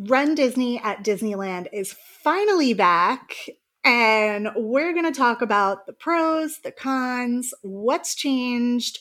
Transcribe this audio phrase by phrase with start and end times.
[0.00, 1.92] Run Disney at Disneyland is
[2.22, 3.34] finally back.
[3.82, 9.00] And we're going to talk about the pros, the cons, what's changed,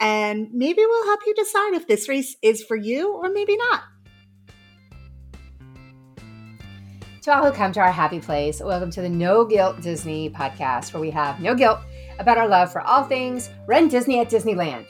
[0.00, 3.82] and maybe we'll help you decide if this race is for you or maybe not.
[7.22, 10.94] To all who come to our happy place, welcome to the No Guilt Disney podcast,
[10.94, 11.80] where we have no guilt
[12.18, 14.86] about our love for all things Run Disney at Disneyland.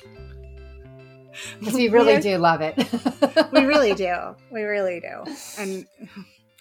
[1.58, 2.76] Because we really do love it.
[3.52, 4.34] we really do.
[4.50, 5.24] We really do.
[5.58, 5.86] And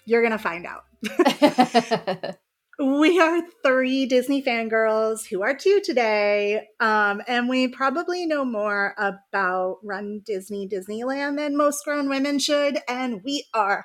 [0.04, 0.84] you're going to find out.
[2.78, 6.66] we are three Disney fangirls who are two today.
[6.80, 12.78] Um, and we probably know more about Run Disney Disneyland than most grown women should.
[12.88, 13.84] And we are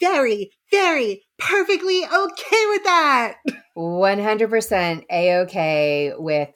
[0.00, 3.36] very, very perfectly okay with that.
[3.76, 6.48] 100% A okay with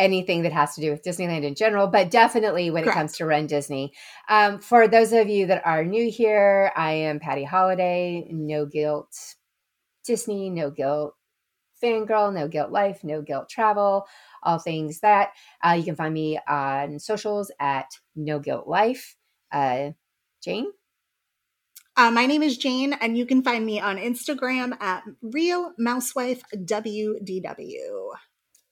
[0.00, 2.96] anything that has to do with Disneyland in general, but definitely when Correct.
[2.96, 3.92] it comes to Run Disney.
[4.28, 9.14] Um, for those of you that are new here, I am Patty Holiday, no guilt
[10.04, 11.14] Disney, no guilt
[11.82, 14.06] fangirl, no guilt life, no guilt travel,
[14.42, 15.30] all things that.
[15.64, 19.16] Uh, you can find me on socials at no guilt life.
[19.52, 19.90] Uh,
[20.42, 20.72] Jane?
[21.96, 26.42] Uh, my name is Jane, and you can find me on Instagram at Real Mousewife
[26.54, 28.14] WDW.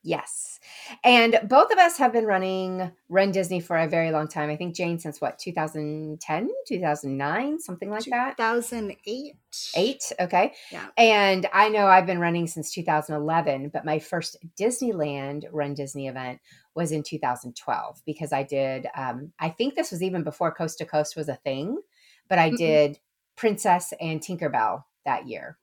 [0.03, 0.61] Yes.
[1.03, 4.49] And both of us have been running Run Disney for a very long time.
[4.49, 8.37] I think Jane since what, 2010, 2009, something like that?
[8.37, 9.35] 2008.
[9.75, 10.13] Eight.
[10.21, 10.53] Okay.
[10.71, 10.87] Yeah.
[10.97, 16.41] And I know I've been running since 2011, but my first Disneyland Run Disney event
[16.75, 20.85] was in 2012 because I did, um, I think this was even before Coast to
[20.85, 21.81] Coast was a thing,
[22.29, 22.57] but I mm-hmm.
[22.57, 22.99] did
[23.37, 25.59] Princess and Tinkerbell that year.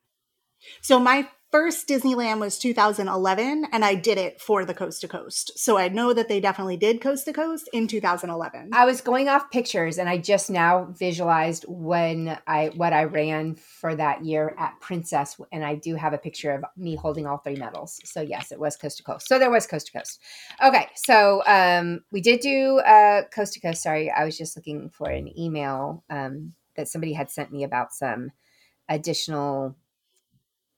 [0.81, 5.57] So my first Disneyland was 2011, and I did it for the Coast to Coast.
[5.57, 8.71] So I know that they definitely did Coast to Coast in 2011.
[8.73, 13.55] I was going off pictures, and I just now visualized when I what I ran
[13.55, 17.37] for that year at Princess, and I do have a picture of me holding all
[17.37, 18.01] three medals.
[18.03, 19.25] So yes, it was Coast to Coast.
[19.27, 20.21] So there was Coast to Coast.
[20.61, 23.81] Okay, so um, we did do uh, Coast to Coast.
[23.81, 27.93] Sorry, I was just looking for an email um, that somebody had sent me about
[27.93, 28.31] some
[28.89, 29.77] additional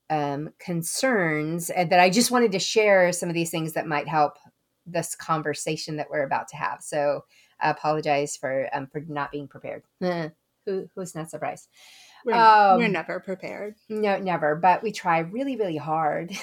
[0.10, 4.08] um, concerns and that I just wanted to share some of these things that might
[4.08, 4.38] help
[4.86, 6.82] this conversation that we're about to have.
[6.82, 7.26] So
[7.60, 9.84] I apologize for um, for not being prepared.
[10.66, 11.70] Who who's not surprised?
[12.26, 13.76] We're, um, we're never prepared.
[13.88, 14.54] No, never.
[14.54, 16.38] But we try really really hard.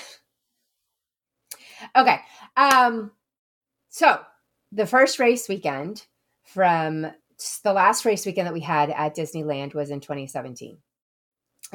[1.96, 2.20] okay.
[2.56, 3.10] Um.
[3.91, 4.19] So
[4.72, 6.06] the first race weekend
[6.42, 7.12] from
[7.64, 10.78] the last race weekend that we had at Disneyland was in 2017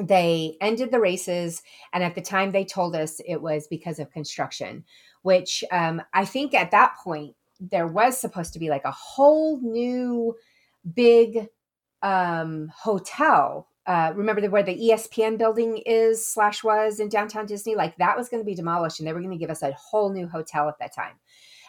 [0.08, 1.62] they ended the races
[1.94, 4.84] and at the time they told us it was because of construction
[5.22, 9.60] which um, i think at that point there was supposed to be like a whole
[9.62, 10.36] new
[10.94, 11.48] big
[12.02, 17.74] um, hotel uh, remember where the espn building is slash was in downtown disney?
[17.74, 19.72] Like that was going to be demolished and they were going to give us a
[19.72, 21.16] whole new hotel at that time.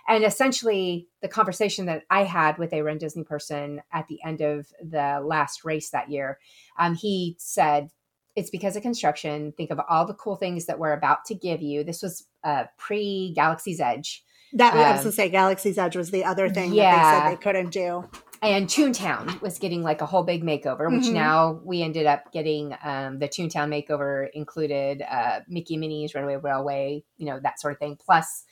[0.06, 4.42] And essentially the conversation that i had with a run disney person at the end
[4.42, 6.38] of the last race that year
[6.78, 7.88] um, he said
[8.36, 9.52] it's because of construction.
[9.56, 11.84] Think of all the cool things that we're about to give you.
[11.84, 14.24] This was uh, pre Galaxy's Edge.
[14.52, 16.90] That um, I was going to say, Galaxy's Edge was the other thing yeah.
[16.90, 18.08] that they said they couldn't do.
[18.42, 21.14] And Toontown was getting like a whole big makeover, which mm-hmm.
[21.14, 22.74] now we ended up getting.
[22.82, 27.78] Um, the Toontown makeover included uh, Mickey Minnie's Runaway Railway, you know that sort of
[27.78, 28.44] thing, plus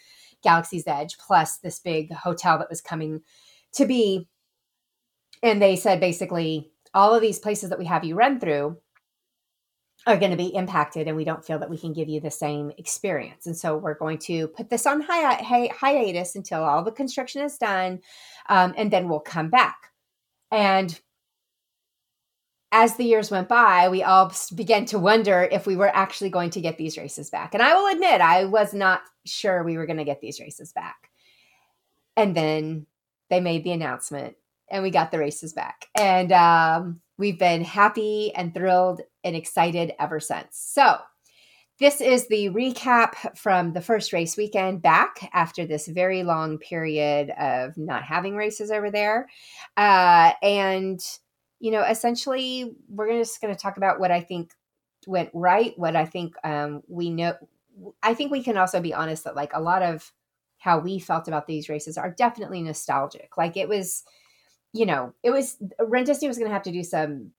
[0.42, 3.22] Galaxy's Edge, plus this big hotel that was coming
[3.72, 4.28] to be.
[5.42, 8.76] And they said basically all of these places that we have you run through
[10.08, 12.30] are going to be impacted and we don't feel that we can give you the
[12.30, 13.46] same experience.
[13.46, 17.42] And so we're going to put this on hi- hi- hiatus until all the construction
[17.42, 18.00] is done
[18.48, 19.76] um, and then we'll come back.
[20.50, 20.98] And
[22.72, 26.50] as the years went by, we all began to wonder if we were actually going
[26.50, 27.52] to get these races back.
[27.52, 30.72] And I will admit, I was not sure we were going to get these races
[30.72, 31.10] back.
[32.16, 32.86] And then
[33.28, 34.36] they made the announcement
[34.70, 35.86] and we got the races back.
[35.94, 40.48] And um, we've been happy and thrilled and excited ever since.
[40.50, 40.96] So,
[41.78, 47.30] this is the recap from the first race weekend back after this very long period
[47.38, 49.28] of not having races over there.
[49.76, 51.00] Uh, and,
[51.60, 54.50] you know, essentially, we're just going to talk about what I think
[55.06, 57.34] went right, what I think um, we know.
[58.02, 60.12] I think we can also be honest that, like, a lot of
[60.58, 63.36] how we felt about these races are definitely nostalgic.
[63.36, 64.02] Like, it was,
[64.72, 67.30] you know, it was, Run Disney was going to have to do some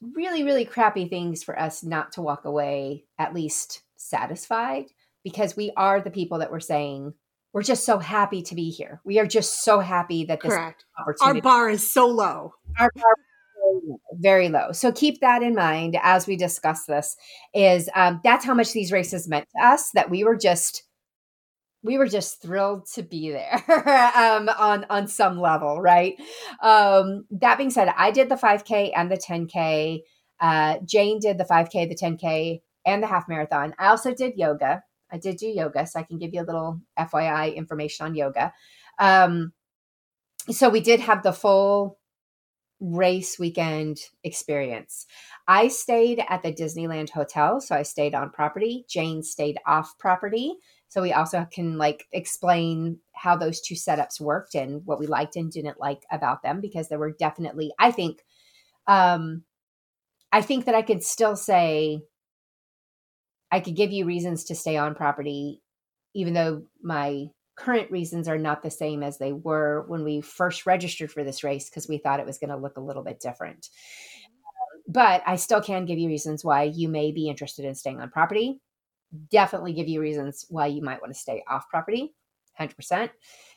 [0.00, 4.86] really, really crappy things for us not to walk away at least satisfied
[5.24, 7.14] because we are the people that were saying,
[7.52, 9.00] we're just so happy to be here.
[9.04, 10.84] We are just so happy that this Correct.
[11.20, 12.54] Our bar is so low.
[12.78, 14.72] Our bar is low, very low.
[14.72, 17.16] So keep that in mind as we discuss this.
[17.52, 20.84] Is um, that's how much these races meant to us that we were just
[21.82, 23.62] we were just thrilled to be there
[24.16, 26.16] um, on on some level, right?
[26.62, 30.02] Um, that being said, I did the 5K and the 10K.
[30.40, 33.74] Uh, Jane did the 5K, the 10K, and the half marathon.
[33.78, 34.82] I also did yoga.
[35.12, 38.52] I did do yoga, so I can give you a little FYI information on yoga.
[38.98, 39.52] Um,
[40.50, 41.98] so we did have the full
[42.80, 45.06] race weekend experience.
[45.46, 48.84] I stayed at the Disneyland Hotel, so I stayed on property.
[48.88, 50.54] Jane stayed off property.
[50.90, 55.36] So we also can like explain how those two setups worked and what we liked
[55.36, 58.24] and didn't like about them because there were definitely, I think,
[58.88, 59.44] um,
[60.32, 62.02] I think that I could still say
[63.52, 65.62] I could give you reasons to stay on property,
[66.14, 70.66] even though my current reasons are not the same as they were when we first
[70.66, 73.20] registered for this race because we thought it was going to look a little bit
[73.20, 73.68] different.
[74.88, 78.10] But I still can give you reasons why you may be interested in staying on
[78.10, 78.60] property
[79.30, 82.14] definitely give you reasons why you might want to stay off property
[82.60, 83.10] 100%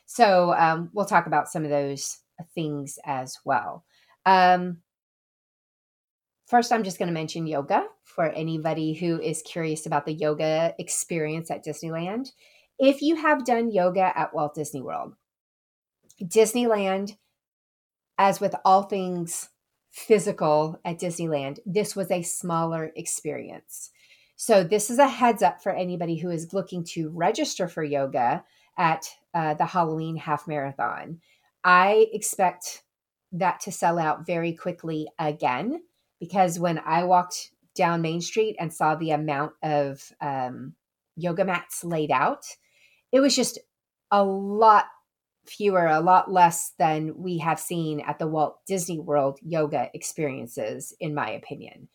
[0.06, 2.20] so um, we'll talk about some of those
[2.54, 3.86] things as well.
[4.26, 4.78] Um,
[6.48, 10.74] first i'm just going to mention yoga for anybody who is curious about the yoga
[10.78, 12.30] experience at disneyland.
[12.80, 15.16] If you have done yoga at walt disney world
[16.22, 17.16] disneyland
[18.18, 19.50] as with all things
[19.92, 23.90] physical at disneyland this was a smaller experience
[24.36, 28.44] so, this is a heads up for anybody who is looking to register for yoga
[28.78, 31.20] at uh, the Halloween half marathon.
[31.64, 32.84] I expect
[33.32, 35.82] that to sell out very quickly again
[36.20, 40.74] because when I walked down Main Street and saw the amount of um,
[41.16, 42.46] yoga mats laid out,
[43.12, 43.60] it was just
[44.12, 44.86] a lot
[45.46, 50.96] fewer, a lot less than we have seen at the Walt Disney World yoga experiences,
[51.00, 51.90] in my opinion.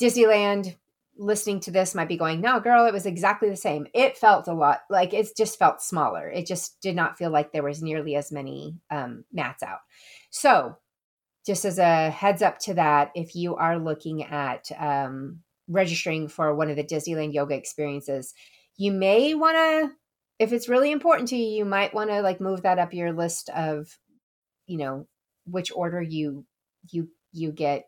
[0.00, 0.76] Disneyland,
[1.16, 3.86] listening to this might be going, no, girl, it was exactly the same.
[3.94, 6.28] It felt a lot like it just felt smaller.
[6.28, 9.80] It just did not feel like there was nearly as many um, mats out.
[10.30, 10.76] So,
[11.46, 16.54] just as a heads up to that, if you are looking at um, registering for
[16.54, 18.32] one of the Disneyland yoga experiences,
[18.76, 19.92] you may want to,
[20.38, 23.12] if it's really important to you, you might want to like move that up your
[23.12, 23.98] list of,
[24.66, 25.06] you know,
[25.46, 26.46] which order you
[26.90, 27.86] you you get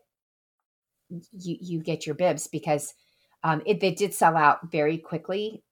[1.09, 2.93] you you get your bibs because
[3.43, 5.63] um, it, they did sell out very quickly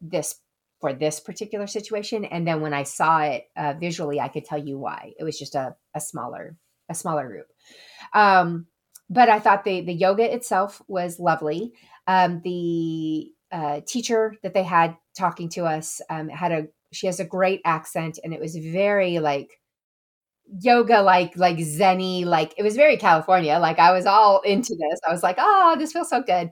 [0.00, 0.36] this
[0.80, 2.24] for this particular situation.
[2.24, 5.12] And then when I saw it uh, visually, I could tell you why.
[5.18, 6.56] It was just a, a smaller
[6.88, 7.46] a smaller group.
[8.12, 8.66] Um,
[9.08, 11.72] but I thought the the yoga itself was lovely.
[12.06, 17.20] Um, the uh, teacher that they had talking to us um, had a she has
[17.20, 19.60] a great accent, and it was very like
[20.60, 25.00] yoga like like zenny like it was very california like i was all into this
[25.06, 26.50] i was like oh this feels so good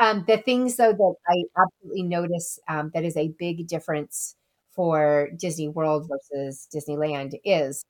[0.00, 4.36] um, the things though that I absolutely notice um, that is a big difference
[4.74, 7.84] for Disney World versus Disneyland is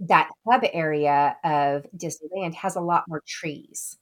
[0.00, 3.98] that hub area of Disneyland has a lot more trees.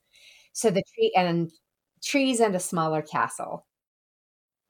[0.52, 1.52] So the tree and
[2.05, 3.67] trees and a smaller castle.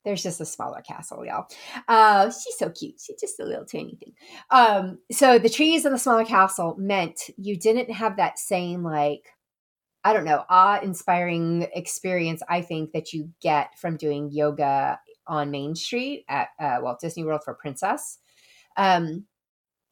[0.04, 1.48] There's just a smaller castle, y'all.
[1.88, 2.94] Uh, she's so cute.
[3.00, 4.12] She's just a little tiny thing.
[4.50, 9.24] Um, so the trees and the smaller castle meant you didn't have that same like
[10.06, 15.50] I don't know, awe inspiring experience, I think, that you get from doing yoga on
[15.50, 18.18] Main Street at uh, Walt Disney World for Princess.
[18.76, 19.24] Um,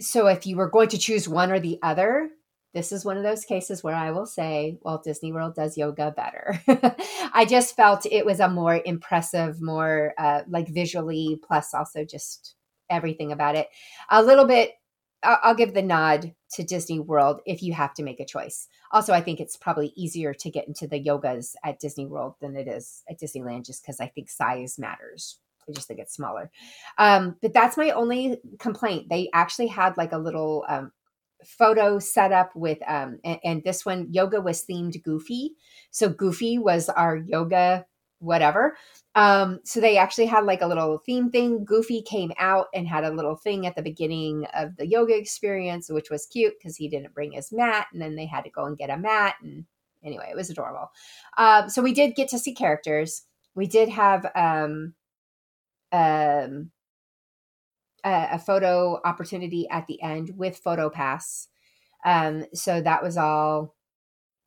[0.00, 2.30] so if you were going to choose one or the other,
[2.74, 6.14] this is one of those cases where I will say Walt Disney World does yoga
[6.16, 6.62] better.
[7.34, 12.54] I just felt it was a more impressive, more uh, like visually, plus also just
[12.88, 13.66] everything about it.
[14.12, 14.74] A little bit
[15.24, 18.68] I'll give the nod to Disney World if you have to make a choice.
[18.92, 22.56] Also, I think it's probably easier to get into the yogas at Disney World than
[22.56, 25.38] it is at Disneyland, just because I think size matters.
[25.68, 26.50] I just think it's smaller.
[26.98, 29.08] Um, but that's my only complaint.
[29.08, 30.92] They actually had like a little um,
[31.44, 35.52] photo set up with, um, and, and this one, yoga was themed Goofy.
[35.90, 37.86] So Goofy was our yoga
[38.24, 38.76] whatever.
[39.14, 41.64] Um, so they actually had like a little theme thing.
[41.64, 45.88] Goofy came out and had a little thing at the beginning of the yoga experience,
[45.88, 48.64] which was cute because he didn't bring his mat, and then they had to go
[48.64, 49.36] and get a mat.
[49.42, 49.64] And
[50.02, 50.90] anyway, it was adorable.
[51.38, 53.22] Um, so we did get to see characters.
[53.54, 54.94] We did have um,
[55.92, 56.70] um,
[58.04, 61.48] a, a photo opportunity at the end with Photo Pass.
[62.04, 63.74] Um, so that was all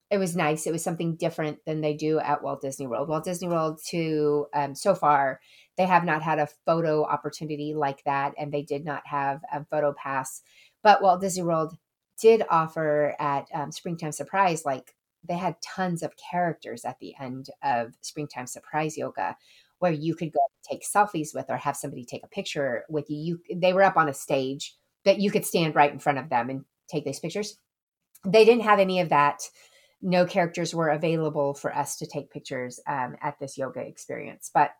[0.10, 0.66] it was nice.
[0.66, 3.10] It was something different than they do at Walt Disney World.
[3.10, 5.40] Walt Disney World, too, um, so far,
[5.78, 9.66] they have not had a photo opportunity like that, and they did not have a
[9.66, 10.42] photo pass.
[10.82, 11.78] But Walt Disney World
[12.22, 14.96] did offer at um, Springtime Surprise, like
[15.28, 19.36] they had tons of characters at the end of Springtime Surprise Yoga
[19.80, 23.40] where you could go take selfies with or have somebody take a picture with you.
[23.48, 26.30] you they were up on a stage that you could stand right in front of
[26.30, 27.58] them and take these pictures.
[28.26, 29.44] They didn't have any of that.
[30.02, 34.52] No characters were available for us to take pictures um, at this yoga experience.
[34.54, 34.72] But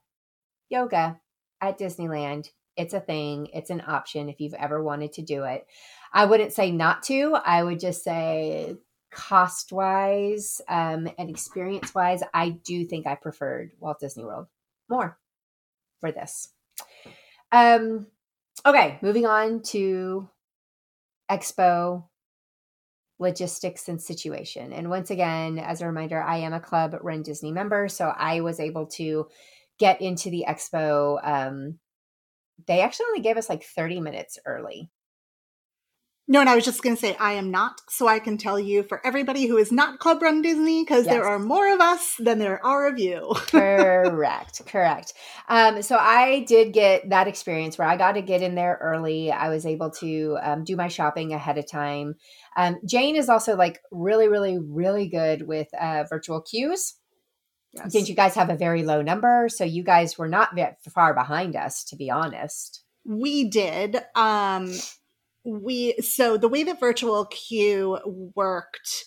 [0.70, 1.20] yoga
[1.62, 5.66] at Disneyland, it's a thing, it's an option if you've ever wanted to do it.
[6.14, 8.76] I wouldn't say not to, I would just say
[9.12, 14.48] cost wise um, and experience wise, I do think I preferred Walt Disney World
[14.90, 15.18] more
[16.00, 16.50] for this.
[17.52, 18.08] Um,
[18.66, 20.30] okay, moving on to
[21.30, 22.04] Expo
[23.20, 24.74] logistics and situation.
[24.74, 28.42] And once again, as a reminder, I am a Club Run Disney member, so I
[28.42, 29.28] was able to
[29.80, 31.20] get into the expo.
[31.24, 31.80] Um,
[32.66, 34.90] they actually only gave us like 30 minutes early.
[36.30, 38.60] No, and I was just going to say I am not, so I can tell
[38.60, 41.14] you for everybody who is not Club Run Disney, because yes.
[41.14, 43.34] there are more of us than there are of you.
[43.48, 45.14] correct, correct.
[45.48, 49.32] Um, so I did get that experience where I got to get in there early.
[49.32, 52.16] I was able to um, do my shopping ahead of time.
[52.58, 56.96] Um, Jane is also like really, really, really good with uh, virtual queues.
[57.72, 57.94] Yes.
[57.94, 59.48] Did you guys have a very low number?
[59.50, 60.58] So you guys were not
[60.94, 62.84] far behind us, to be honest.
[63.06, 64.02] We did.
[64.14, 64.74] Um,
[65.48, 67.98] we so the way that virtual queue
[68.36, 69.06] worked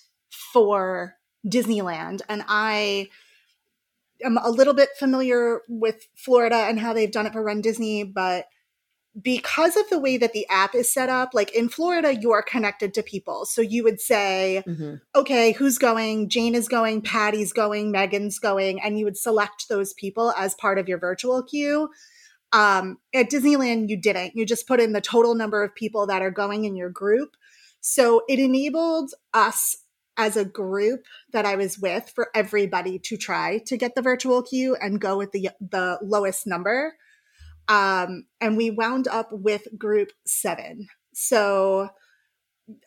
[0.53, 1.17] for
[1.47, 3.09] Disneyland, and I
[4.25, 8.05] am a little bit familiar with Florida and how they've done it for Run Disney,
[8.05, 8.47] but
[9.21, 12.43] because of the way that the app is set up, like in Florida, you are
[12.43, 13.45] connected to people.
[13.45, 14.95] So you would say, mm-hmm.
[15.15, 16.29] okay, who's going?
[16.29, 20.79] Jane is going, Patty's going, Megan's going, and you would select those people as part
[20.79, 21.91] of your virtual queue.
[22.53, 24.35] Um, at Disneyland, you didn't.
[24.35, 27.37] You just put in the total number of people that are going in your group.
[27.81, 29.77] So it enabled us
[30.17, 34.43] as a group that I was with for everybody to try to get the virtual
[34.43, 36.95] queue and go with the the lowest number.
[37.69, 40.89] Um, and we wound up with group seven.
[41.15, 41.91] So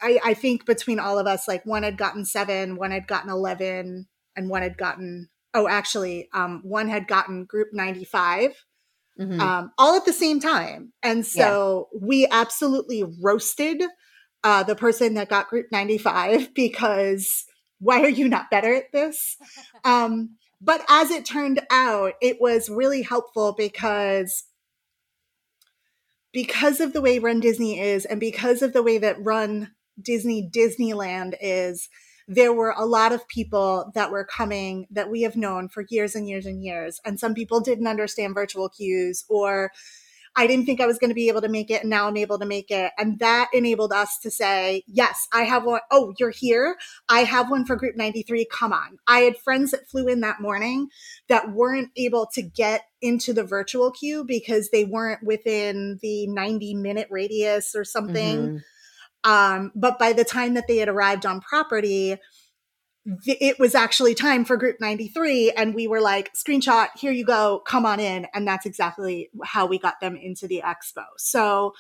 [0.02, 3.30] I, I think between all of us, like one had gotten seven, one had gotten
[3.30, 8.66] 11, and one had gotten, oh, actually, um, one had gotten group 95.
[9.20, 9.40] Mm-hmm.
[9.40, 10.92] Um, all at the same time.
[11.04, 12.00] And so yeah.
[12.02, 13.84] we absolutely roasted
[14.44, 17.46] uh, the person that got group 95 because
[17.80, 19.38] why are you not better at this?
[19.86, 24.46] Um, but as it turned out, it was really helpful because
[26.32, 30.50] because of the way Run Disney is and because of the way that Run Disney
[30.50, 31.90] Disneyland is,
[32.28, 36.16] there were a lot of people that were coming that we have known for years
[36.16, 37.00] and years and years.
[37.06, 39.72] And some people didn't understand virtual queues or
[40.36, 42.18] I didn't think I was going to be able to make it, and now I'm
[42.18, 42.92] able to make it.
[42.98, 45.82] And that enabled us to say, yes, I have one.
[45.92, 46.76] Oh, you're here.
[47.08, 48.48] I have one for Group 93.
[48.52, 48.98] Come on.
[49.08, 50.90] I had friends that flew in that morning
[51.28, 56.76] that weren't able to get into the virtual queue because they weren't within the 90
[56.76, 58.38] minute radius or something.
[58.38, 58.58] Mm-hmm.
[59.24, 62.18] Um, but by the time that they had arrived on property,
[63.26, 67.62] it was actually time for group 93 and we were like screenshot here you go
[67.66, 68.28] come on in.
[68.34, 71.04] And that's exactly how we got them into the expo.
[71.18, 71.74] So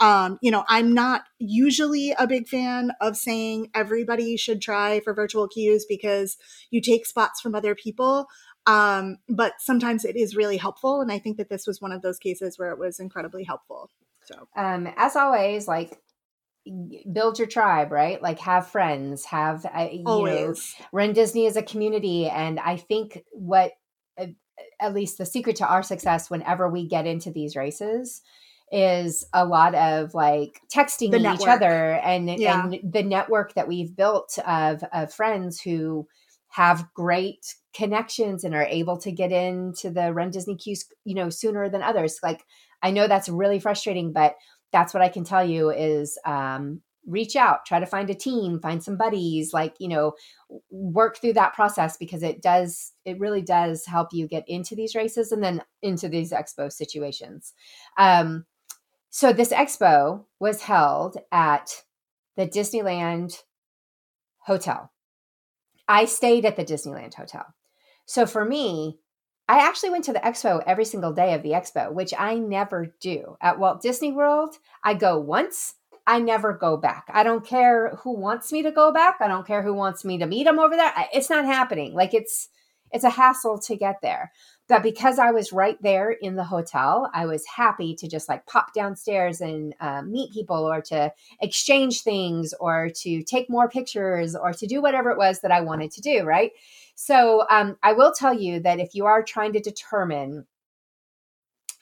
[0.00, 5.14] um, you know i'm not usually a big fan of saying everybody should try for
[5.14, 6.36] virtual queues because
[6.70, 8.26] you take spots from other people.
[8.66, 12.02] Um, but sometimes it is really helpful and i think that this was one of
[12.02, 13.90] those cases where it was incredibly helpful.
[14.24, 14.48] So.
[14.54, 15.98] Um, as always like
[17.12, 18.22] build your tribe, right?
[18.22, 20.74] Like have friends, have uh, you Always.
[20.78, 22.28] know, run Disney as a community.
[22.28, 23.72] And I think what,
[24.18, 24.26] uh,
[24.80, 28.22] at least the secret to our success, whenever we get into these races,
[28.70, 32.64] is a lot of like texting each other and, yeah.
[32.64, 36.06] and the network that we've built of, of friends who
[36.48, 41.30] have great connections and are able to get into the run Disney queues, you know,
[41.30, 42.18] sooner than others.
[42.22, 42.44] Like
[42.82, 44.34] I know that's really frustrating, but
[44.72, 48.60] that's what I can tell you is um, reach out, try to find a team,
[48.60, 50.12] find some buddies, like, you know,
[50.70, 54.94] work through that process because it does, it really does help you get into these
[54.94, 57.54] races and then into these expo situations.
[57.96, 58.44] Um,
[59.10, 61.82] so this expo was held at
[62.36, 63.34] the Disneyland
[64.40, 64.92] Hotel.
[65.88, 67.46] I stayed at the Disneyland Hotel.
[68.04, 68.98] So for me,
[69.48, 72.94] I actually went to the expo every single day of the expo, which I never
[73.00, 73.36] do.
[73.40, 75.74] At Walt Disney World, I go once,
[76.06, 77.06] I never go back.
[77.12, 79.16] I don't care who wants me to go back.
[79.20, 80.92] I don't care who wants me to meet them over there.
[81.12, 81.94] It's not happening.
[81.94, 82.48] Like it's
[82.90, 84.32] it's a hassle to get there
[84.68, 88.46] but because I was right there in the hotel, I was happy to just like
[88.46, 94.36] pop downstairs and uh, meet people or to exchange things or to take more pictures
[94.36, 96.22] or to do whatever it was that I wanted to do.
[96.22, 96.52] Right.
[97.00, 100.44] So um, I will tell you that if you are trying to determine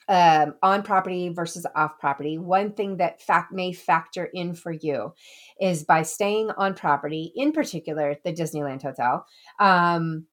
[0.07, 5.15] um, on property versus off property, one thing that fact may factor in for you
[5.59, 9.25] is by staying on property, in particular the Disneyland Hotel.
[9.59, 10.27] Um,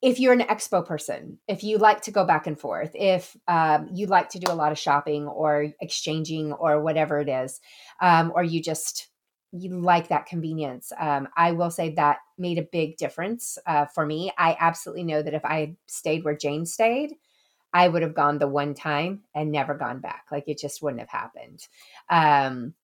[0.00, 3.90] if you're an expo person, if you like to go back and forth, if um,
[3.92, 7.60] you like to do a lot of shopping or exchanging or whatever it is,
[8.00, 9.10] um, or you just
[9.52, 14.06] you like that convenience, um, I will say that made a big difference uh, for
[14.06, 14.32] me.
[14.38, 17.12] I absolutely know that if I had stayed where Jane stayed,
[17.74, 20.26] I would have gone the one time and never gone back.
[20.30, 21.66] Like it just wouldn't have happened.
[22.08, 22.74] Um,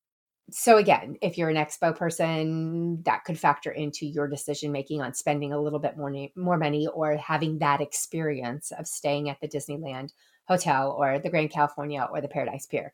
[0.50, 5.12] so again, if you're an expo person, that could factor into your decision making on
[5.12, 9.48] spending a little bit more more money or having that experience of staying at the
[9.48, 10.10] Disneyland
[10.48, 12.92] Hotel or the Grand Californian or the Paradise Pier.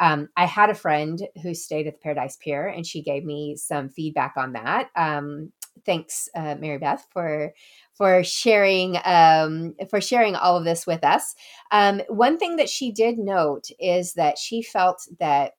[0.00, 3.56] Um, I had a friend who stayed at the Paradise Pier, and she gave me
[3.56, 4.90] some feedback on that.
[4.96, 5.52] Um,
[5.84, 7.52] thanks, uh, Mary Beth, for
[7.94, 11.34] for sharing um, for sharing all of this with us.
[11.70, 15.52] Um, one thing that she did note is that she felt that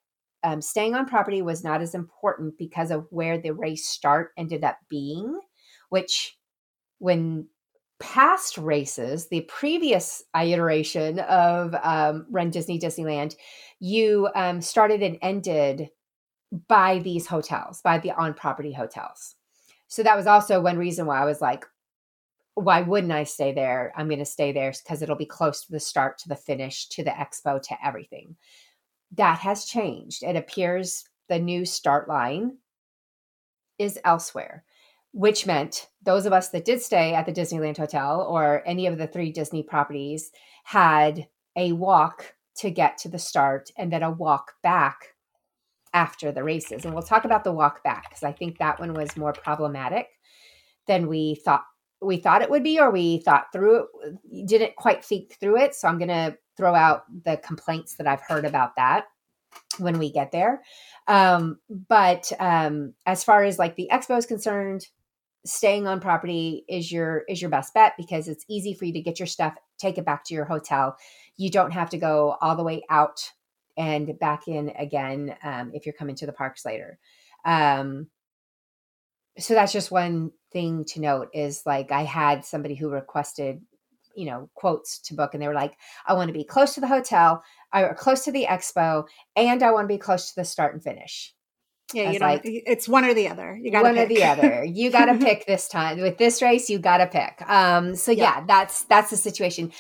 [0.44, 4.64] um, staying on property was not as important because of where the race start ended
[4.64, 5.40] up being,
[5.90, 6.38] which
[7.00, 7.48] when
[8.00, 13.36] past races, the previous iteration of um, Run Disney Disneyland,
[13.80, 15.90] you um, started and ended
[16.68, 19.36] by these hotels, by the on property hotels.
[19.88, 21.66] So that was also one reason why I was like,
[22.56, 23.94] why wouldn't I stay there?
[23.96, 26.88] I'm going to stay there because it'll be close to the start, to the finish,
[26.90, 28.36] to the expo, to everything
[29.16, 30.24] that has changed.
[30.24, 32.58] It appears the new start line
[33.78, 34.64] is elsewhere,
[35.12, 38.98] which meant those of us that did stay at the Disneyland Hotel or any of
[38.98, 40.32] the three Disney properties
[40.64, 45.16] had a walk to get to the start and then a walk back
[45.94, 46.86] after the races.
[46.86, 50.08] And we'll talk about the walk back because I think that one was more problematic
[50.88, 51.64] than we thought
[52.00, 53.88] we thought it would be or we thought through
[54.32, 58.08] it didn't quite think through it so i'm going to throw out the complaints that
[58.08, 59.06] I've heard about that
[59.78, 60.64] when we get there.
[61.08, 64.88] Um, but um, as far as like the expo is concerned,
[65.48, 69.02] staying on property is your is your best bet because it's easy for you to
[69.02, 70.98] get your stuff, take it back to your hotel.
[71.38, 73.32] You don't have to go all the way out
[73.78, 76.98] and back in again um, if you're coming to the parks later.
[77.46, 78.08] Um,
[79.38, 83.62] so that's just one thing to note is like I had somebody who requested
[84.16, 86.82] you know quotes to book and they were like i want to be close to
[86.82, 89.06] the hotel or close to the expo
[89.36, 91.36] and i want to be close to the start and finish
[91.94, 94.06] yeah you know like, it's one or the other you got one pick.
[94.06, 97.08] or the other you got to pick this time with this race you got to
[97.08, 98.40] pick um so yeah.
[98.40, 99.72] yeah that's that's the situation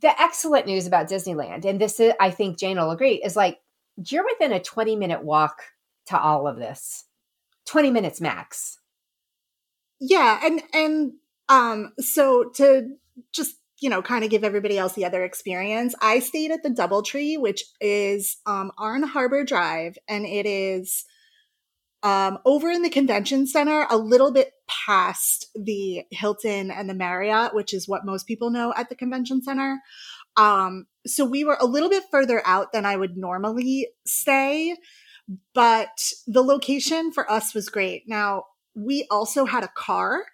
[0.00, 3.58] the excellent news about disneyland and this is i think jane will agree is like
[4.08, 5.62] you're within a 20 minute walk
[6.06, 7.04] to all of this
[7.66, 8.78] 20 minutes max
[10.00, 11.12] yeah and and
[11.48, 12.88] um so to
[13.32, 15.94] just you know, kind of give everybody else the other experience.
[16.00, 21.04] I stayed at the Doubletree, which is um, Arn Harbor Drive, and it is
[22.02, 27.54] um, over in the convention center, a little bit past the Hilton and the Marriott,
[27.54, 29.80] which is what most people know at the convention center.
[30.36, 34.76] Um, so we were a little bit further out than I would normally stay,
[35.54, 38.04] but the location for us was great.
[38.06, 40.24] Now, we also had a car.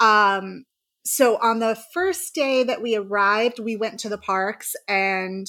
[0.00, 0.64] Um,
[1.04, 5.46] so on the first day that we arrived, we went to the parks and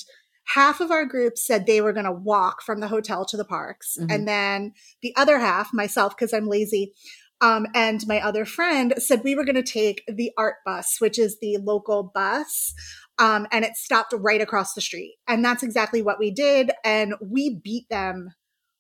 [0.54, 3.46] half of our group said they were going to walk from the hotel to the
[3.46, 3.98] parks.
[4.00, 4.12] Mm-hmm.
[4.12, 6.94] And then the other half, myself, because I'm lazy,
[7.42, 11.18] um, and my other friend said we were going to take the art bus, which
[11.18, 12.74] is the local bus.
[13.18, 15.18] Um, and it stopped right across the street.
[15.28, 16.72] And that's exactly what we did.
[16.84, 18.30] And we beat them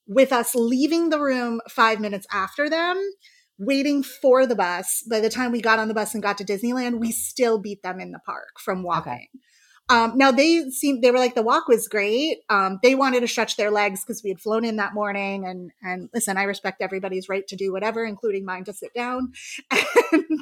[0.08, 3.02] with us leaving the room five minutes after them
[3.60, 5.04] waiting for the bus.
[5.10, 7.84] By the time we got on the bus and got to Disneyland, we still beat
[7.84, 9.14] them in the park from walking.
[9.14, 9.30] Okay.
[9.90, 12.40] Um, now they seemed they were like the walk was great.
[12.50, 15.46] Um, they wanted to stretch their legs because we had flown in that morning.
[15.46, 19.34] And and listen, I respect everybody's right to do whatever, including mine to sit down.
[20.12, 20.42] And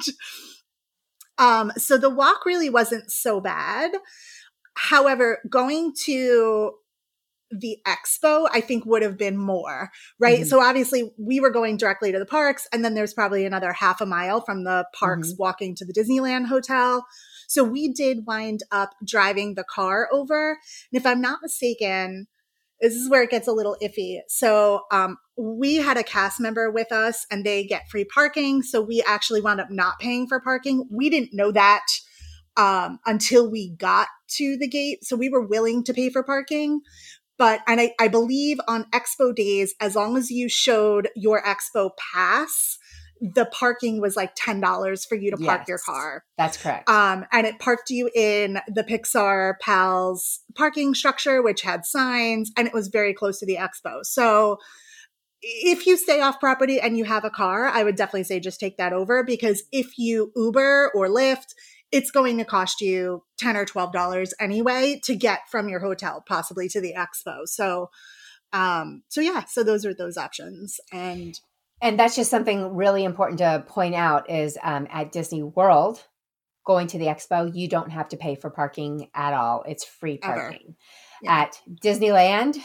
[1.38, 3.92] um, so the walk really wasn't so bad.
[4.74, 6.72] However, going to
[7.50, 10.40] the expo, I think would have been more, right?
[10.40, 10.48] Mm-hmm.
[10.48, 14.00] So obviously we were going directly to the parks and then there's probably another half
[14.00, 15.42] a mile from the parks mm-hmm.
[15.42, 17.06] walking to the Disneyland hotel.
[17.48, 20.50] So we did wind up driving the car over.
[20.92, 22.28] And if I'm not mistaken,
[22.80, 24.20] this is where it gets a little iffy.
[24.28, 28.62] So, um, we had a cast member with us and they get free parking.
[28.62, 30.86] So we actually wound up not paying for parking.
[30.90, 31.86] We didn't know that
[32.56, 35.04] um, until we got to the gate.
[35.04, 36.80] So we were willing to pay for parking.
[37.38, 41.90] But, and I, I believe on expo days, as long as you showed your expo
[42.12, 42.78] pass,
[43.20, 45.68] the parking was like $10 for you to park Yes.
[45.68, 46.24] your car.
[46.36, 46.88] That's correct.
[46.88, 52.66] Um, and it parked you in the Pixar Pals parking structure, which had signs, and
[52.66, 54.04] it was very close to the expo.
[54.04, 54.58] So
[55.42, 58.60] if you stay off property and you have a car, I would definitely say just
[58.60, 61.54] take that over because if you Uber or Lyft,
[61.92, 66.22] it's going to cost you 10 or 12 dollars anyway to get from your hotel
[66.26, 67.46] possibly to the expo.
[67.46, 67.90] So
[68.52, 71.38] um so yeah, so those are those options and
[71.80, 76.04] and that's just something really important to point out is um, at Disney World,
[76.64, 79.64] going to the expo, you don't have to pay for parking at all.
[79.66, 80.76] It's free parking.
[81.22, 81.40] Yeah.
[81.40, 82.58] At Disneyland,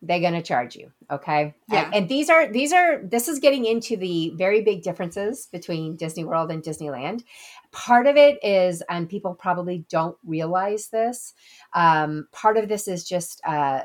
[0.00, 0.92] they're going to charge you.
[1.10, 1.56] Okay.
[1.68, 1.86] Yeah.
[1.86, 5.96] And, and these are, these are, this is getting into the very big differences between
[5.96, 7.24] Disney World and Disneyland.
[7.72, 11.34] Part of it is, and people probably don't realize this,
[11.74, 13.80] um, part of this is just uh,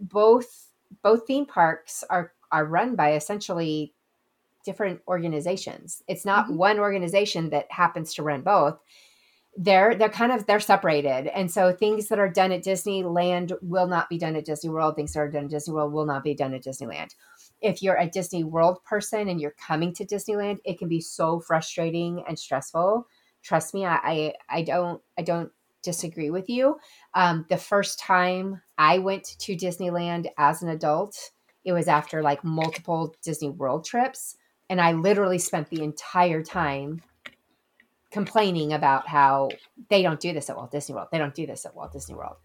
[0.00, 0.68] both,
[1.02, 3.94] both theme parks are, are run by essentially
[4.64, 6.02] different organizations.
[6.08, 6.56] It's not Mhm.
[6.56, 8.78] one organization that happens to run both.
[9.56, 11.26] They're they're kind of they're separated.
[11.28, 14.96] And so things that are done at Disneyland will not be done at Disney World.
[14.96, 17.14] Things that are done at Disney World will not be done at Disneyland.
[17.60, 21.40] If you're a Disney World person and you're coming to Disneyland, it can be so
[21.40, 23.06] frustrating and stressful.
[23.42, 26.78] Trust me, I I, I don't I don't disagree with you.
[27.14, 31.30] Um, the first time I went to Disneyland as an adult,
[31.64, 34.36] it was after like multiple Disney World trips.
[34.70, 37.02] And I literally spent the entire time
[38.10, 39.50] complaining about how
[39.88, 41.08] they don't do this at Walt Disney World.
[41.10, 42.36] They don't do this at Walt Disney World.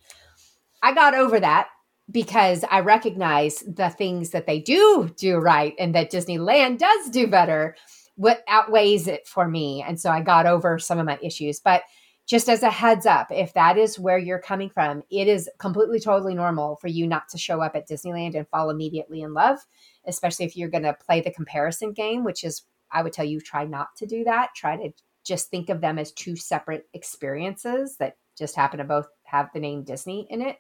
[0.82, 1.68] I got over that
[2.10, 7.28] because I recognize the things that they do do right and that Disneyland does do
[7.28, 7.76] better.
[8.16, 9.84] What outweighs it for me.
[9.86, 11.60] And so I got over some of my issues.
[11.60, 11.84] But
[12.26, 16.00] just as a heads up, if that is where you're coming from, it is completely,
[16.00, 19.60] totally normal for you not to show up at Disneyland and fall immediately in love,
[20.08, 23.40] especially if you're going to play the comparison game, which is, I would tell you,
[23.42, 24.50] try not to do that.
[24.56, 24.92] Try to
[25.24, 29.60] just think of them as two separate experiences that just happen to both have the
[29.60, 30.58] name Disney in it.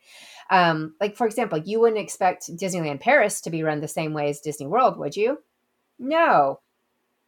[0.50, 4.30] Um, like, for example, you wouldn't expect Disneyland Paris to be run the same way
[4.30, 5.38] as Disney World, would you?
[6.00, 6.60] No.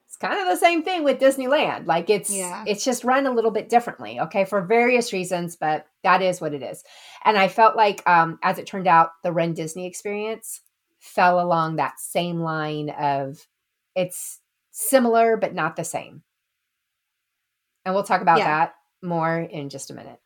[0.08, 1.86] It's kind of the same thing with Disneyland.
[1.86, 2.64] Like it's Yeah.
[2.66, 6.56] it's just run a little bit differently, okay, for various reasons, but that is what
[6.56, 6.84] it is.
[7.24, 10.62] And I felt like um as it turned out, the Run Disney experience
[11.00, 13.48] fell along that same line of
[13.96, 14.40] it's
[14.72, 16.24] similar but not the same.
[17.86, 18.46] And we'll talk about Yeah.
[18.46, 20.20] that more in just a minute.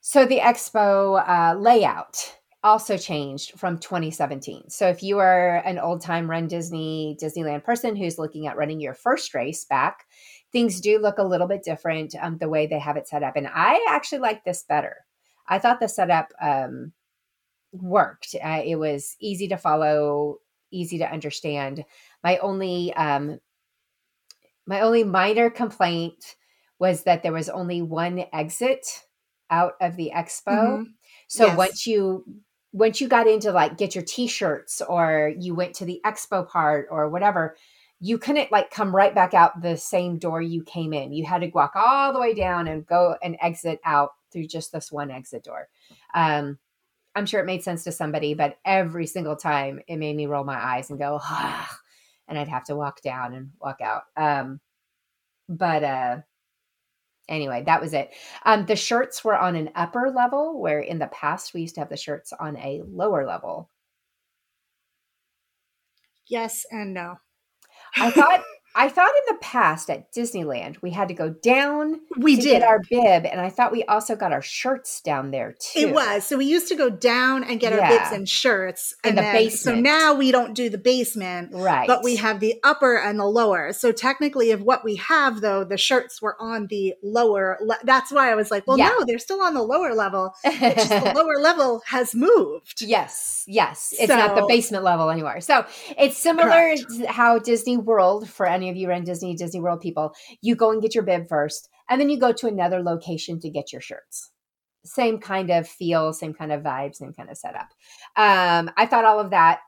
[0.00, 4.68] So the expo uh, layout also changed from 2017.
[4.68, 8.80] So if you are an old time Run Disney Disneyland person who's looking at running
[8.80, 10.06] your first race back,
[10.52, 13.36] things do look a little bit different um, the way they have it set up.
[13.36, 15.04] And I actually like this better.
[15.46, 16.92] I thought the setup um,
[17.72, 18.34] worked.
[18.42, 20.38] Uh, it was easy to follow,
[20.70, 21.84] easy to understand.
[22.24, 23.40] My only um,
[24.66, 26.36] my only minor complaint
[26.78, 28.86] was that there was only one exit
[29.50, 30.82] out of the expo.
[30.82, 30.94] Mhm.
[31.28, 31.56] So Yes.
[31.56, 32.24] once you
[32.72, 36.88] once you got into like get your t-shirts or you went to the expo part
[36.90, 37.56] or whatever,
[38.00, 41.12] you couldn't like come right back out the same door you came in.
[41.12, 44.72] You had to walk all the way down and go and exit out through just
[44.72, 45.68] this one exit door.
[46.14, 46.58] Um,
[47.14, 50.44] I'm sure it made sense to somebody, but every single time it made me roll
[50.44, 51.78] my eyes and go, ah,
[52.28, 54.04] and I'd have to walk down and walk out.
[54.16, 54.60] Um,
[55.48, 56.16] but uh,
[57.28, 58.10] anyway, that was it.
[58.44, 61.80] Um, the shirts were on an upper level, where in the past we used to
[61.82, 63.68] have the shirts on a lower level.
[66.28, 67.16] Yes and no.
[67.96, 68.42] I thought
[68.74, 72.50] I thought in the past at Disneyland we had to go down We to did.
[72.60, 75.80] get our bib, and I thought we also got our shirts down there too.
[75.80, 76.24] It was.
[76.26, 78.94] So we used to go down and get our bibs and shirts.
[79.04, 82.40] In And the then, So now we don't do the basement, right, but we have
[82.40, 83.72] the upper and the lower.
[83.72, 87.58] So technically, of what we have, though, the shirts were on the lower.
[87.60, 88.88] Le- That's why I was like, well, Yeah.
[88.88, 90.34] no, they're still on the lower level.
[90.44, 92.80] It's just the lower level has moved.
[92.82, 93.92] Yes, yes.
[93.98, 95.40] It's not the basement level anymore.
[95.40, 95.66] So
[95.98, 96.84] it's similar Correct.
[97.00, 100.70] to how Disney World, for any of you run Disney, Disney World people, you go
[100.70, 103.80] and get your bib first, and then you go to another location to get your
[103.80, 104.30] shirts.
[104.84, 107.68] Same kind of feel, same kind of vibe, same kind of setup.
[108.16, 109.60] Um, I thought all of that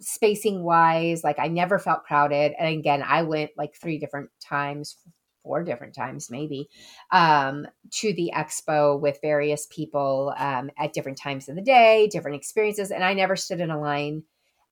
[0.00, 2.52] spacing wise, like I never felt crowded.
[2.58, 4.96] And again, I went like three different times,
[5.42, 6.68] four different times, maybe,
[7.12, 12.36] um, to the expo with various people um, at different times of the day, different
[12.36, 12.90] experiences.
[12.90, 14.24] And I never stood in a line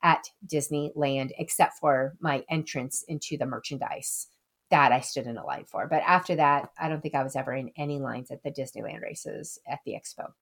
[0.04, 4.28] at Disneyland except for my entrance into the merchandise
[4.70, 5.88] that I stood in a line for.
[5.88, 9.02] But after that, I don't think I was ever in any lines at the Disneyland
[9.02, 10.32] races at the expo.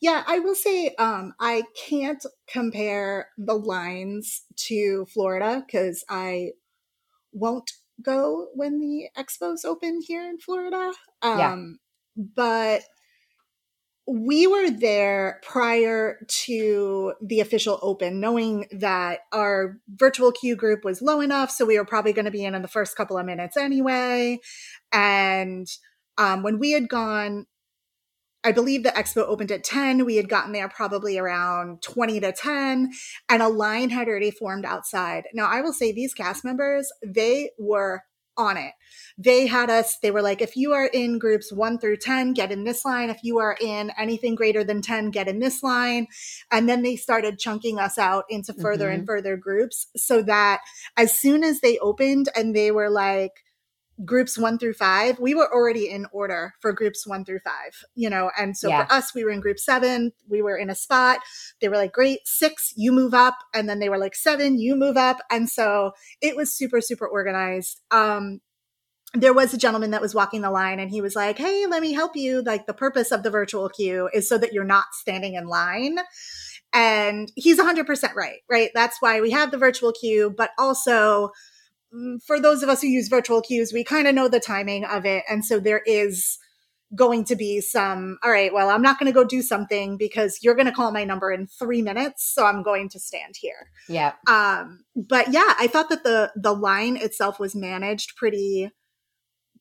[0.00, 6.52] Yeah, I will say um, I can't compare the lines to Florida because I
[7.32, 7.70] won't
[8.02, 10.92] go when the expos open here in Florida.
[11.22, 12.24] Um, yeah.
[12.34, 12.82] But
[14.08, 21.02] we were there prior to the official open, knowing that our virtual queue group was
[21.02, 21.50] low enough.
[21.50, 24.38] So we were probably going to be in in the first couple of minutes anyway.
[24.92, 25.66] And
[26.18, 27.46] um, when we had gone,
[28.44, 30.04] I believe the expo opened at 10.
[30.04, 32.92] We had gotten there probably around 20 to 10,
[33.28, 35.24] and a line had already formed outside.
[35.34, 38.04] Now, I will say these cast members, they were
[38.36, 38.72] on it.
[39.18, 42.52] They had us, they were like, if you are in groups one through 10, get
[42.52, 43.08] in this line.
[43.08, 46.06] If you are in anything greater than 10, get in this line.
[46.50, 48.98] And then they started chunking us out into further mm-hmm.
[48.98, 50.60] and further groups so that
[50.96, 53.32] as soon as they opened and they were like,
[54.04, 58.10] groups one through five, we were already in order for groups one through five, you
[58.10, 58.30] know.
[58.38, 58.84] And so yeah.
[58.84, 61.20] for us, we were in group seven, we were in a spot.
[61.60, 63.36] They were like, great, six, you move up.
[63.54, 65.18] And then they were like, seven, you move up.
[65.30, 67.80] And so it was super, super organized.
[67.90, 68.40] Um,
[69.14, 71.80] there was a gentleman that was walking the line and he was like, Hey, let
[71.80, 72.42] me help you.
[72.42, 75.98] Like the purpose of the virtual queue is so that you're not standing in line.
[76.72, 78.70] And he's 100% right, right?
[78.74, 81.30] That's why we have the virtual queue, but also
[82.24, 85.04] for those of us who use virtual queues, we kind of know the timing of
[85.04, 85.24] it.
[85.28, 86.38] And so there is
[86.94, 90.38] going to be some, all right, well, I'm not going to go do something because
[90.42, 92.32] you're going to call my number in three minutes.
[92.32, 93.70] So I'm going to stand here.
[93.88, 94.12] Yeah.
[94.28, 98.70] Um, but yeah, I thought that the, the line itself was managed pretty,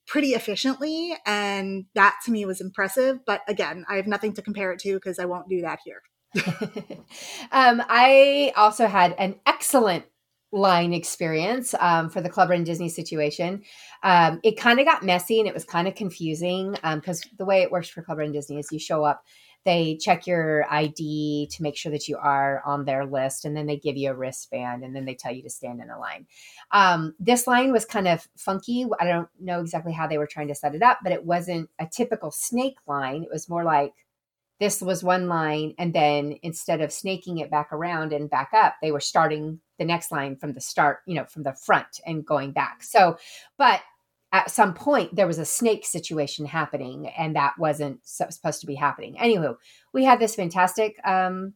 [0.07, 1.15] pretty efficiently.
[1.25, 3.19] And that to me was impressive.
[3.25, 6.01] But again, I have nothing to compare it to because I won't do that here.
[7.51, 10.05] um, I also had an excellent
[10.55, 13.61] line experience um, for the Club Run Disney situation.
[14.03, 17.45] Um, it kind of got messy and it was kind of confusing because um, the
[17.45, 19.23] way it works for Club Run Disney is you show up
[19.65, 23.65] they check your ID to make sure that you are on their list, and then
[23.65, 26.27] they give you a wristband, and then they tell you to stand in a line.
[26.71, 28.85] Um, this line was kind of funky.
[28.99, 31.69] I don't know exactly how they were trying to set it up, but it wasn't
[31.79, 33.23] a typical snake line.
[33.23, 33.93] It was more like
[34.59, 38.75] this was one line, and then instead of snaking it back around and back up,
[38.83, 42.25] they were starting the next line from the start, you know, from the front and
[42.25, 42.83] going back.
[42.83, 43.17] So,
[43.57, 43.81] but
[44.31, 48.75] at some point there was a snake situation happening and that wasn't supposed to be
[48.75, 49.15] happening.
[49.15, 49.55] Anywho,
[49.93, 51.53] we had this fantastic um,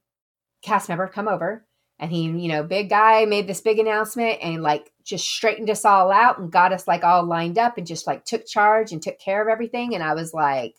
[0.62, 1.66] cast member come over
[2.00, 5.84] and he, you know, big guy made this big announcement and like just straightened us
[5.84, 9.02] all out and got us like all lined up and just like took charge and
[9.02, 9.94] took care of everything.
[9.94, 10.76] And I was like,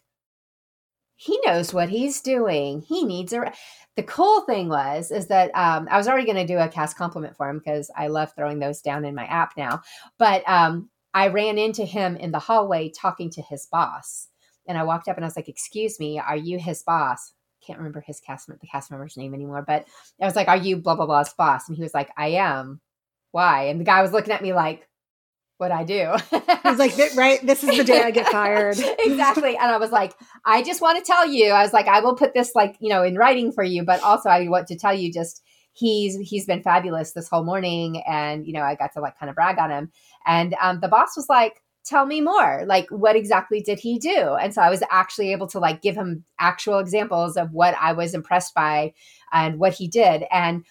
[1.21, 2.81] he knows what he's doing.
[2.81, 3.53] He needs a.
[3.97, 6.97] The cool thing was is that um, I was already going to do a cast
[6.97, 9.83] compliment for him because I love throwing those down in my app now.
[10.19, 14.29] But um, I ran into him in the hallway talking to his boss.
[14.67, 17.35] And I walked up and I was like, Excuse me, are you his boss?
[17.67, 19.85] Can't remember his cast the cast member's name anymore, but
[20.23, 21.69] I was like, Are you blah blah blah's boss?
[21.69, 22.81] And he was like, I am.
[23.33, 23.65] Why?
[23.65, 24.89] And the guy was looking at me like,
[25.61, 26.15] what I do.
[26.65, 28.79] He's like, right, this is the day I get fired.
[28.99, 29.57] exactly.
[29.57, 32.17] And I was like, I just want to tell you, I was like, I will
[32.17, 34.95] put this like, you know, in writing for you, but also I want to tell
[34.95, 35.43] you just
[35.73, 39.31] he's he's been fabulous this whole morning and you know i got to like kind
[39.31, 39.91] of brag on him
[40.27, 44.35] and um, the boss was like tell me more like what exactly did he do
[44.35, 47.93] and so i was actually able to like give him actual examples of what i
[47.93, 48.93] was impressed by
[49.33, 50.65] and what he did and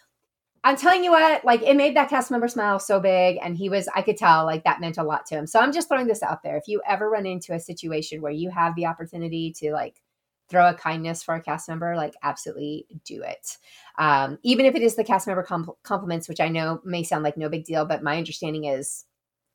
[0.64, 3.70] i'm telling you what like it made that cast member smile so big and he
[3.70, 6.08] was i could tell like that meant a lot to him so i'm just throwing
[6.08, 9.52] this out there if you ever run into a situation where you have the opportunity
[9.52, 10.02] to like
[10.50, 13.58] throw a kindness for a cast member, like absolutely do it.
[13.98, 15.46] Um, even if it is the cast member
[15.84, 19.06] compliments, which I know may sound like no big deal, but my understanding is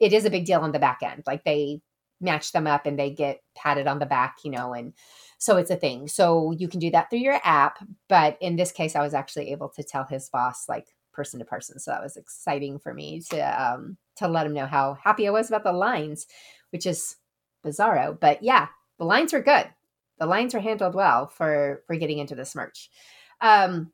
[0.00, 1.24] it is a big deal on the back end.
[1.26, 1.80] Like they
[2.20, 4.94] match them up and they get patted on the back, you know, and
[5.38, 6.08] so it's a thing.
[6.08, 7.78] So you can do that through your app.
[8.08, 11.44] But in this case, I was actually able to tell his boss like person to
[11.44, 11.78] person.
[11.78, 15.30] So that was exciting for me to um to let him know how happy I
[15.30, 16.26] was about the lines,
[16.70, 17.16] which is
[17.64, 18.18] bizarro.
[18.18, 19.68] But yeah, the lines were good
[20.18, 22.90] the lines were handled well for for getting into this merch.
[23.40, 23.92] Um,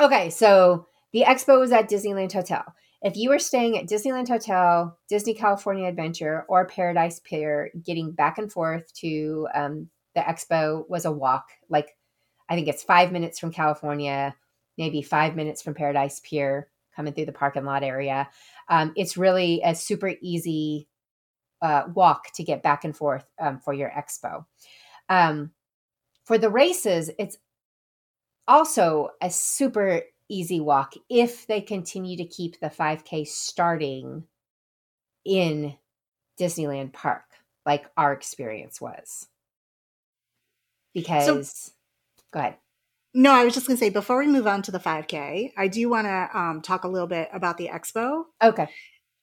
[0.00, 2.64] okay, so the expo was at Disneyland Hotel.
[3.02, 8.38] If you were staying at Disneyland Hotel, Disney California Adventure, or Paradise Pier, getting back
[8.38, 11.46] and forth to um, the expo was a walk.
[11.68, 11.96] Like,
[12.48, 14.34] I think it's five minutes from California,
[14.78, 18.28] maybe five minutes from Paradise Pier, coming through the parking lot area.
[18.68, 20.88] Um, it's really a super easy
[21.60, 24.44] uh, walk to get back and forth um, for your expo.
[25.08, 25.50] Um,
[26.24, 27.38] for the races, it's
[28.46, 34.24] also a super easy walk if they continue to keep the 5K starting
[35.24, 35.74] in
[36.38, 37.24] Disneyland Park,
[37.66, 39.26] like our experience was.
[40.94, 41.72] Because, so,
[42.32, 42.56] go ahead.
[43.14, 45.68] No, I was just going to say before we move on to the 5K, I
[45.68, 48.24] do want to um, talk a little bit about the expo.
[48.42, 48.68] Okay.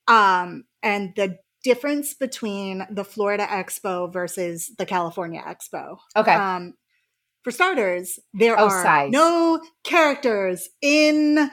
[0.08, 5.98] Um, and the difference between the Florida Expo versus the California Expo.
[6.16, 6.34] Okay.
[6.34, 6.76] Um,
[7.44, 9.12] for starters, there oh, are size.
[9.12, 11.50] no characters in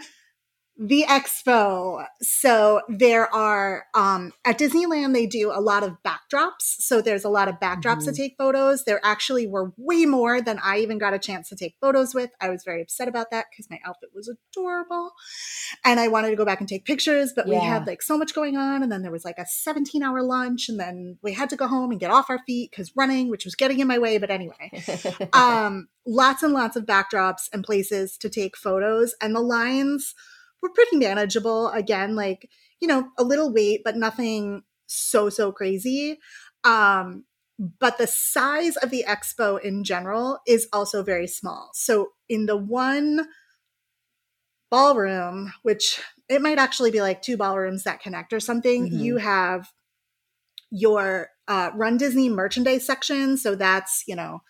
[0.78, 2.06] the expo.
[2.22, 6.62] So there are um, at Disneyland they do a lot of backdrops.
[6.78, 8.10] So there's a lot of backdrops mm-hmm.
[8.10, 8.84] to take photos.
[8.84, 12.30] There actually were way more than I even got a chance to take photos with.
[12.40, 15.12] I was very upset about that because my outfit was adorable,
[15.84, 17.60] and I wanted to go back and take pictures, but yeah.
[17.60, 20.22] we had like so much going on, and then there was like a 17 hour
[20.22, 23.28] lunch, and then we had to go home and get off our feet because running,
[23.28, 24.16] which was getting in my way.
[24.16, 24.72] But anyway,
[25.34, 30.14] um, lots and lots of backdrops and places to take photos, and the lines
[30.62, 31.68] were pretty manageable.
[31.68, 32.48] Again, like,
[32.80, 36.18] you know, a little wait, but nothing so, so crazy.
[36.64, 37.24] Um,
[37.58, 41.70] but the size of the expo in general is also very small.
[41.74, 43.26] So in the one
[44.70, 48.98] ballroom, which it might actually be like two ballrooms that connect or something, mm-hmm.
[48.98, 49.68] you have
[50.70, 53.36] your uh, Run Disney merchandise section.
[53.36, 54.40] So that's, you know,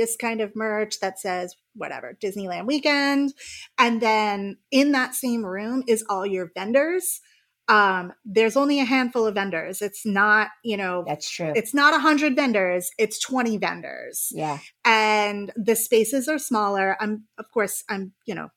[0.00, 3.34] this kind of merch that says whatever Disneyland weekend.
[3.78, 7.20] And then in that same room is all your vendors.
[7.68, 9.82] Um, there's only a handful of vendors.
[9.82, 11.52] It's not, you know, that's true.
[11.54, 12.90] It's not a hundred vendors.
[12.98, 14.28] It's 20 vendors.
[14.32, 14.58] Yeah.
[14.86, 16.96] And the spaces are smaller.
[16.98, 18.48] I'm, of course, I'm, you know,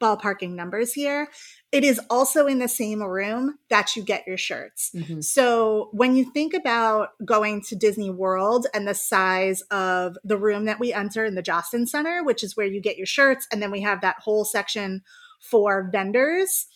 [0.00, 1.28] ballparking numbers here.
[1.72, 4.90] It is also in the same room that you get your shirts.
[4.94, 5.20] Mm-hmm.
[5.20, 10.64] So when you think about going to Disney World and the size of the room
[10.64, 13.62] that we enter in the Jostens Center, which is where you get your shirts, and
[13.62, 15.02] then we have that whole section
[15.40, 16.66] for vendors,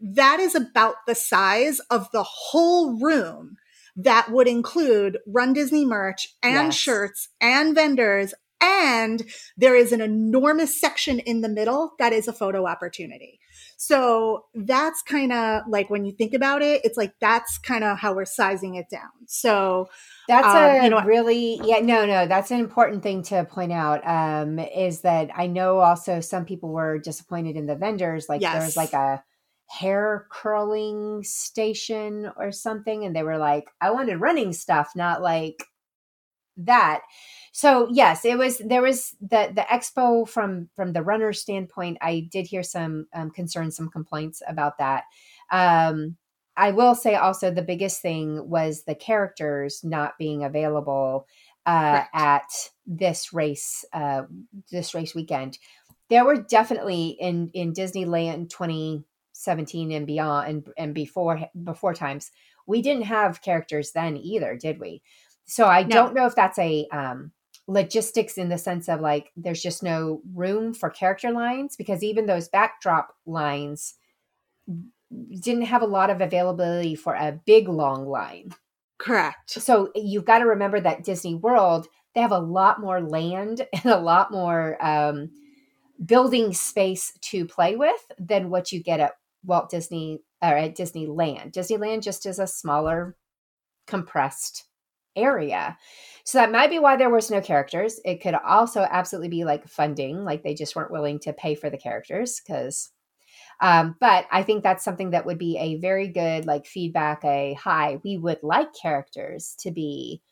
[0.00, 3.56] that is about the size of the whole room
[3.94, 6.74] that would include Run Disney merch and yes.
[6.74, 9.22] shirts and vendors and
[9.56, 13.40] there is an enormous section in the middle that is a photo opportunity.
[13.76, 17.98] So that's kind of like when you think about it, it's like that's kind of
[17.98, 19.10] how we're sizing it down.
[19.26, 19.88] So
[20.28, 23.72] that's um, a you know, really yeah no no that's an important thing to point
[23.72, 28.40] out um, is that I know also some people were disappointed in the vendors like
[28.40, 28.54] yes.
[28.54, 29.22] there was like a
[29.68, 35.64] hair curling station or something and they were like I wanted running stuff not like
[36.56, 37.02] that.
[37.52, 42.28] So yes it was there was the the expo from from the runner standpoint i
[42.30, 45.04] did hear some um, concerns some complaints about that.
[45.50, 46.16] Um
[46.56, 51.26] i will say also the biggest thing was the characters not being available
[51.66, 52.48] uh, at
[52.86, 54.22] this race uh,
[54.70, 55.58] this race weekend.
[56.08, 62.30] There were definitely in in disneyland 2017 and beyond and, and before before times
[62.66, 65.02] we didn't have characters then either did we
[65.46, 65.88] so i no.
[65.88, 67.32] don't know if that's a um
[67.68, 72.26] logistics in the sense of like there's just no room for character lines because even
[72.26, 73.94] those backdrop lines
[75.40, 78.52] didn't have a lot of availability for a big long line.
[78.98, 79.50] Correct.
[79.50, 83.86] So you've got to remember that Disney World, they have a lot more land and
[83.86, 85.30] a lot more um,
[86.04, 89.12] building space to play with than what you get at
[89.44, 91.52] Walt Disney or at Disneyland.
[91.52, 93.16] Disneyland just is a smaller,
[93.86, 94.65] compressed
[95.16, 95.76] area.
[96.24, 98.00] So that might be why there was no characters.
[98.04, 101.70] It could also absolutely be like funding, like they just weren't willing to pay for
[101.70, 102.90] the characters because
[103.60, 107.24] um, but I think that's something that would be a very good like feedback.
[107.24, 110.22] A hi, we would like characters to be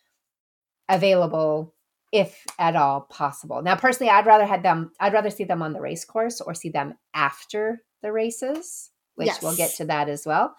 [0.89, 1.75] available
[2.13, 3.63] if at all possible.
[3.63, 4.93] Now, personally, I'd rather had them.
[5.01, 9.29] I'd rather see them on the race course or see them after the races, which
[9.29, 9.43] yes.
[9.43, 10.55] we'll get to that as well.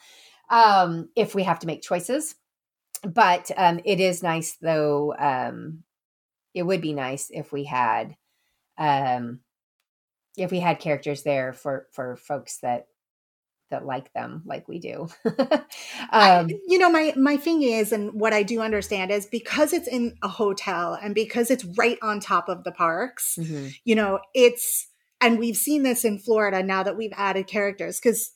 [0.50, 2.36] Um, if we have to make choices,
[3.14, 5.16] but um, it is nice though.
[5.18, 5.84] Um,
[6.54, 8.16] it would be nice if we had,
[8.78, 9.42] um,
[10.38, 12.88] if we had characters there for for folks that
[13.72, 15.08] that like them like we do.
[16.12, 19.74] I, um, you know, my my thing is, and what I do understand is because
[19.74, 23.38] it's in a hotel and because it's right on top of the parks.
[23.40, 23.68] Mm-hmm.
[23.84, 24.88] You know, it's
[25.22, 28.32] and we've seen this in Florida now that we've added characters because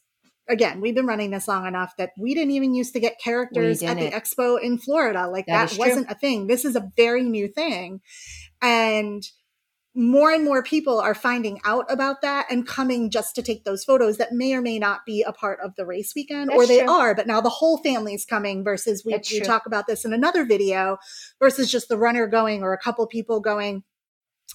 [0.49, 3.83] again, we've been running this long enough that we didn't even used to get characters
[3.83, 5.27] at the expo in Florida.
[5.27, 6.15] Like that, that wasn't true.
[6.15, 6.47] a thing.
[6.47, 8.01] This is a very new thing.
[8.61, 9.23] And
[9.95, 13.83] more and more people are finding out about that and coming just to take those
[13.83, 16.67] photos that may or may not be a part of the race weekend That's or
[16.67, 16.89] they true.
[16.89, 20.45] are but now the whole family's coming versus we, we talk about this in another
[20.45, 20.97] video
[21.39, 23.83] versus just the runner going or a couple people going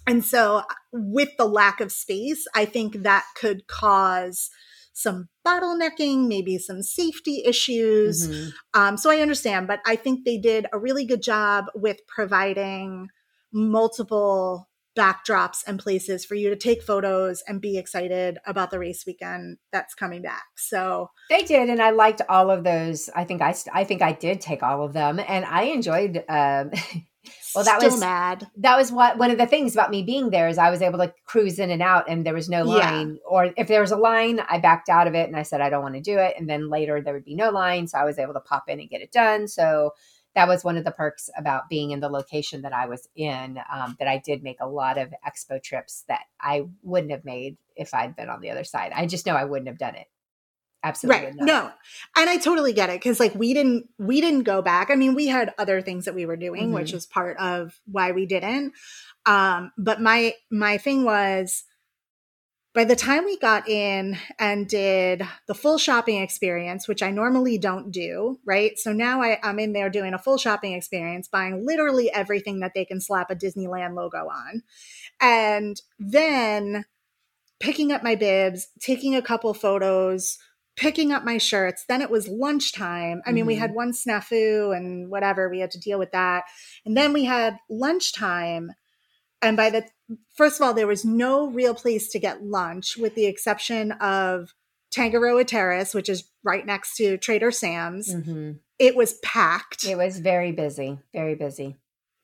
[0.06, 4.50] and so uh, with the lack of space i think that could cause
[4.94, 8.52] some bottlenecking maybe some safety issues Mhm.
[8.74, 13.08] um, so I understand, but I think they did a really good job with providing
[13.52, 19.04] multiple backdrops and places for you to take photos and be excited about the race
[19.06, 20.44] weekend that's coming back.
[20.56, 23.10] So They did, and I liked all of those.
[23.14, 26.24] I think I, I think I did take all of them, and I enjoyed.
[26.28, 26.70] Um,
[27.54, 28.46] Well, that still was- mad.
[28.58, 30.98] that was what one of the things about me being there is I was able
[30.98, 32.90] to cruise in and out, and there was no Yeah.
[32.90, 33.18] line.
[33.28, 35.70] Or if there was a line, I backed out of it, and I said I
[35.70, 36.34] don't want to do it.
[36.38, 38.80] And then later there would be no line, so I was able to pop in
[38.80, 39.48] and get it done.
[39.48, 39.92] So
[40.34, 43.60] that was one of the perks about being in the location that I was in.
[43.72, 47.56] Um, that I did make a lot of expo trips that I wouldn't have made
[47.76, 48.92] if I'd been on the other side.
[48.94, 50.08] I just know I wouldn't have done it.
[50.84, 51.34] Absolutely Right.
[51.40, 51.72] No.
[52.16, 54.90] And I totally get it cuz like we didn't we didn't go back.
[54.90, 56.94] I mean, we had other things that we were doing, which Mhm.
[56.94, 58.74] was part of why we didn't.
[59.26, 61.64] Um but my my thing was
[62.74, 67.56] by the time we got in and did the full shopping experience, which I normally
[67.56, 68.76] don't do, right?
[68.78, 72.72] So now I, I'm in there doing a full shopping experience, buying literally everything that
[72.74, 74.64] they can slap a Disneyland logo on.
[75.20, 76.84] And then
[77.60, 80.38] picking up my bibs, taking a couple photos,
[80.76, 81.84] picking up my shirts.
[81.88, 83.22] Then it was lunchtime.
[83.26, 83.58] I mean, we Mhm.
[83.60, 86.44] had one snafu and whatever, we had to deal with that.
[86.84, 88.72] And then we had lunchtime.
[89.40, 89.86] And by the
[90.36, 94.52] first of all, there was no real place to get lunch with the exception of
[94.90, 98.14] Tangaroa Terrace, which is right next to Trader Sam's.
[98.14, 98.58] Mhm.
[98.78, 99.84] It was packed.
[99.84, 101.76] It was very busy, very busy.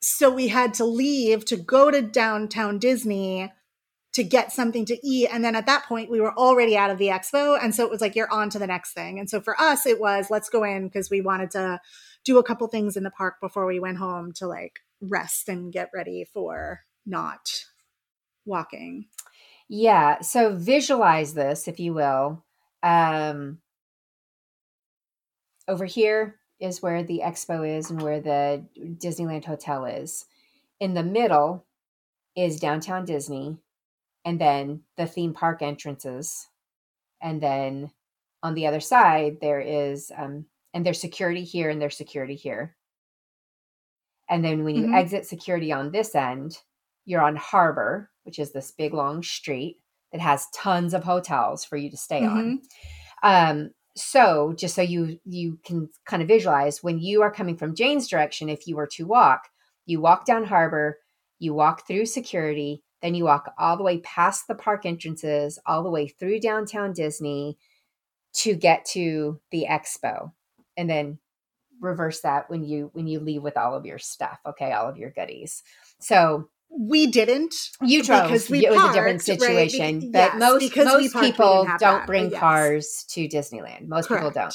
[0.03, 3.51] so we had to leave to go to downtown Disney
[4.13, 5.29] to get something to eat.
[5.31, 7.57] And then at that point, we were already out of the expo.
[7.61, 9.19] And so it was like, you're on to the next thing.
[9.19, 11.79] And so for us, it was let's go in because we wanted to
[12.25, 15.71] do a couple things in the park before we went home to like rest and
[15.71, 17.65] get ready for not
[18.45, 19.05] walking.
[19.69, 20.21] Yeah.
[20.21, 22.43] So visualize this, if you will.
[22.83, 23.59] Um,
[25.67, 30.25] over here is where the expo is and where the Disneyland Hotel is.
[30.79, 31.65] In the middle
[32.35, 33.57] is downtown Disney,
[34.25, 36.47] and then the theme park entrances.
[37.21, 37.91] And then
[38.43, 42.75] on the other side, there is, um, and there's security here and there's security here.
[44.29, 44.95] And then when you Mhm.
[44.95, 46.57] exit security on this end,
[47.05, 49.77] you're on Harbor, which is this big long street
[50.11, 52.61] that has tons of hotels for you to stay on.
[53.23, 57.75] Um, so just so you you can kind of visualize when you are coming from
[57.75, 59.49] Jane's direction, if you were to walk,
[59.85, 60.99] you walk down Harbor,
[61.39, 65.83] you walk through security, then you walk all the way past the park entrances, all
[65.83, 67.57] the way through downtown Disney
[68.33, 70.31] to get to the expo,
[70.77, 71.17] and then
[71.79, 74.97] reverse that when you when you leave with all of your stuff okay all of
[74.97, 75.63] your goodies
[75.99, 77.55] so We didn't.
[77.81, 79.71] you drove Because we it was a different parked, right?
[79.71, 82.39] situation Be- but yes, most most parked, people don't that, bring yes.
[82.39, 84.53] cars to disneyland most people don't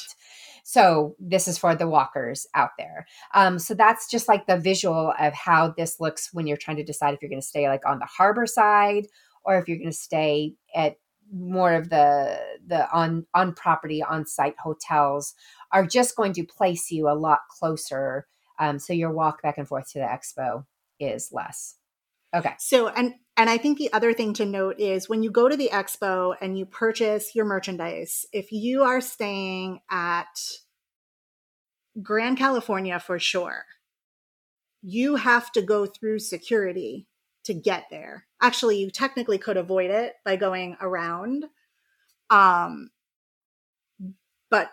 [0.69, 3.07] so this is for the walkers out there.
[3.33, 6.83] Um, so that's just like the visual of how this looks when you're trying to
[6.83, 9.07] decide if you're going to stay like on the harbor side
[9.45, 10.97] or if you're going to stay at
[11.31, 12.37] more of the
[12.67, 15.35] the on on property on site hotels
[15.71, 18.27] are just going to place you a lot closer
[18.59, 20.65] um, so your walk back and forth to the expo
[20.99, 21.75] is less.
[22.35, 22.55] Okay.
[22.59, 25.55] So and and I think the other thing to note is when you go to
[25.55, 30.25] the expo and you purchase your merchandise, if you are staying at
[32.01, 33.65] Grand Californian for sure,
[34.81, 37.07] you have to go through security
[37.43, 38.25] to get there.
[38.41, 41.45] Actually, you technically could avoid it by going around.
[42.31, 42.89] Um
[44.49, 44.69] but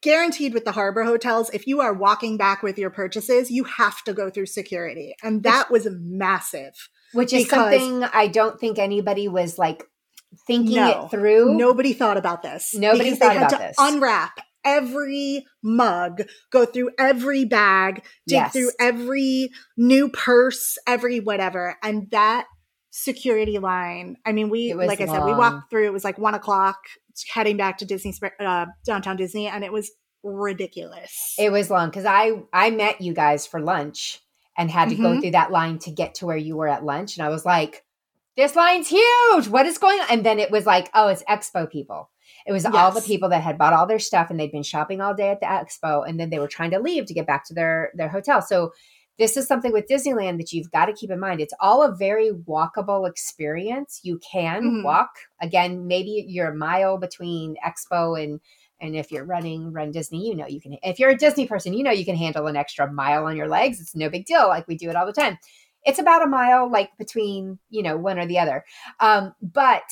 [0.00, 4.02] guaranteed with the harbor hotels if you are walking back with your purchases you have
[4.02, 9.28] to go through security and that was massive which is something i don't think anybody
[9.28, 9.84] was like
[10.46, 11.04] thinking No.
[11.04, 12.72] it through Nobody thought about this.
[12.74, 13.76] Nobody because thought they had about to this.
[13.78, 14.32] unwrap
[14.64, 17.96] every mug, go through every bag,
[18.26, 18.52] dig Yes.
[18.52, 21.76] through every new purse, every whatever.
[21.82, 22.46] And that
[22.90, 26.34] security line, I mean, we, like I said, we walked through, it was like one
[26.34, 26.76] o'clock
[27.34, 29.90] heading back to Disney, uh, downtown Disney, and it was
[30.22, 31.34] ridiculous.
[31.38, 34.20] It was long because I I met you guys for lunch
[34.56, 35.20] and had to go Mhm.
[35.20, 37.84] through that line to get to where you were at lunch, and I was like,
[38.36, 39.48] "This line's huge!
[39.48, 42.10] What is going on?" And then it was like, "Oh, it's expo people."
[42.46, 45.00] It was all the people that had bought all their stuff and they'd been shopping
[45.00, 47.46] all day at the expo, and then they were trying to leave to get back
[47.46, 48.42] to their their hotel.
[48.42, 48.72] So
[49.18, 51.40] this is something with Disneyland that you've got to keep in mind.
[51.40, 54.00] It's all a very walkable experience.
[54.02, 54.82] You can mm-hmm.
[54.82, 55.10] walk.
[55.40, 58.40] Again, maybe you're a mile between Expo and
[58.82, 60.76] and if you're running Run Disney, you know you can.
[60.82, 63.48] If you're a Disney person, you know you can handle an extra mile on your
[63.48, 63.80] legs.
[63.80, 64.48] It's no big deal.
[64.48, 65.38] Like we do it all the time.
[65.84, 68.64] It's about a mile, like between you know one or the other.
[69.00, 69.82] Um, but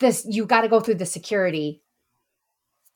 [0.00, 1.80] this you got to go through the security,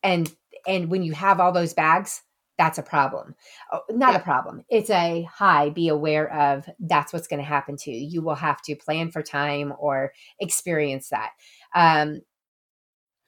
[0.03, 0.31] and
[0.67, 2.21] and when you have all those bags,
[2.57, 3.35] that's a problem.
[3.71, 4.19] Oh, not yeah.
[4.19, 4.65] a problem.
[4.69, 5.69] It's a high.
[5.69, 8.07] be aware of that's what's going to happen to you.
[8.09, 11.31] You will have to plan for time or experience that.
[11.73, 12.21] Um,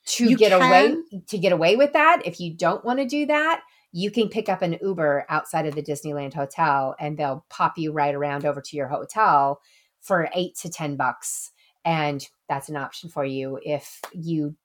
[0.06, 0.62] to you get can.
[0.62, 4.28] away to get away with that if you don't want to do that you can
[4.28, 8.45] pick up an uber outside of the disneyland hotel and they'll pop you right around
[8.45, 9.60] over to your hotel
[10.01, 11.51] for eight to ten bucks
[11.84, 14.56] and that's an option for you if you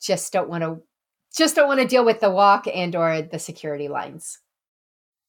[0.00, 0.80] just don't want to
[1.36, 4.38] just don't want to deal with the walk and or the security lines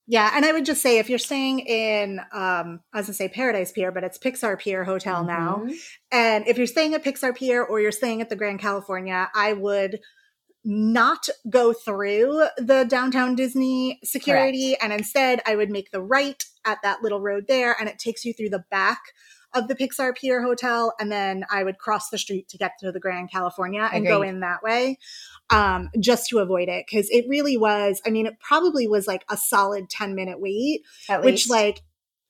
[0.05, 3.29] yeah, and I would just say if you're staying in, um, I was gonna say
[3.29, 5.27] Paradise Pier, but it's Pixar Pier Hotel mm-hmm.
[5.27, 5.65] now.
[6.11, 9.53] And if you're staying at Pixar Pier or you're staying at the Grand Californian, I
[9.53, 9.99] would
[10.65, 14.83] not go through the downtown Disney security, Correct.
[14.83, 18.25] and instead I would make the right at that little road there, and it takes
[18.25, 18.99] you through the back
[19.53, 22.91] of the Pixar Pier Hotel, and then I would cross the street to get to
[22.91, 24.09] the Grand Californian and Agreed.
[24.09, 24.97] go in that way,
[25.49, 28.01] um, just to avoid it because it really was.
[28.05, 30.81] I mean, it probably was like a solid ten minute wait,
[31.21, 31.81] which like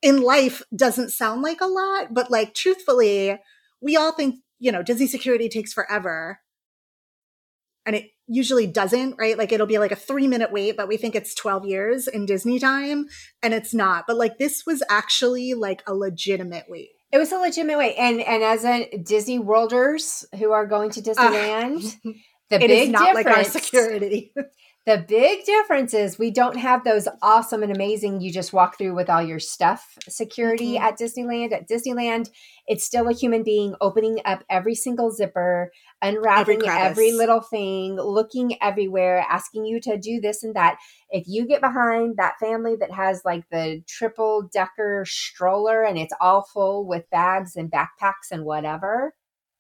[0.02, 3.40] in life doesn't sound like a lot, but like truthfully,
[3.82, 6.40] we all think you know Disney security takes forever,
[7.86, 9.38] and it usually doesn't, right?
[9.38, 12.26] Like it'll be like a three minute wait, but we think it's 12 years in
[12.26, 13.08] Disney time
[13.42, 14.06] and it's not.
[14.08, 16.90] But like this was actually like a legitimate wait.
[17.12, 21.02] It was a legitimate way, and and as a Disney Worlders who are going to
[21.02, 22.12] Disneyland, uh,
[22.60, 24.34] the it big is not like our security.
[24.86, 28.96] The big difference is we don't have those awesome and amazing you just walk through
[28.96, 30.84] with all your stuff security mm-hmm.
[30.84, 31.54] at Disneyland.
[31.54, 32.30] At Disneyland,
[32.68, 37.96] it's still a human being opening up every single zipper, unwrapping every, every little thing,
[37.96, 40.76] looking everywhere, asking you to do this and that.
[41.10, 46.14] If you get behind that family that has like the triple decker stroller and it's
[46.20, 49.14] all full with bags and backpacks and whatever,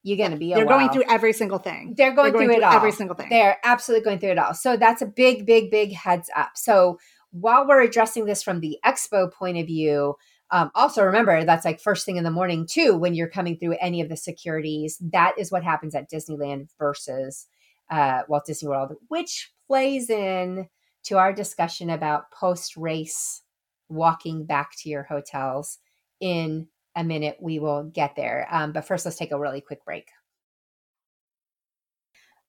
[0.03, 0.53] you're going to be.
[0.53, 1.95] They're going through every single thing.
[1.97, 2.73] They're going, They're going through, through, it all.
[2.73, 3.29] Every single thing.
[3.29, 4.53] They're absolutely going through it all.
[4.53, 6.51] So that's a big, big, big heads up.
[6.55, 6.99] So
[7.31, 10.15] while we're addressing this from the expo point of view,
[10.51, 13.77] um, also remember that's like first thing in the morning too when you're coming through
[13.81, 14.97] any of the securities.
[14.99, 17.47] That is what happens at Disneyland versus
[17.89, 20.67] uh, Walt Disney World, which plays in
[21.05, 23.41] to our discussion about post race
[23.89, 25.79] walking back to your hotels
[26.19, 27.37] in a minute.
[27.39, 28.47] We will get there.
[28.51, 30.07] Um, but first, let's take a really quick break.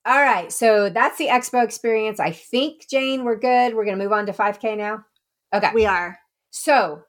[0.07, 0.53] All right.
[0.53, 2.20] So that's the expo experience.
[2.20, 3.74] I think, Jane, we're good.
[3.74, 5.05] We're going to move on to 5K now.
[5.55, 5.70] Okay.
[5.74, 6.18] We are.
[6.51, 7.03] So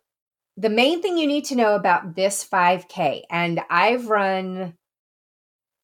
[0.56, 4.76] the main thing you need to know about this 5K, and I've run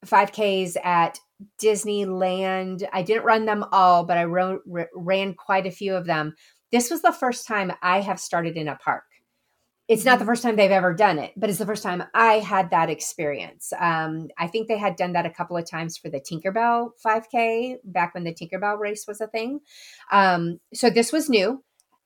[0.05, 1.19] 5Ks at
[1.61, 2.87] Disneyland.
[2.93, 4.61] I didn't run them all, but I wrote,
[4.95, 6.33] ran quite a few of them.
[6.71, 9.03] This was the first time I have started in a park
[9.91, 12.35] it's not the first time they've ever done it, but it's the first time I
[12.35, 13.73] had that experience.
[13.77, 17.79] Um, I think they had done that a couple of times for the Tinkerbell 5K
[17.83, 19.59] back when the Tinkerbell race was a thing.
[20.09, 21.61] Um, so this was new.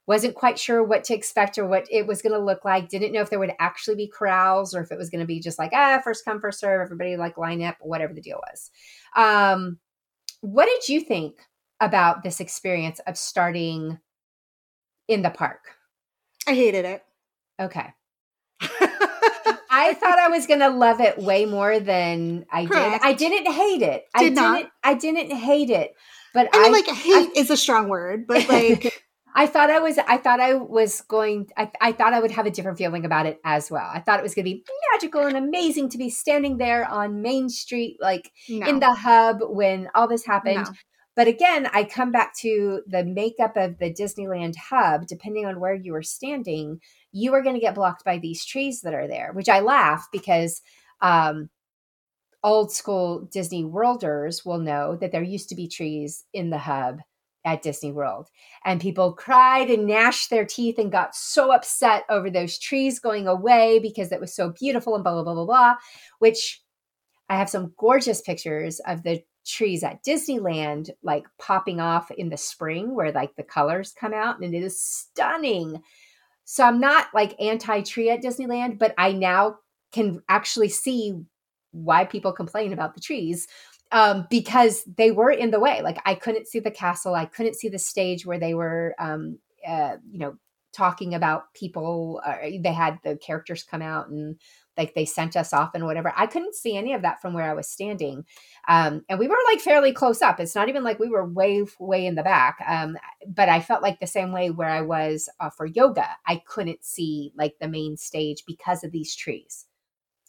[0.07, 2.89] Wasn't quite sure what to expect or what it was going to look like.
[2.89, 5.39] Didn't know if there would actually be corrals or if it was going to be
[5.39, 8.71] just like, ah, first come, first serve, everybody like line up, whatever the deal was.
[9.15, 9.77] Um,
[10.41, 11.35] what did you think
[11.79, 13.99] about this experience of starting
[15.07, 15.59] in the park?
[16.47, 17.03] I hated it.
[17.59, 17.93] Okay.
[18.61, 23.01] I thought I was going to love it way more than I Correct.
[23.03, 23.07] did.
[23.07, 24.05] I didn't hate it.
[24.17, 24.57] Did I not.
[24.57, 25.95] didn't I didn't hate it.
[26.33, 29.03] But I mean, I, like hate I, is a strong word, but like
[29.35, 32.45] I thought I was I thought I was going I, I thought I would have
[32.45, 33.89] a different feeling about it as well.
[33.91, 37.21] I thought it was going to be magical and amazing to be standing there on
[37.21, 38.67] Main Street like no.
[38.67, 40.65] in the hub when all this happened.
[40.65, 40.71] No.
[41.15, 45.73] But again, I come back to the makeup of the Disneyland hub, depending on where
[45.73, 46.81] you were standing,
[47.15, 50.05] you are going to get blocked by these trees that are there, which I laugh
[50.11, 50.61] because
[51.01, 51.49] um,
[52.43, 56.99] old school Disney Worlders will know that there used to be trees in the hub
[57.45, 58.27] at Disney World.
[58.65, 63.29] And people cried and gnashed their teeth and got so upset over those trees going
[63.29, 65.75] away because it was so beautiful and blah, blah, blah, blah, blah.
[66.19, 66.61] Which
[67.29, 72.35] I have some gorgeous pictures of the trees at Disneyland, like popping off in the
[72.35, 74.41] spring where like the colors come out.
[74.41, 75.81] And it is stunning.
[76.45, 79.57] So I'm not like anti tree at Disneyland, but I now
[79.91, 81.19] can actually see
[81.71, 83.47] why people complain about the trees
[83.91, 85.81] um, because they were in the way.
[85.81, 89.39] Like I couldn't see the castle, I couldn't see the stage where they were, um,
[89.67, 90.37] uh, you know,
[90.73, 92.21] talking about people.
[92.25, 94.37] Uh, they had the characters come out and
[94.77, 96.13] like they sent us off and whatever.
[96.15, 98.25] I couldn't see any of that from where I was standing.
[98.67, 100.39] Um, and we were like fairly close up.
[100.39, 102.57] It's not even like we were way, way in the back.
[102.67, 102.97] Um,
[103.27, 106.07] but I felt like the same way where I was uh, for yoga.
[106.27, 109.65] I couldn't see like the main stage because of these trees.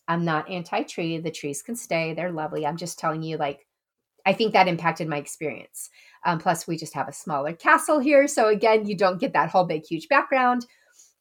[0.08, 1.18] I'm not anti tree.
[1.18, 2.14] The trees can stay.
[2.14, 2.64] They're lovely.
[2.66, 3.66] I'm just telling you, like,
[4.24, 5.90] I think that impacted my experience.
[6.24, 8.28] Um, plus, we just have a smaller castle here.
[8.28, 10.66] So, again, you don't get that whole big, huge background.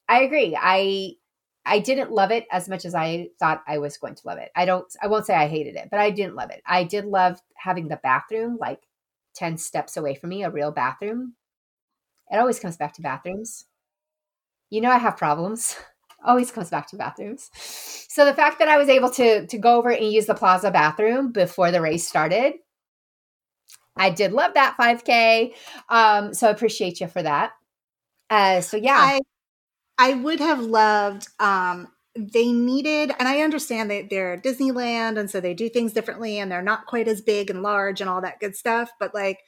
[0.07, 0.57] I agree.
[0.59, 1.13] I
[1.65, 4.51] I didn't love it as much as I thought I was going to love it.
[4.55, 6.61] I don't I won't say I hated it, but I didn't love it.
[6.65, 8.81] I did love having the bathroom like
[9.35, 11.33] 10 steps away from me, a real bathroom.
[12.31, 13.65] It always comes back to bathrooms.
[14.69, 15.75] You know I have problems.
[16.25, 17.49] always comes back to bathrooms.
[18.09, 20.71] So the fact that I was able to to go over and use the plaza
[20.71, 22.53] bathroom before the race started,
[23.97, 25.53] I did love that 5K.
[25.89, 27.51] Um, so I appreciate you for that.
[28.29, 28.97] Uh, so yeah.
[28.97, 29.19] I,
[29.97, 31.87] I would have loved um
[32.17, 36.49] they needed and I understand that they're Disneyland and so they do things differently and
[36.51, 39.39] they're not quite as big and large and all that good stuff, but like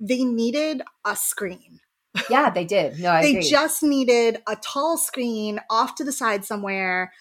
[0.00, 1.80] they needed a screen.
[2.28, 2.98] Yeah, they did.
[2.98, 3.50] No, I they agree.
[3.50, 7.12] just needed a tall screen off to the side somewhere,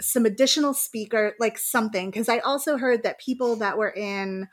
[0.00, 2.10] some additional speaker, like something.
[2.10, 4.48] Because I also heard that people that were in,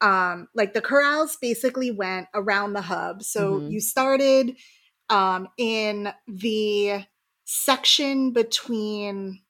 [0.00, 3.22] um, like the corrals basically went around the hub.
[3.22, 3.68] So Mhm.
[3.68, 4.56] you started
[5.12, 7.04] um, in the
[7.44, 9.40] section between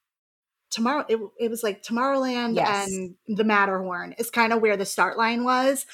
[0.70, 2.88] tomorrow it, it was like tomorrowland Yes.
[2.88, 5.86] and the matterhorn is kind of where the start line was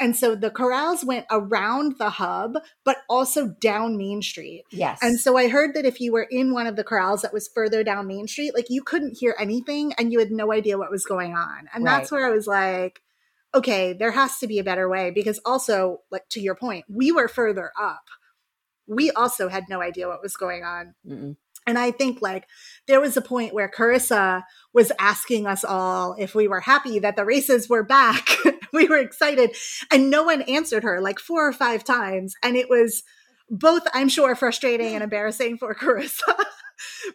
[0.00, 4.98] and so the corrals went around the hub but also down main street yes.
[5.02, 7.48] and so i heard that if you were in one of the corrals that was
[7.48, 10.90] further down main street like you couldn't hear anything and you had no idea what
[10.90, 13.02] was going on and that's where i was like
[13.54, 17.12] okay there has to be a better way because also like to your point we
[17.12, 18.04] were further up
[18.94, 21.36] we also had no idea what was going on Mm-mm.
[21.66, 22.46] and I think like
[22.86, 27.16] there was a point where Carissa was asking us all if we were happy that
[27.16, 28.26] the races were back.
[28.72, 29.54] we were excited.
[29.90, 32.34] And no one answered her like four or five times.
[32.42, 33.02] And it was
[33.48, 36.34] both, I'm sure, frustrating and embarrassing for Carissa.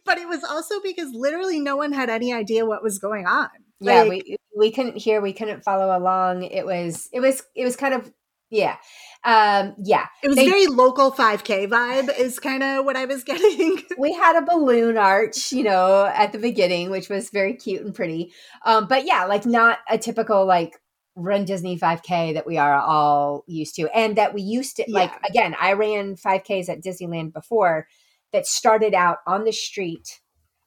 [0.06, 3.50] but it was also because literally no one had any idea what was going on.
[3.80, 6.44] yeah, we we couldn't hear, we couldn't follow along.
[6.44, 8.12] It was it was it was kind of
[8.50, 8.78] yeah.
[9.24, 10.06] Um yeah.
[10.24, 13.82] it was they- very local 5K vibe, is kind of what I was getting.
[13.98, 17.94] we had a balloon arch, you know, at the beginning, which was very cute and
[17.94, 18.32] pretty.
[18.66, 20.78] Um, but yeah, like not a typical like
[21.16, 25.12] run Disney 5K that we are all used to, and that we used to like.
[25.28, 27.88] Again, I ran 5Ks at Disneyland before
[28.34, 30.20] that started out on the street.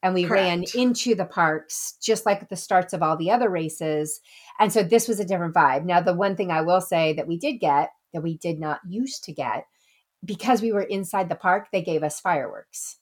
[0.02, 4.18] And we ran into the parks just like the starts of all the other races.
[4.58, 5.84] And so this was a different vibe.
[5.84, 8.80] Now, the one thing I will say that we did get that we did not
[8.88, 9.66] used to get
[10.24, 12.96] because we were inside the park, they gave us fireworks.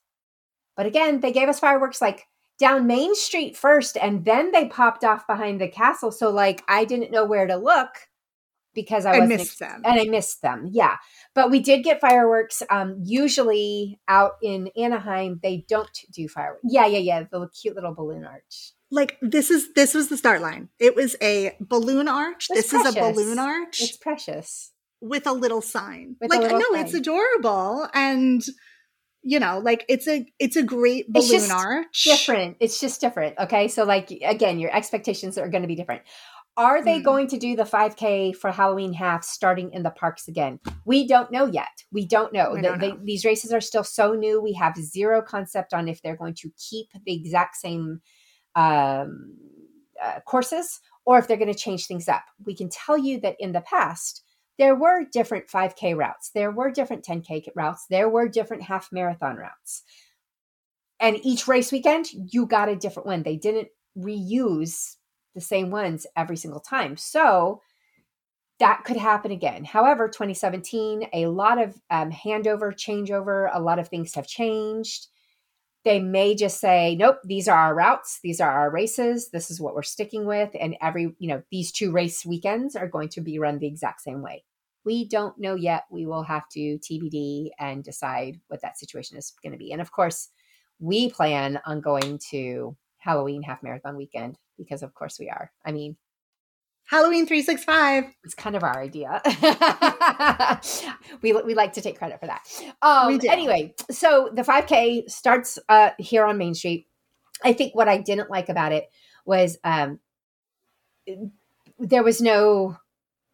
[0.77, 2.27] But again, they gave us fireworks like
[2.59, 6.11] down Main Street first, and then they popped off behind the castle.
[6.11, 7.91] So, like, I didn't know where to look
[8.75, 9.83] because I I missed them.
[9.85, 10.69] and I missed them.
[10.71, 10.97] Yeah.
[11.35, 12.63] But we did get fireworks.
[12.71, 16.63] Um, usually out in Anaheim, they don't do fireworks.
[16.65, 17.25] Yeah, yeah, yeah.
[17.31, 18.73] The cute little balloon arch.
[18.91, 20.69] Like this is this was the start line.
[20.79, 22.47] It was a balloon arch.
[22.51, 23.81] It's This is a balloon arch.
[23.83, 24.73] It's precious.
[25.01, 26.16] With a little sign.
[26.20, 28.42] With like little no, it's adorable and
[29.22, 32.05] you know, like it's a it's a great It's balloon just arch.
[32.05, 32.57] Different.
[32.61, 33.36] It's just different.
[33.38, 33.68] Okay.
[33.68, 36.03] So, like, again, your expectations are going to be different.
[36.57, 37.05] Are they Mm.
[37.05, 40.59] going to do the 5K for Halloween half starting in the parks again?
[40.84, 41.84] We don't know yet.
[41.92, 42.51] We don't know.
[42.53, 42.99] We The- don't the- know.
[43.05, 44.40] these races are still so new.
[44.40, 48.01] We have zero concept on if they're going to keep the exact same
[48.57, 49.36] um,
[50.03, 52.22] uh, courses or if they're going to change things up.
[52.44, 54.22] We can tell you that in the past,
[54.59, 59.37] there were different 5K routes, there were different 10K routes, there were different half marathon
[59.37, 59.83] routes.
[61.01, 63.23] And each race weekend, you got a different one.
[63.23, 64.97] They didn't reuse
[65.35, 66.97] the same ones every single time.
[66.97, 67.63] So
[68.59, 69.65] that could happen again.
[69.65, 75.07] However, 2017, a lot of um, handover, changeover, a lot of things have changed.
[75.89, 79.59] They may just say, nope, these are our routes, these are our races, this is
[79.59, 80.51] what we're sticking with.
[80.61, 84.03] And every, you know, these two race weekends are going to be run the exact
[84.03, 84.45] same way.
[84.84, 85.84] We don't know yet.
[85.91, 89.72] We will have to TBD and decide what that situation is going to be.
[89.72, 90.28] And of course,
[90.78, 95.51] we plan on going to Halloween half marathon weekend because, of course, we are.
[95.64, 95.97] I mean,
[96.89, 98.05] Halloween 365.
[98.24, 99.20] it's kind of our idea.
[101.22, 102.41] we, we like to take credit for that.
[102.80, 103.20] Um.
[103.28, 106.86] Anyway, so the 5K starts uh, here on Main Street.
[107.45, 108.89] I think what I didn't like about it
[109.26, 110.01] was um,
[111.78, 112.78] there was no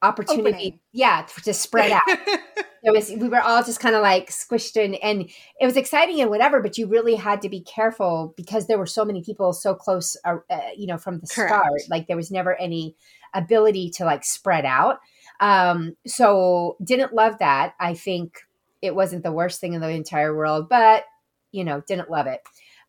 [0.02, 0.80] opportunity, Opening.
[0.92, 2.02] yeah, to spread out.
[2.84, 6.20] it was we were all just kind of like squished in and it was exciting
[6.20, 9.55] and whatever but you really had to be careful because there were so many people
[9.55, 11.50] so close uh, uh you know from the Correct.
[11.50, 12.94] start like there was never any
[13.35, 14.99] ability to like spread out
[15.41, 18.41] um so didn't love that i think
[18.82, 21.05] it wasn't the worst thing in the entire world but
[21.53, 22.41] you know didn't love it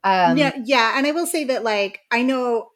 [0.06, 2.70] um, yeah, yeah, and I will say that like I know,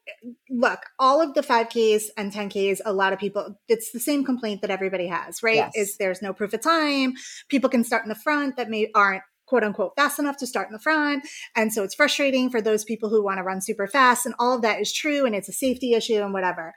[0.49, 4.61] look, all of the 5Ks and 10Ks, a lot of people, it's the same complaint
[4.61, 5.57] that everybody has, right?
[5.57, 5.73] Yes.
[5.75, 7.13] Is there's no proof of time.
[7.47, 10.69] People can start in the front that may aren't quote unquote fast enough to start
[10.69, 11.23] in the front.
[11.55, 14.25] And so it's frustrating for those people who want to run super fast.
[14.25, 15.27] And all of that is true.
[15.27, 16.73] And it's a safety issue and whatever.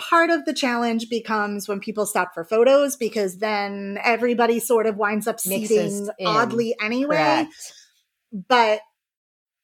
[0.00, 4.96] Part of the challenge becomes when people stop for photos because then everybody sort of
[4.96, 7.16] winds up seating oddly anyway.
[7.16, 7.72] Correct.
[8.32, 8.80] But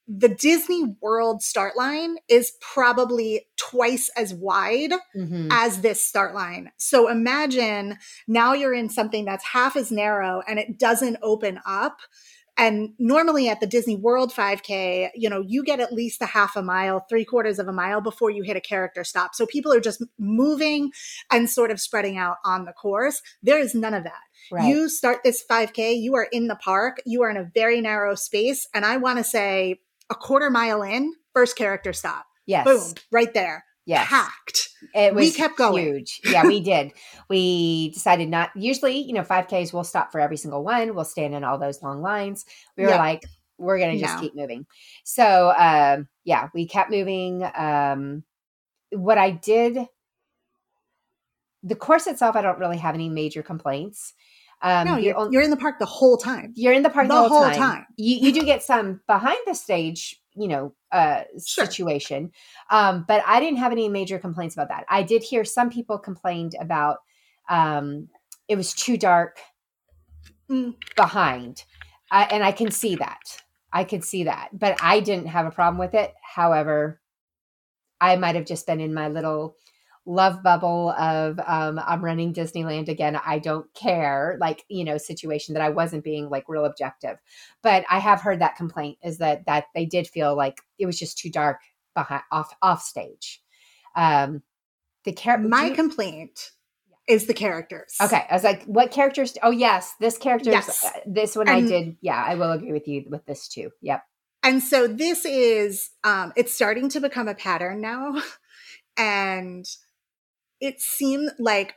[0.09, 5.49] the Disney World start line is probably twice as wide mm-hmm.
[5.51, 6.70] as this start line.
[6.76, 7.97] So imagine
[8.28, 11.99] now you're in something that's half as narrow and it doesn't open up.
[12.59, 16.57] And normally at the Disney World 5K, you know, you get at least a half
[16.57, 19.35] a mile, three quarters of a mile before you hit a character stop.
[19.35, 20.91] So people are just moving
[21.31, 23.21] and sort of spreading out on the course.
[23.43, 24.21] There is none of that.
[24.51, 24.69] Right.
[24.69, 28.15] You start this 5K, you are in the park, you are in a very narrow
[28.15, 28.67] space.
[28.73, 32.25] And I want to say a quarter mile in, first character stop.
[32.47, 32.65] Yes.
[32.65, 33.66] Boom, right there.
[33.87, 34.09] Yes.
[34.09, 34.70] Packed.
[34.95, 35.84] It was we kept going.
[35.84, 36.20] Huge.
[36.24, 36.93] Yeah, we did.
[37.30, 40.95] we decided not usually, you know, 5Ks we'll stop for every single one.
[40.95, 42.45] We'll stand in all those long lines.
[42.76, 43.24] We were like,
[43.59, 44.20] we're gonna just no.
[44.20, 44.66] keep moving.
[45.05, 47.49] So um yeah, we kept moving.
[47.55, 48.24] Um
[48.91, 49.87] what I did
[51.62, 54.14] the course itself, I don't really have any major complaints.
[54.62, 56.53] Um, no, you're, you're, in the park the whole time.
[56.55, 57.57] You're in the park the, the whole, whole, time.
[57.57, 57.87] time.
[57.97, 61.64] You, you do get some behind the stage, you know, uh, sure.
[61.64, 62.30] situation.
[62.70, 64.84] Um, but I didn't have any major complaints about that.
[64.89, 66.99] I did hear some people complained about
[67.49, 68.09] um,
[68.49, 69.39] it was too dark
[70.51, 70.74] mm.
[70.97, 71.64] behind,
[72.11, 73.43] uh, and I can see that.
[73.72, 76.14] I could see that, but I didn't have a problem with it.
[76.22, 77.01] However,
[78.01, 79.57] I might have just been in my little
[80.07, 83.21] love bubble of um, I'm running Disneyland again.
[83.27, 87.19] I don't care, like you know, situation that I wasn't being like real objective.
[87.63, 90.99] But I have heard that complaint is that that they did feel like it was
[90.99, 91.61] just too dark
[91.95, 93.43] behind off off stage.
[93.95, 94.43] Um,
[95.05, 95.49] the character.
[95.49, 96.53] My complaint
[97.09, 97.97] is the characters.
[98.01, 99.37] Okay, I was like, what characters?
[99.43, 100.51] Oh yes, this character.
[100.51, 100.85] Yes.
[100.85, 101.97] Uh, this one and, I did.
[102.01, 103.71] Yeah, I will agree with you with this too.
[103.83, 104.03] Yep.
[104.43, 108.23] And so this is um it's starting to become a pattern now.
[108.97, 109.67] and
[110.61, 111.75] it seemed like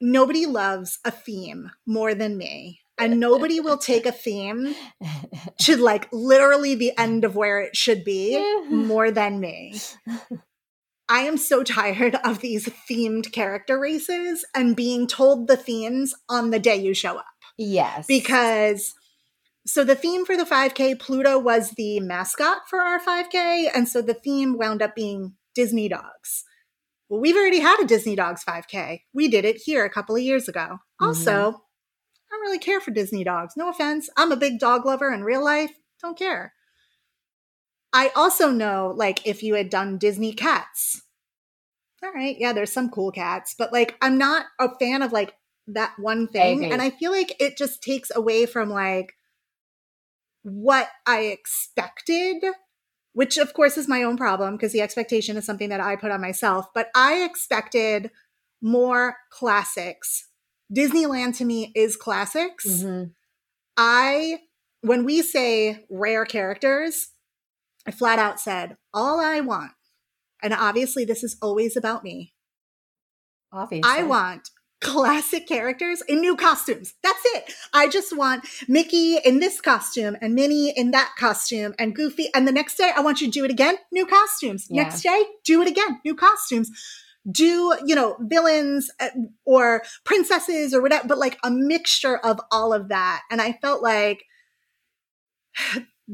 [0.00, 2.80] nobody loves a theme more than me.
[2.98, 4.74] And nobody will take a theme
[5.62, 9.80] to like literally the end of where it should be more than me.
[11.08, 16.50] I am so tired of these themed character races and being told the themes on
[16.50, 17.26] the day you show up.
[17.58, 18.06] Yes.
[18.06, 18.94] Because
[19.66, 23.68] so the theme for the 5K, Pluto was the mascot for our 5K.
[23.74, 26.44] And so the theme wound up being Disney dogs.
[27.12, 29.02] Well, we've already had a Disney Dogs 5K.
[29.12, 30.60] We did it here a couple of years ago.
[30.60, 31.04] Mm-hmm.
[31.04, 33.52] Also, I don't really care for Disney dogs.
[33.54, 34.08] No offense.
[34.16, 35.72] I'm a big dog lover in real life.
[36.00, 36.54] Don't care.
[37.92, 41.02] I also know, like, if you had done Disney cats,
[42.02, 45.34] all right, yeah, there's some cool cats, but like, I'm not a fan of like
[45.66, 46.64] that one thing.
[46.64, 49.12] I and I feel like it just takes away from like
[50.44, 52.42] what I expected
[53.12, 56.10] which of course is my own problem because the expectation is something that I put
[56.10, 56.66] on myself.
[56.74, 58.10] But I expected
[58.60, 60.28] more classics.
[60.74, 62.66] Disneyland to me is classics.
[62.66, 63.10] Mm-hmm.
[63.76, 64.38] I,
[64.80, 67.10] when we say rare characters,
[67.86, 69.72] I flat out said, all I want,
[70.42, 72.32] and obviously this is always about me.
[73.52, 73.90] Obviously.
[73.90, 74.48] I want
[74.82, 76.94] classic characters in new costumes.
[77.02, 77.54] That's it.
[77.72, 82.28] I just want Mickey in this costume and Minnie in that costume and Goofy.
[82.34, 84.66] And the next day, I want you to do it again, new costumes.
[84.68, 84.82] Yeah.
[84.82, 86.70] Next day, do it again, new costumes.
[87.30, 89.10] Do, you know, villains uh,
[89.44, 93.22] or princesses or whatever, but like a mixture of all of that.
[93.30, 94.24] And I felt like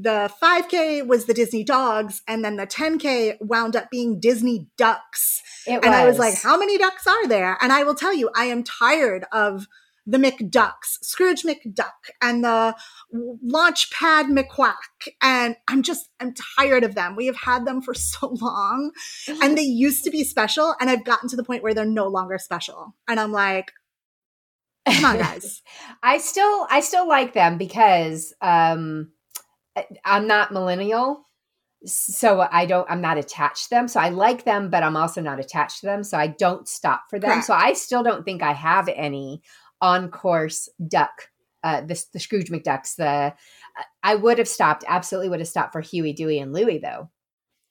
[0.01, 5.43] the 5K was the Disney dogs, and then the 10K wound up being Disney ducks.
[5.67, 5.95] It and was.
[5.95, 7.59] I was like, how many ducks are there?
[7.61, 9.67] And I will tell you, I am tired of
[10.07, 11.91] the McDucks, Scrooge McDuck,
[12.23, 12.77] and the
[13.13, 15.09] Launchpad McQuack.
[15.21, 17.17] And I'm just, I'm tired of them.
[17.17, 18.93] We have had them for so long,
[19.43, 20.77] and they used to be special.
[20.81, 22.95] And I've gotten to the point where they're no longer special.
[23.09, 23.73] And I'm like,
[24.89, 25.61] come on, guys.
[26.05, 29.11] I still, I still like them because, um,
[30.05, 31.25] I'm not millennial,
[31.85, 32.91] so I don't.
[32.91, 33.89] I'm not attached to them.
[33.89, 36.05] So I like them, but I'm also not attached to them.
[36.05, 37.31] So I don't stop for them.
[37.31, 37.47] Correct.
[37.47, 39.43] So I still don't think I have any
[39.81, 41.31] on course duck.
[41.65, 42.97] Uh, the, the Scrooge McDucks.
[42.97, 43.35] The
[44.03, 44.85] I would have stopped.
[44.87, 47.11] Absolutely would have stopped for Huey, Dewey, and Louie though.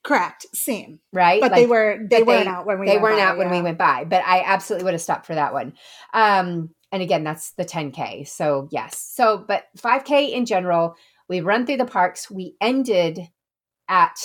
[0.03, 0.45] Correct.
[0.53, 0.99] Same.
[1.11, 1.41] Right.
[1.41, 3.43] But like, they were they weren't out when we they weren't by, out yeah.
[3.43, 4.05] when we went by.
[4.05, 5.73] But I absolutely would have stopped for that one.
[6.13, 8.27] Um, and again, that's the 10k.
[8.27, 9.11] So yes.
[9.13, 10.95] So but 5k in general,
[11.29, 12.29] we run through the parks.
[12.29, 13.19] We ended
[13.87, 14.17] at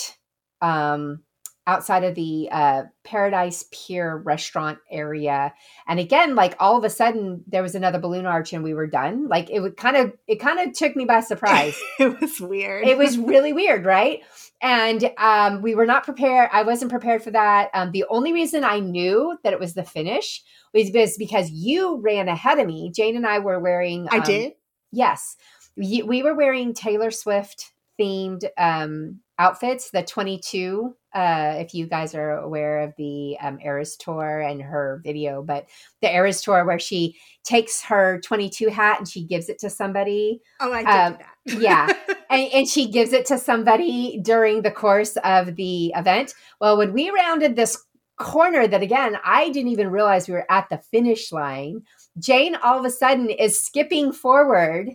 [0.61, 1.23] um
[1.65, 5.53] outside of the uh, Paradise Pier restaurant area.
[5.87, 8.87] And again, like all of a sudden there was another balloon arch and we were
[8.87, 9.27] done.
[9.27, 11.79] Like it would kind of it kind of took me by surprise.
[11.99, 12.85] it was weird.
[12.85, 14.21] it was really weird, right?
[14.61, 16.49] And um, we were not prepared.
[16.51, 17.69] I wasn't prepared for that.
[17.73, 20.41] Um, the only reason I knew that it was the finish
[20.73, 22.91] was because you ran ahead of me.
[22.93, 24.07] Jane and I were wearing.
[24.09, 24.53] I um, did.
[24.91, 25.37] Yes,
[25.77, 29.91] we, we were wearing Taylor Swift themed um, outfits.
[29.91, 34.61] The twenty two uh, if you guys are aware of the um, Eras tour and
[34.61, 35.67] her video, but
[36.01, 40.41] the Eras tour where she takes her 22 hat and she gives it to somebody.
[40.59, 41.61] Oh, I did Um, do that.
[41.61, 41.93] yeah.
[42.29, 46.33] And, and she gives it to somebody during the course of the event.
[46.59, 47.77] Well, when we rounded this
[48.17, 51.83] corner, that again, I didn't even realize we were at the finish line,
[52.17, 54.89] Jane all of a sudden is skipping forward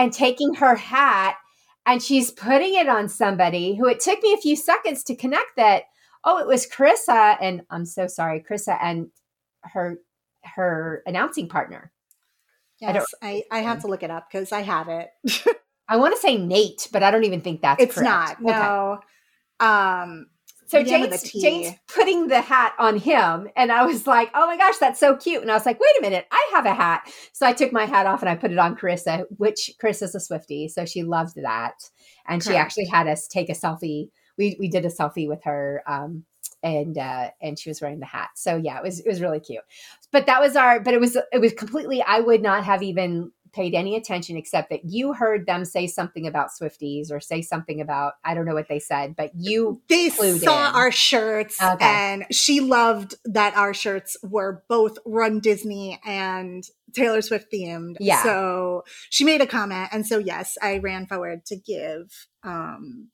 [0.00, 1.36] and taking her hat
[1.84, 5.56] and she's putting it on somebody who it took me a few seconds to connect
[5.56, 5.84] that
[6.24, 9.08] oh it was carissa and i'm so sorry carissa and
[9.62, 9.98] her
[10.42, 11.92] her announcing partner
[12.82, 15.10] I Yes, I, I, have to look it up because I have it.
[15.88, 18.40] i want to say nate but i don't even think that's it's correct.
[18.40, 18.42] not.
[18.42, 18.58] Okay.
[18.58, 19.00] No.
[19.60, 20.28] Um,
[20.70, 21.32] so Jane's.
[21.32, 25.16] Jane's putting the hat on him and i was like oh my gosh that's so
[25.16, 25.42] cute.
[25.42, 27.10] And i was like wait a minute i have a hat.
[27.32, 30.18] So i took my hat off and i put it on carissa which carissa's a
[30.18, 31.74] swiftie so she loved that.
[32.28, 34.10] And she actually had us take a selfie.
[34.38, 36.24] We we did a selfie with her um
[36.62, 38.30] and uh and she was wearing the hat.
[38.36, 39.64] So yeah it was it was really cute.
[40.12, 43.32] But that was our but it was it was completely i would not have even
[43.52, 47.80] paid any attention except that you heard them say something about swifties or say something
[47.80, 50.74] about i don't know what they said but you they saw in.
[50.74, 51.84] our shirts Okay.
[51.84, 57.96] and she loved that our shirts were both Run Disney and Taylor Swift themed.
[58.00, 58.22] Yeah.
[58.22, 59.88] So she made a comment.
[59.92, 62.26] And so, yes, I ran forward to give.
[62.42, 63.08] Um,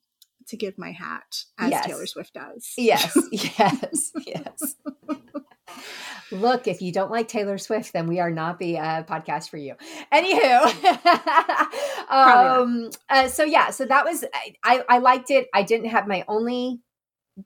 [0.47, 1.85] to give my hat as Yes.
[1.85, 2.71] Taylor Swift does.
[2.77, 4.75] Yes, yes, yes.
[6.31, 9.57] Look, if you don't like Taylor Swift, then we are not the uh, podcast for
[9.57, 9.75] you.
[10.13, 10.65] Anywho,
[12.09, 14.83] um, uh, so yeah, so that was I, I.
[14.89, 15.47] I liked it.
[15.53, 16.81] I didn't have my only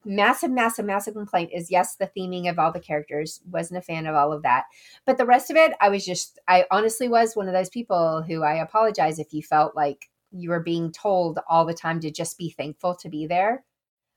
[0.05, 3.41] massive, massive, massive complaint is yes, the theming of all the characters.
[3.49, 4.65] Wasn't a fan of all of that,
[5.05, 6.39] but the rest of it, I was just.
[6.47, 10.49] I honestly was one of those people who I apologize if you felt like you
[10.49, 13.63] were being told all the time to just be thankful to be there.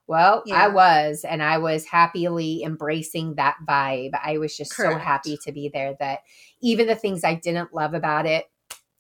[0.06, 0.56] Well, Yeah.
[0.64, 4.10] I was, and I was happily embracing that vibe.
[4.22, 6.20] I was just so happy to be there that
[6.60, 8.44] even the things I didn't love about it,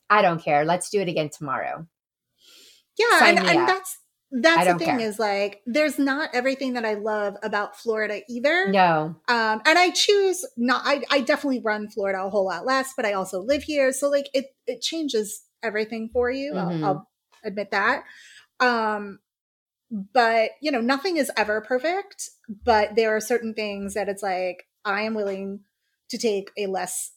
[0.08, 0.64] I don't care.
[0.64, 1.86] Let's do it again tomorrow.
[2.98, 3.98] Yeah, Sign and, and that's
[4.30, 5.00] that's the thing care.
[5.00, 8.70] is like there's not everything that I love about Florida either.
[8.70, 10.82] No, Um, and I choose not.
[10.84, 14.08] I, I definitely run Florida a whole lot less, but I also live here, so
[14.08, 16.52] like it it changes everything for you.
[16.54, 16.84] Mhm.
[16.84, 17.08] I'll, I'll
[17.44, 18.04] admit that.
[18.60, 19.18] Um,
[20.12, 22.30] but you know, nothing is ever perfect.
[22.64, 25.60] But there are certain things that it's like I am willing
[26.10, 27.12] to take a less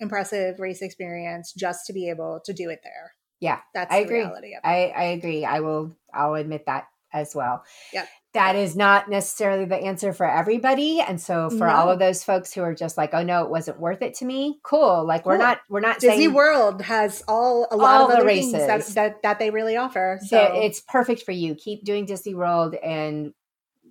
[0.00, 3.14] impressive race experience just to be able to do it there.
[3.40, 4.18] Yeah, that's I the agree.
[4.20, 4.66] reality of it.
[4.66, 5.44] I, I agree.
[5.44, 5.96] I will.
[6.12, 7.64] I'll admit that as well.
[7.92, 8.08] Yep.
[8.34, 12.52] That is not necessarily the answer for everybody, and so for all of those folks
[12.52, 15.04] who are just like, "Oh no, it wasn't worth it to me," cool.
[15.06, 15.60] Like we're not.
[15.68, 18.84] We're not Disney saying World has all a lot All of the other things that,
[18.94, 20.18] that that they really offer.
[20.26, 21.54] So that it's perfect for you.
[21.54, 23.32] Keep doing Disney World, and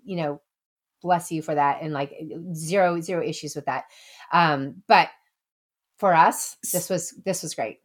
[0.03, 0.41] you know,
[1.01, 2.13] bless you for that, and like
[2.53, 3.85] zero zero issues with that.
[4.33, 5.07] Um, but
[5.99, 7.79] for us, this was this was great.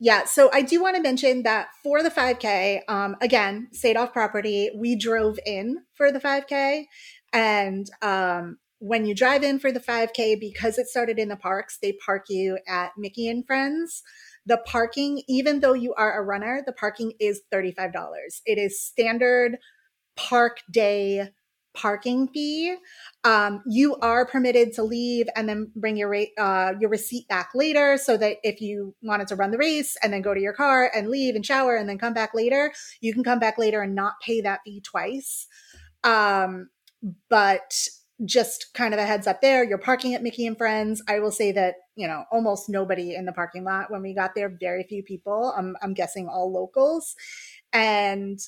[0.00, 4.12] Yeah, so I do want to mention that for the 5K, um, again, stayed off
[4.12, 4.70] property.
[4.76, 6.86] We drove in for the 5K,
[7.32, 11.78] and um, when you drive in for the 5K, because it started in the parks,
[11.80, 14.02] they park you at Mickey and Friends.
[14.46, 17.92] The parking, even though you are a runner, the parking is $35.
[18.44, 19.58] It is standard
[20.16, 21.30] park day
[21.74, 22.76] parking fee.
[23.24, 27.96] Um, you are permitted to leave and then bring your uh, your receipt back later,
[27.98, 30.90] so that if you wanted to run the race and then go to your car
[30.94, 33.94] and leave and shower and then come back later, you can come back later and
[33.94, 35.46] not pay that fee twice.
[36.04, 36.68] Um,
[37.28, 37.74] but
[38.24, 41.02] just kind of a heads up there, you're parking at Mickey and Friends.
[41.08, 44.34] I will say that you know almost nobody in the parking lot when we got
[44.34, 44.56] there.
[44.60, 45.52] Very few people.
[45.56, 47.14] I'm I'm guessing all locals,
[47.72, 48.38] and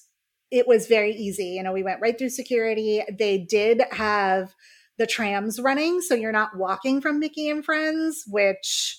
[0.51, 1.47] it was very easy.
[1.47, 3.03] You know, we went right through security.
[3.19, 4.55] They did have
[4.99, 8.99] the trams running, so you're not walking from Mickey and Friends, which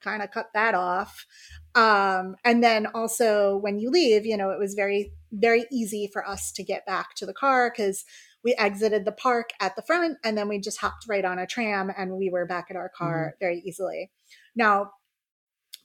[0.00, 1.26] kind of cut that off.
[1.74, 6.26] Um, and then also when you leave, you know, it was very, very easy for
[6.26, 8.04] us to get back to the car because
[8.42, 11.46] we exited the park at the front and then we just hopped right on a
[11.46, 13.44] tram and we were back at our car mm-hmm.
[13.44, 14.10] very easily.
[14.56, 14.92] Now,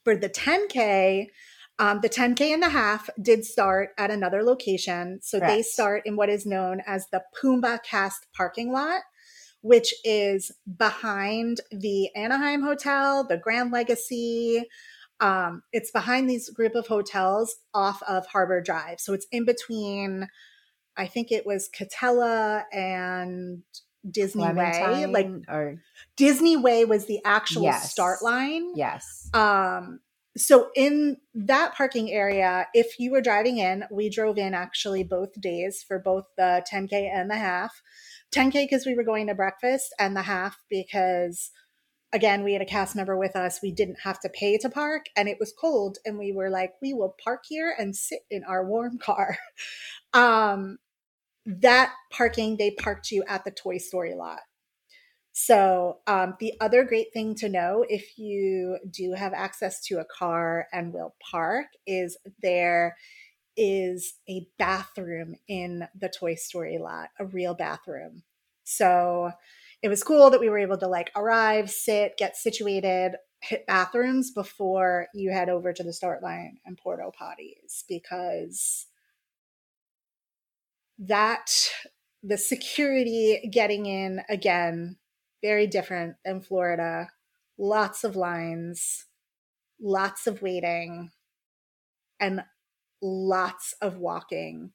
[0.04, 1.28] for the 10K,
[1.78, 5.20] um, the 10K and a half did start at another location.
[5.22, 5.54] So Correct.
[5.54, 9.02] they start in what is known as the Pumbaa Cast parking lot,
[9.62, 14.64] which is behind the Anaheim Hotel, the Grand Legacy.
[15.20, 19.02] Um, it's behind these group of hotels off of Harbor Drive.
[19.02, 20.28] So it's in between,
[20.96, 23.64] I think it was Katella and
[24.10, 25.24] Disney Clementine Way.
[25.24, 25.82] Like or
[26.16, 27.92] Disney Way was the actual yes.
[27.92, 28.76] start line.
[28.76, 29.30] Yes.
[29.34, 30.00] Um,
[30.38, 35.40] so in that parking area, if you were driving in, we drove in actually both
[35.40, 37.82] days for both the 10K and the half.
[38.34, 41.52] 10K because we were going to breakfast, and the half because
[42.12, 43.60] again, we had a cast member with us.
[43.62, 46.74] We didn't have to pay to park, and it was cold, and we were like,
[46.82, 49.38] we will park here and sit in our warm car.
[50.14, 50.78] um,
[51.46, 54.40] that parking, they parked you at the Toy Story lot.
[55.38, 60.06] So, um, the other great thing to know if you do have access to a
[60.06, 62.96] car and will park is there
[63.58, 68.24] is a bathroom in the Toy Story lot, a real bathroom.
[68.64, 69.32] So,
[69.84, 74.32] it was cool that we were able to like arrive, sit, get situated, hit bathrooms
[74.32, 78.88] before you head over to the start line and porto potties because
[81.00, 81.52] that
[82.24, 84.96] the security getting in again
[85.46, 87.08] very different than Florida.
[87.56, 89.06] Lots of lines,
[89.80, 91.12] lots of waiting,
[92.20, 92.42] and
[93.00, 94.72] lots of walking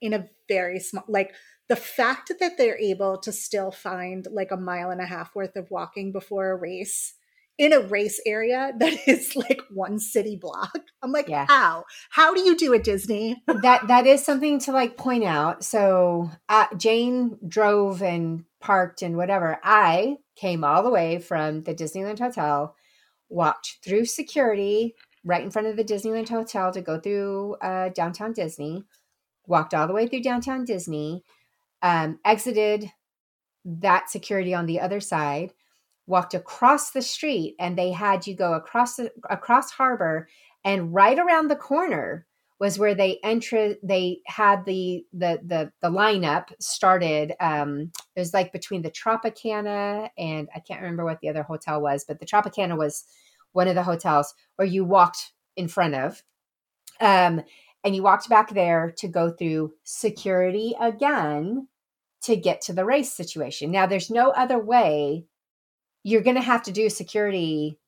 [0.00, 1.32] in a very small, like
[1.68, 5.54] the fact that they're able to still find like a mile and a half worth
[5.54, 7.14] of walking before a race
[7.58, 10.78] in a race area that is like one city block.
[11.02, 11.46] I'm like, yeah.
[11.48, 11.84] how?
[12.10, 13.42] How do you do it, Disney?
[13.46, 15.64] that that is something to like point out.
[15.64, 19.58] So uh, Jane drove and parked and whatever.
[19.62, 22.74] I came all the way from the Disneyland Hotel,
[23.28, 24.94] walked through security
[25.24, 28.84] right in front of the Disneyland Hotel to go through uh, downtown Disney.
[29.46, 31.24] Walked all the way through downtown Disney.
[31.80, 32.90] Um, exited
[33.64, 35.52] that security on the other side
[36.08, 40.28] walked across the street and they had you go across the across harbor
[40.64, 42.26] and right around the corner
[42.58, 48.34] was where they entered they had the the the the lineup started um it was
[48.34, 52.26] like between the tropicana and i can't remember what the other hotel was but the
[52.26, 53.04] tropicana was
[53.52, 56.22] one of the hotels where you walked in front of
[57.00, 57.42] um
[57.84, 61.68] and you walked back there to go through security again
[62.22, 63.70] to get to the race situation.
[63.70, 65.24] Now there's no other way
[66.04, 67.78] you're going to have to do security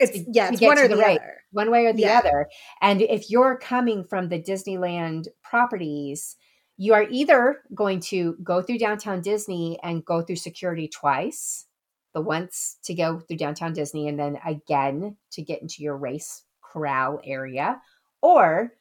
[0.00, 2.18] it's yeah it's one or the, the right, other one way or the yeah.
[2.18, 2.48] other
[2.82, 6.36] and if you're coming from the disneyland properties
[6.76, 11.66] you are either going to go through downtown disney and go through security twice
[12.12, 16.42] the once to go through downtown disney and then again to get into your race
[16.60, 17.80] corral area
[18.20, 18.72] or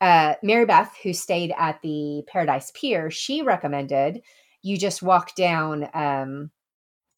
[0.00, 4.22] uh, mary beth who stayed at the paradise pier she recommended
[4.62, 6.50] you just walk down um,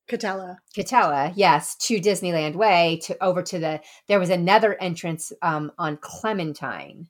[0.08, 0.58] Katella.
[0.76, 5.96] Katella, yes, to Disneyland Way to over to the there was another entrance um on
[5.96, 7.08] Clementine.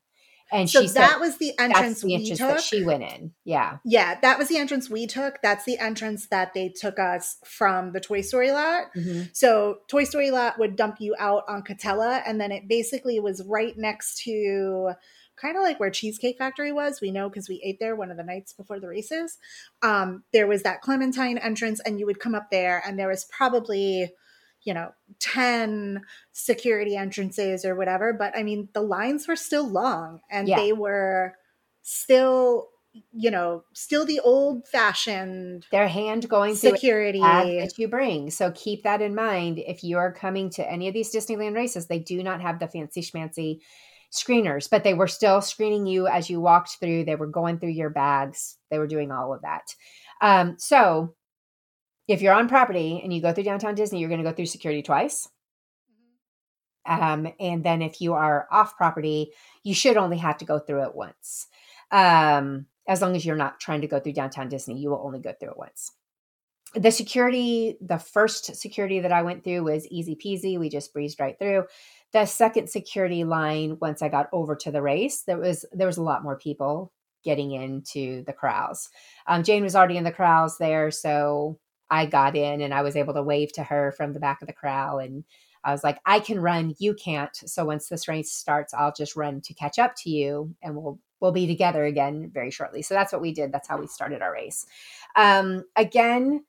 [0.53, 2.49] And so she that was the entrance the we entrance took.
[2.49, 3.33] that she went in.
[3.45, 3.79] Yeah.
[3.85, 5.43] Yeah, that was the entrance we took.
[5.43, 8.85] That's the entrance that they took us from the Toy Story lot.
[8.97, 9.23] Mm-hmm.
[9.33, 13.43] So Toy Story lot would dump you out on Katella and then it basically was
[13.45, 14.93] right next to
[15.37, 17.01] kind of like where Cheesecake Factory was.
[17.01, 19.39] We know because we ate there one of the nights before the races.
[19.83, 23.25] Um, there was that Clementine entrance, and you would come up there, and there was
[23.25, 24.13] probably,
[24.63, 28.13] you know, 10 security entrances or whatever.
[28.13, 30.57] But I mean, the lines were still long and yeah.
[30.57, 31.35] they were
[31.83, 32.69] still
[33.13, 35.67] you know, still the old fashioned.
[35.71, 38.31] Their hand going security that you bring.
[38.31, 39.59] So keep that in mind.
[39.59, 42.69] If you are coming to any of these Disneyland races, they do not have the
[42.69, 43.61] fancy schmancy
[44.13, 47.05] screeners, but they were still screening you as you walked through.
[47.05, 48.57] They were going through your bags.
[48.71, 49.75] They were doing all of that.
[50.21, 51.15] Um, so
[52.09, 54.47] if you're on property and you go through downtown Disney, you're going to go through
[54.47, 55.29] security twice.
[56.87, 59.33] Um, and then if you are off property,
[59.65, 61.49] you should only have to go through it once.
[61.91, 65.19] Um, as long as you're not trying to go through downtown Disney, you will only
[65.19, 65.91] go through it once.
[66.75, 70.59] The security, the first security that I went through was easy peasy.
[70.59, 71.65] We just breezed right through
[72.13, 75.99] the second security line once i got over to the race there was there was
[75.99, 76.93] a lot more people
[77.25, 78.89] getting into the corrals
[79.27, 81.59] um, jane was already in the corrals there so
[81.91, 84.49] i got in and i was able to wave to her from the back of
[84.49, 85.25] the corral and
[85.65, 87.35] I was like, I can run, you can't.
[87.35, 91.01] So once this race starts, I'll just run to catch up to you and we'll
[91.21, 92.83] we'll be together again very shortly.
[92.83, 93.51] So that's what we did.
[93.51, 94.67] That's how we started our race.
[95.17, 96.45] Um, again,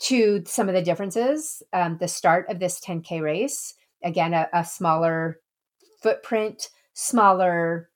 [0.00, 4.64] to some of the differences, um, the start of this 10K race, again, a, a
[4.64, 5.40] smaller
[6.02, 7.90] footprint, smaller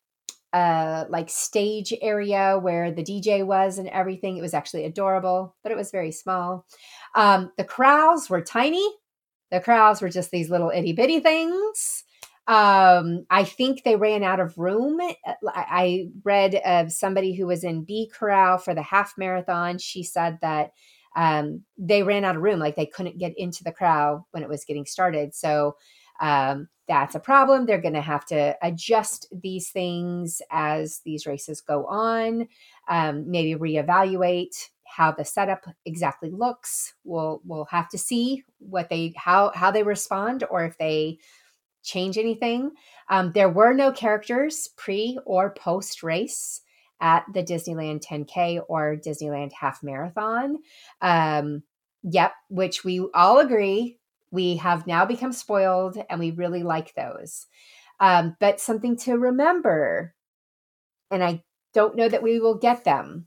[0.53, 4.36] uh like stage area where the DJ was and everything.
[4.36, 6.66] It was actually adorable, but it was very small.
[7.14, 8.86] Um the corrals were tiny.
[9.51, 12.05] The crowds were just these little itty bitty things.
[12.46, 14.98] Um, I think they ran out of room.
[15.46, 19.78] I read of somebody who was in B Corral for the half marathon.
[19.78, 20.72] She said that
[21.16, 24.48] um, they ran out of room, like they couldn't get into the crowd when it
[24.48, 25.34] was getting started.
[25.34, 25.76] So
[26.20, 27.66] um, that's a problem.
[27.66, 32.46] They're going to have to adjust these things as these races go on,
[32.88, 36.94] um, maybe reevaluate how the setup exactly looks.
[37.04, 41.18] We'll we'll have to see what they how how they respond or if they
[41.82, 42.72] change anything.
[43.08, 46.61] Um, there were no characters pre or post race
[47.01, 50.59] at the Disneyland 10K or Disneyland Half Marathon.
[51.01, 51.62] Um,
[52.03, 57.46] yep, which we all agree we have now become spoiled and we really like those.
[57.98, 60.14] Um, but something to remember,
[61.11, 61.42] and I
[61.74, 63.26] don't know that we will get them.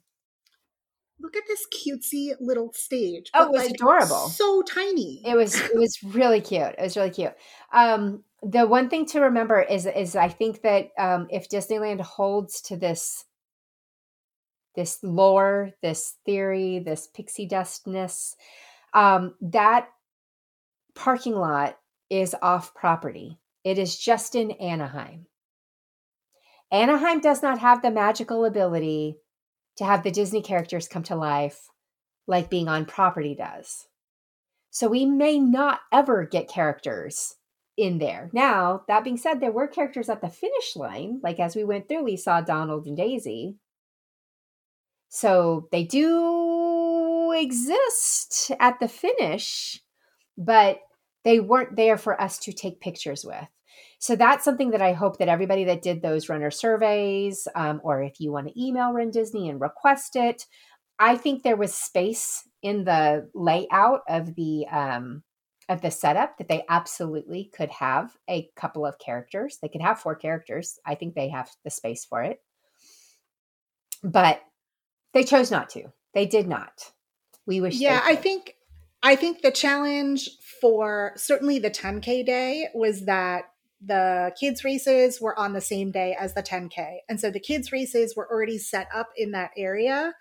[1.20, 3.30] Look at this cutesy little stage.
[3.34, 4.30] Oh, it was like, adorable.
[4.30, 5.22] So tiny.
[5.26, 6.76] It was it was really cute.
[6.78, 7.34] It was really cute.
[7.72, 12.62] Um, the one thing to remember is is I think that um, if Disneyland holds
[12.64, 13.26] to this
[14.76, 18.36] this lore, this theory, this pixie dustness,
[18.94, 19.90] um, that
[20.96, 21.78] parking lot
[22.10, 23.40] is off property.
[23.64, 25.28] It is just in Anaheim.
[26.72, 29.18] Anaheim does not have the magical ability
[29.78, 31.70] to have the Disney characters come to life
[32.28, 33.88] like being on property does.
[34.70, 37.36] So we may not ever get characters
[37.78, 38.30] in there.
[38.34, 41.20] Now, that being said, there were characters at the finish line.
[41.24, 43.58] Like as we went through, we saw Donald and Daisy.
[45.14, 49.80] So they do exist at the finish,
[50.40, 50.80] but
[51.24, 53.46] they weren't there for us to take pictures with.
[54.00, 58.02] So that's something that I hope that everybody that did those runner surveys, um, or
[58.02, 60.48] if you want to email Run Disney and request it,
[60.98, 65.22] I think there was space in the layout of the um,
[65.70, 69.60] of the setup that they absolutely could have a couple of characters.
[69.62, 70.80] They could have four characters.
[70.88, 72.40] I think they have the space for it.
[74.04, 74.42] But
[75.14, 75.86] they chose not to.
[76.14, 76.92] They did not.
[77.46, 77.76] We wish.
[77.76, 78.56] Yeah, I think
[79.02, 80.30] I think the challenge
[80.62, 83.46] for certainly the 10k day was that
[83.86, 87.72] the kids races were on the same day as the 10k, and so the kids
[87.72, 90.14] races were already set up in that area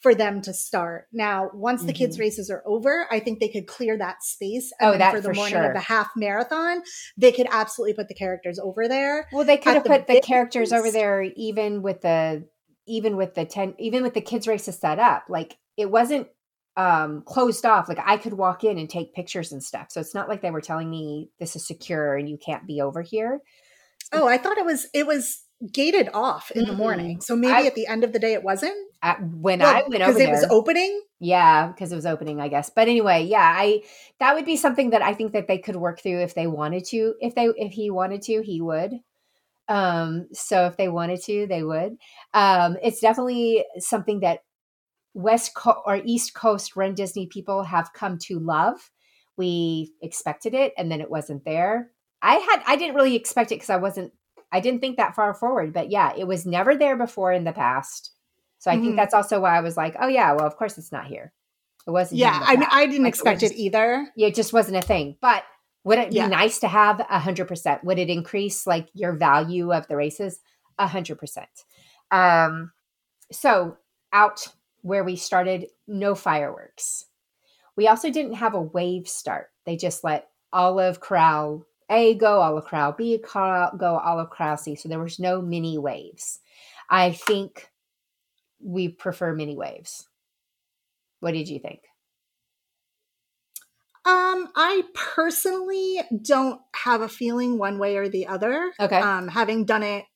[0.00, 1.06] for them to start.
[1.12, 1.98] Now, once the mm-hmm.
[1.98, 4.72] kids races are over, I think they could clear that space.
[4.80, 5.66] And oh, that for the for morning sure.
[5.66, 6.82] of the half marathon,
[7.16, 9.28] they could absolutely put the characters over there.
[9.32, 12.48] Well, they could have the put the characters over there even with the
[12.88, 16.26] even with the 10 even with the kids races set up like it wasn't
[16.76, 17.88] um closed off.
[17.88, 19.88] Like i could walk in and take pictures and stuff.
[19.90, 22.80] So it's not like they were telling me this is secure and you can't be
[22.80, 23.40] over here.
[24.12, 26.70] Oh i thought it was it was gated off in mm-hmm.
[26.70, 27.20] the morning.
[27.20, 28.76] So maybe I, at the end of the day it wasn't?
[29.02, 31.00] At, when well, i went over because it was opening?
[31.20, 32.70] Yeah because it was opening i guess.
[32.70, 33.82] But anyway yeah i
[34.20, 36.84] that would be something that i think that they could work through if they wanted
[36.86, 38.94] to if they if he wanted to he would
[39.68, 41.96] um, so if they wanted to, they would.
[42.34, 44.40] Um, it's definitely something that
[45.14, 48.90] West Co- or East Coast Run Disney people have come to love.
[49.36, 51.90] We expected it, and then it wasn't there.
[52.22, 54.12] I had I didn't really expect it because I wasn't
[54.50, 57.52] I didn't think that far forward, but yeah, it was never there before in the
[57.52, 58.12] past.
[58.58, 58.84] So I mm-hmm.
[58.84, 61.32] think that's also why I was like, oh yeah, well of course it's not here.
[61.86, 62.18] It wasn't.
[62.18, 64.08] Yeah, I mean I didn't like, expect it, just, it either.
[64.16, 65.16] Yeah, it just wasn't a thing.
[65.20, 65.44] But
[65.84, 66.26] would it yeah.
[66.26, 67.84] be nice to have a hundred percent?
[67.84, 70.40] Would it increase like your value of the races?
[70.78, 71.64] A hundred percent.
[72.10, 72.72] Um,
[73.30, 73.76] so
[74.12, 74.46] out
[74.82, 77.06] where we started, no fireworks.
[77.76, 79.50] We also didn't have a wave start.
[79.64, 84.74] They just let Olive Corral A go, Olive Corral B go, Olive Corral C.
[84.74, 86.40] So there was no mini waves.
[86.90, 87.70] I think
[88.60, 90.08] we prefer mini waves.
[91.20, 91.80] What did you think?
[94.08, 98.72] Um, I personally don't have a feeling one way or the other.
[98.80, 98.98] Okay.
[98.98, 100.06] Um, having done it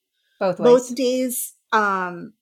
[0.40, 0.64] both ways.
[0.64, 2.32] both days, um,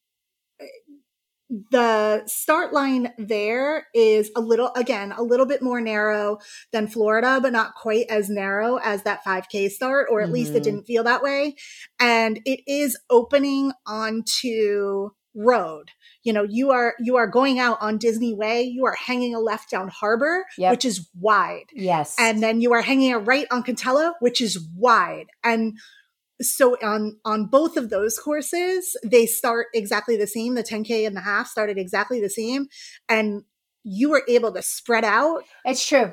[1.73, 6.39] the start line there is a little again a little bit more narrow
[6.73, 10.35] than florida but not quite as narrow as that 5k start or at mm-hmm.
[10.35, 10.63] least it mm-hmm.
[10.63, 11.57] didn't feel that way
[11.99, 15.91] and it is opening onto road.
[16.23, 19.41] You know, you are you are going out on Disney Way, you are hanging a
[19.41, 20.71] left down Harbor, Yep.
[20.73, 21.67] which is wide.
[21.73, 22.17] Yes.
[22.19, 25.27] And then you are hanging a right on Katella, which is wide.
[25.45, 25.79] And
[26.43, 30.55] so on on both of those courses, they start exactly the same.
[30.55, 32.67] The 10K and the half started exactly the same.
[33.09, 33.43] And
[33.83, 36.13] you were able to spread out it's true.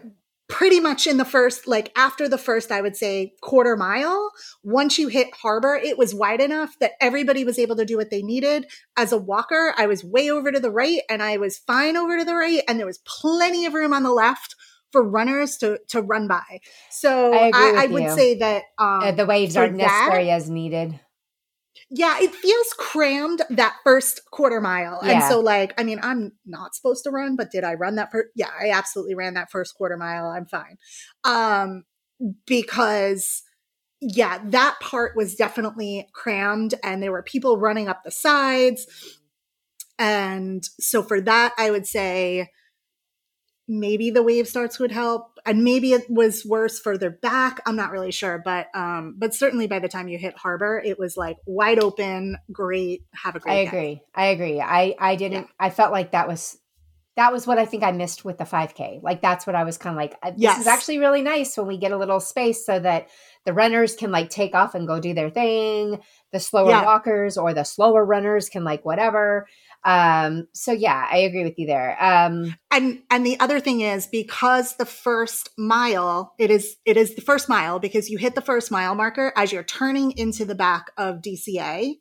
[0.49, 4.31] Pretty much in the first like after the first i would say quarter mile
[4.63, 8.09] once you hit harbor it was wide enough that everybody was able to do what
[8.09, 8.65] they needed.
[8.95, 12.17] As a walker i was way over to the right and i was fine over
[12.17, 14.55] to the right and there was plenty of room on the left
[14.93, 16.61] for runners to to run by.
[16.91, 20.49] So I i, I would say that um Uh, the waves aren't that- necessary as
[20.49, 20.97] needed.
[21.89, 24.99] Yeah, it feels crammed that first quarter mile.
[25.01, 28.11] And so, like, I mean, I'm not supposed to run, but did I run that
[28.11, 28.29] first?
[28.35, 30.27] Yeah, I absolutely ran that first quarter mile.
[30.27, 30.77] I'm fine.
[31.23, 31.83] Um,
[32.45, 33.43] because,
[34.01, 38.85] yeah, that part was definitely crammed and there were people running up the sides.
[39.97, 42.49] And so, for that, I would say
[43.67, 47.91] maybe the wave starts would help and maybe it was worse further back i'm not
[47.91, 51.37] really sure but um but certainly by the time you hit harbor it was like
[51.45, 53.67] wide open great have a great I day.
[53.67, 54.01] agree.
[54.15, 54.61] I agree.
[54.61, 55.47] I I didn't.
[55.59, 56.57] I felt like that was
[57.17, 58.99] that was what I think I missed with the 5K.
[59.01, 60.15] Like that's what I was kind of like.
[60.21, 60.59] uh, This Yes.
[60.61, 63.07] is actually really nice when we get a little space so that
[63.43, 65.99] the runners can like take off and go do their thing.
[66.31, 66.85] The slower Yeah.
[66.85, 69.47] walkers or the slower runners can like whatever.
[69.87, 70.47] Um.
[70.53, 71.95] So yeah, I agree with you there.
[72.03, 72.55] Um.
[72.71, 77.21] and and the other thing is because the first mile it is it is the
[77.21, 80.91] first mile because you hit the first mile marker as you're turning into the back
[80.97, 81.95] of dca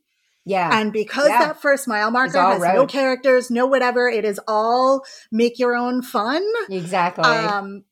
[0.44, 0.80] Yeah.
[0.80, 1.46] and because Yeah.
[1.46, 6.02] that first mile marker has no characters no whatever it is all make your own
[6.02, 7.24] fun exactly.
[7.24, 7.84] um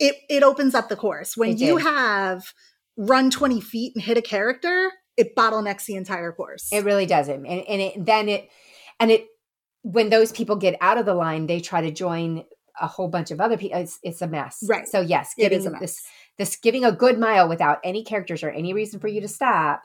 [0.00, 1.84] it it opens up the course when It you did.
[1.86, 2.52] have
[2.96, 7.46] run 20 feet and hit a character it bottlenecks the entire course It really doesn't.
[7.46, 8.48] And, and it, then it,
[8.98, 9.26] and it,
[9.84, 12.44] when those people get out of the line, they try to join
[12.80, 13.78] a whole bunch of other people.
[13.78, 14.64] It's, it's a mess.
[14.66, 14.88] Right.
[14.88, 15.80] So yes, It giving is a mess.
[15.80, 16.02] this,
[16.38, 19.82] this giving a good mile without any characters or any reason for you to stop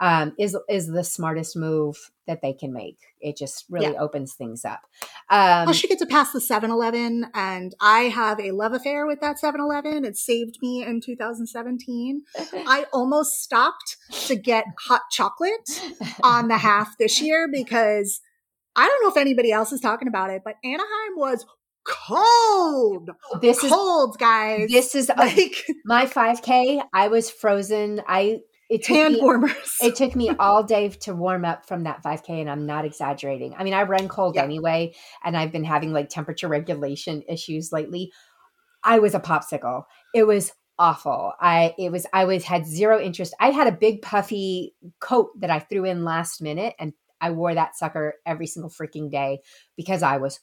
[0.00, 2.96] um, is, is the smartest move that they can make.
[3.20, 4.80] It just really opens things up.
[5.28, 9.04] Um, Plus, you get to pass the 7 Eleven, and I have a love affair
[9.06, 10.04] with that 7 Eleven.
[10.06, 12.22] It saved me in 2017.
[12.66, 13.96] I almost stopped
[14.28, 15.68] to get hot chocolate
[16.22, 18.20] on the half this year because
[18.76, 21.44] I don't know if anybody else is talking about it, but Anaheim was
[21.84, 23.10] cold.
[23.32, 24.68] Oh, this is, Cold, guys.
[24.70, 26.82] this is a, like my 5k.
[26.92, 28.00] I was frozen.
[28.06, 29.76] I, it took hand me- warmers.
[29.82, 33.52] it took me all day to warm up from that 5k and i'm not exaggerating
[33.58, 34.44] i mean i run cold Yeah.
[34.44, 34.94] anyway
[35.24, 38.12] and i've been having like temperature regulation issues lately
[38.84, 43.34] i was a popsicle it was awful i it was i was had zero interest
[43.40, 47.54] i had a big puffy coat that i threw in last minute and i wore
[47.54, 49.40] that sucker every single freaking day
[49.76, 50.40] because i was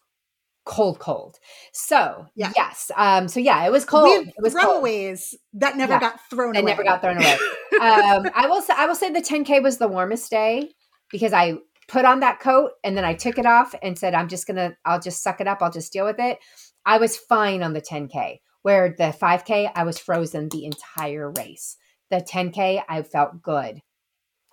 [0.66, 1.38] cold cold
[1.72, 2.52] so Yeah.
[2.56, 6.00] yes um so yeah it was cold we it was cold throwaways that never Yeah.
[6.00, 6.72] got thrown That away.
[6.72, 7.38] never got thrown away.
[7.80, 10.70] um, I will say I will say the 10k was the warmest day
[11.10, 11.56] because I
[11.88, 14.76] put on that coat and then I took it off and said I'm just gonna
[14.84, 16.38] I'll just suck it up I'll just deal with it.
[16.86, 18.40] I was fine on the 10k.
[18.64, 21.78] Where the 5k I was frozen the entire race.
[22.10, 23.82] The 10k I felt good.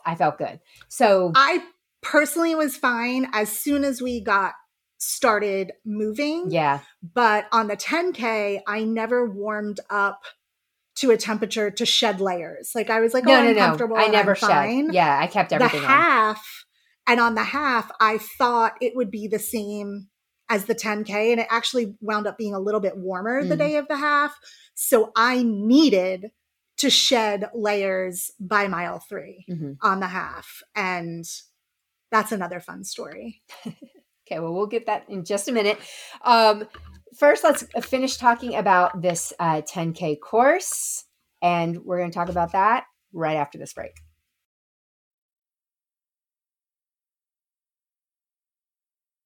[0.07, 0.61] I felt good.
[0.89, 1.65] So I
[2.05, 4.53] personally was fine as soon as we got
[4.99, 6.51] started moving.
[6.51, 10.23] yeah, But on the 10K, I never warmed up
[10.99, 12.71] to a temperature to shed layers.
[12.75, 13.61] Like I was like, no, oh, no, I'm no.
[13.61, 13.97] comfortable.
[13.97, 14.87] I never I'm fine.
[14.87, 14.95] shed.
[14.95, 15.89] Yeah, I kept The everything on.
[15.89, 16.65] half,
[17.07, 20.09] and on the half, I thought it would be the same
[20.49, 23.59] as the 10K, and it actually wound up being a little bit warmer the Mhm.
[23.59, 24.39] day of the half.
[24.75, 26.31] So I needed
[26.77, 29.79] to shed layers by mile three Mhm.
[29.81, 30.63] on the half.
[30.75, 31.25] And
[32.15, 33.43] that's another fun story.
[34.27, 35.79] Okay, well, we'll get that in just a minute.
[36.23, 36.67] Um,
[37.15, 41.05] first, let's finish talking about this uh, 10K course,
[41.43, 43.93] and we're going to talk about that right after this break.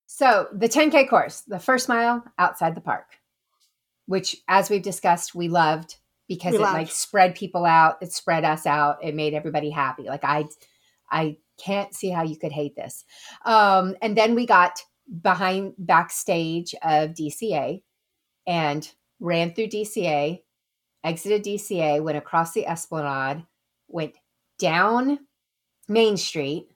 [0.07, 3.07] So, the 10K course, the first mile outside the park,
[4.07, 5.97] which, as we've discussed, we loved
[6.29, 6.75] because We it loved.
[6.75, 10.05] like spread people out, it spread us out, it made everybody happy.
[10.05, 10.47] Like I,
[11.11, 13.05] I can't see how you could hate this.
[13.45, 14.81] Um, and then we got
[15.23, 17.83] behind backstage of DCA
[18.47, 18.91] and
[19.21, 20.41] ran through DCA,
[21.05, 23.45] exited DCA, went across the Esplanade,
[23.89, 24.15] went
[24.59, 25.19] down
[25.89, 26.69] Main Street,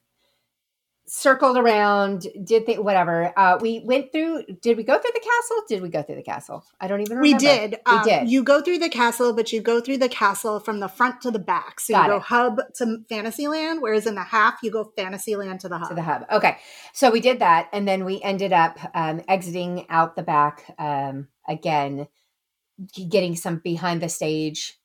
[1.05, 3.33] circled around, did think whatever.
[3.37, 4.43] Uh, we went through.
[4.61, 5.57] Did we go through the castle?
[5.67, 6.63] Did we go through the castle?
[6.79, 7.37] I don't even remember.
[7.37, 7.71] We did.
[7.85, 8.29] We Um, did.
[8.29, 11.31] You go through the castle, but you go through the castle from the front to
[11.31, 11.79] the back.
[11.81, 12.21] So Got you go it.
[12.23, 15.89] hub to Fantasyland, whereas in the half you go Fantasyland to the hub.
[15.89, 16.25] to the hub.
[16.31, 16.57] Okay,
[16.93, 21.27] so we did that, and then we ended up um, exiting out the back um,
[21.47, 22.07] again,
[23.09, 24.79] getting some behind the stage,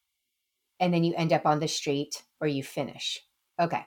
[0.81, 3.21] and then you end up on the street where you finish.
[3.61, 3.85] Okay,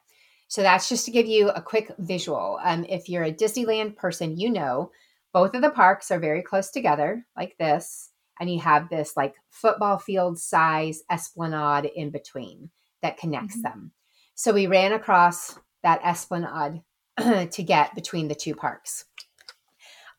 [0.52, 2.60] so that's just to give you a quick visual.
[2.62, 4.92] Um, if you're a Disneyland person, you know
[5.32, 9.36] both of the parks are very close together, like this, and you have this like
[9.50, 12.70] football field size esplanade in between
[13.02, 13.62] that connects Mhm.
[13.64, 13.92] them.
[14.36, 16.82] So we ran across that esplanade
[17.18, 19.06] to get between the two parks.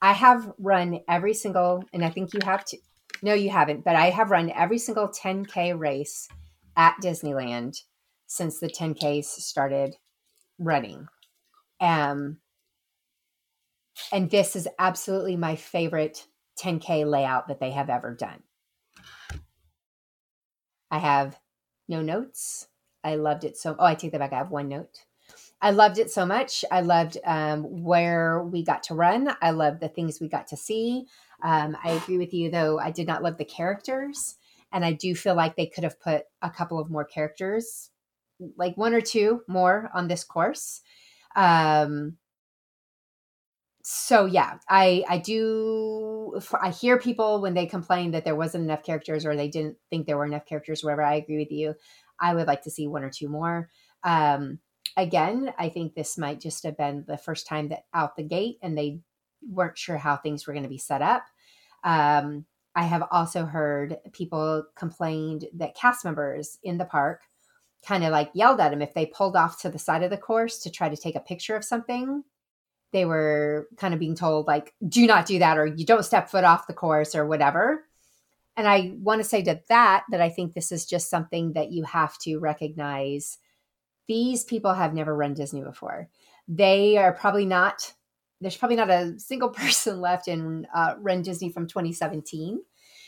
[0.00, 2.78] I have run every single, and I think you have to.
[3.20, 6.26] No, you haven't, but I have run every single 10K race
[6.74, 7.82] at Disneyland
[8.26, 9.96] since the 10Ks started
[10.62, 11.08] running.
[11.80, 12.38] Um,
[14.12, 16.26] and this is absolutely my favorite
[16.62, 18.42] 10K layout that they have ever done.
[20.90, 21.38] I have
[21.88, 22.68] no notes.
[23.02, 23.74] I loved it so.
[23.78, 24.32] Oh, I take that back.
[24.32, 25.04] I have one note.
[25.60, 26.64] I loved it so much.
[26.70, 29.34] I loved um, where we got to run.
[29.40, 31.06] I loved the things we got to see.
[31.42, 32.78] Um, I agree with you, though.
[32.78, 34.36] I did not love the characters,
[34.72, 37.90] and I do feel like they could have put a couple of more characters,
[38.56, 40.80] like one or two more, on this course.
[41.36, 42.16] Um,
[43.82, 46.40] so yeah, I I do.
[46.60, 50.06] I hear people when they complain that there wasn't enough characters or they didn't think
[50.06, 50.84] there were enough characters.
[50.84, 51.74] Wherever I agree with you,
[52.20, 53.70] I would like to see one or two more.
[54.04, 54.60] Um,
[54.96, 58.58] again, I think this might just have been the first time that out the gate,
[58.62, 59.00] and they
[59.42, 61.24] weren't sure how things were going to be set up.
[61.82, 67.22] Um, I have also heard people complained that cast members in the park
[67.86, 70.16] kind of like yelled at them if they pulled off to the side of the
[70.16, 72.22] course to try to take a picture of something.
[72.92, 76.28] They were kind of being told, like, do not do that, or you don't step
[76.28, 77.86] foot off the course, or whatever.
[78.56, 81.72] And I want to say to that, that I think this is just something that
[81.72, 83.38] you have to recognize.
[84.08, 86.10] These people have never run Disney before.
[86.48, 87.90] They are probably not,
[88.42, 92.60] there's probably not a single person left in uh, Run Disney from 2017.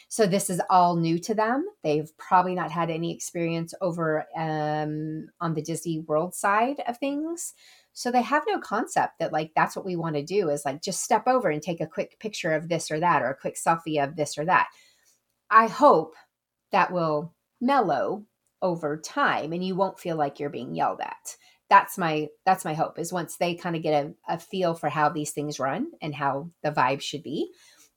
[0.08, 1.66] So this is all new to them.
[1.82, 7.54] They've probably not had any experience over um, on the Disney World side of things.
[7.94, 10.82] So they have no concept that like that's what we want to do is like
[10.82, 13.56] just step over and take a quick picture of this or that or a quick
[13.56, 14.68] selfie of this or that.
[15.50, 16.14] I hope
[16.72, 18.24] that will mellow
[18.60, 21.36] over time and you won't feel like you're being yelled at.
[21.70, 24.88] That's my that's my hope is once they kind of get a, a feel for
[24.88, 27.52] how these things run and how the vibe should be,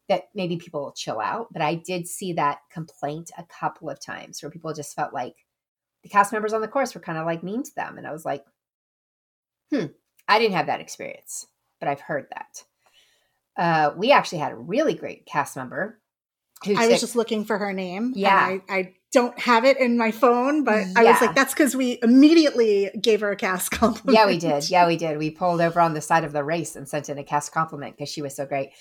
[0.10, 1.48] that maybe people will chill out.
[1.52, 5.36] But I did see that complaint a couple of times where people just felt like
[6.04, 7.98] the cast members on the course were kind of like mean to them.
[7.98, 8.46] And I was like,
[9.72, 9.86] hmm,
[10.28, 11.48] I didn't have that experience,
[11.80, 12.64] but I've heard that.
[13.58, 16.00] Uh, we actually had a really great cast member
[16.66, 18.14] who I was just looking for her name.
[18.16, 18.50] Yeah.
[18.50, 21.76] and I, I don't have it in my phone, but I was like, that's because
[21.76, 24.18] we immediately gave her a cast compliment.
[24.18, 24.70] yeah, we did.
[24.70, 25.18] Yeah, we did.
[25.18, 27.96] We pulled over on the side of the race and sent in a cast compliment
[27.96, 28.72] because she was so great.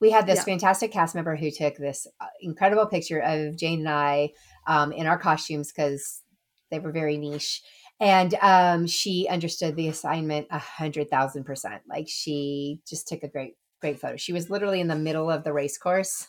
[0.00, 0.44] We had this Yeah.
[0.44, 4.30] fantastic cast member who took this uh, incredible picture of Jane and I
[4.66, 6.22] um, in our costumes because
[6.70, 7.62] they were very niche.
[8.00, 11.82] And um, she understood the assignment a hundred thousand percent.
[11.88, 14.16] Like she just took a great, great photo.
[14.16, 16.26] She was literally in the middle of the race course,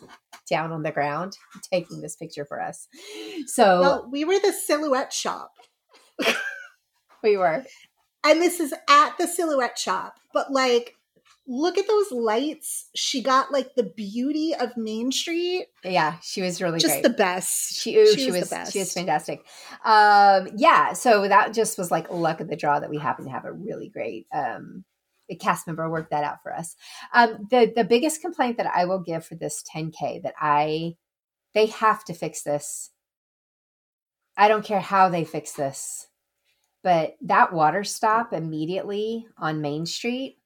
[0.50, 1.38] down on the ground,
[1.74, 2.88] taking this picture for us.
[3.48, 5.54] So Well, we were the silhouette shop.
[7.24, 7.66] we were,
[8.24, 10.20] And this is at the silhouette shop.
[10.34, 10.96] But like,
[11.48, 12.90] look at those lights.
[12.96, 15.68] She got like the beauty of Main Street.
[15.84, 17.04] yeah, she was really Just great.
[17.04, 17.74] the best.
[17.80, 18.74] She, ooh, She she, was was, the best.
[18.74, 19.46] she was fantastic.
[19.84, 23.32] Um, yeah, so that just was like luck of the draw that we happened to
[23.32, 24.84] have a really great um,
[25.30, 26.76] a cast member work that out for us.
[27.14, 30.96] Um, the the biggest complaint that I will give for this 10k that I
[31.54, 32.92] they have to fix this.
[34.38, 36.08] I don't care how they fix this,
[36.84, 40.38] but that water stop immediately on Main Street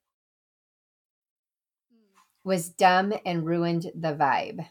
[2.43, 4.65] was dumb and ruined the vibe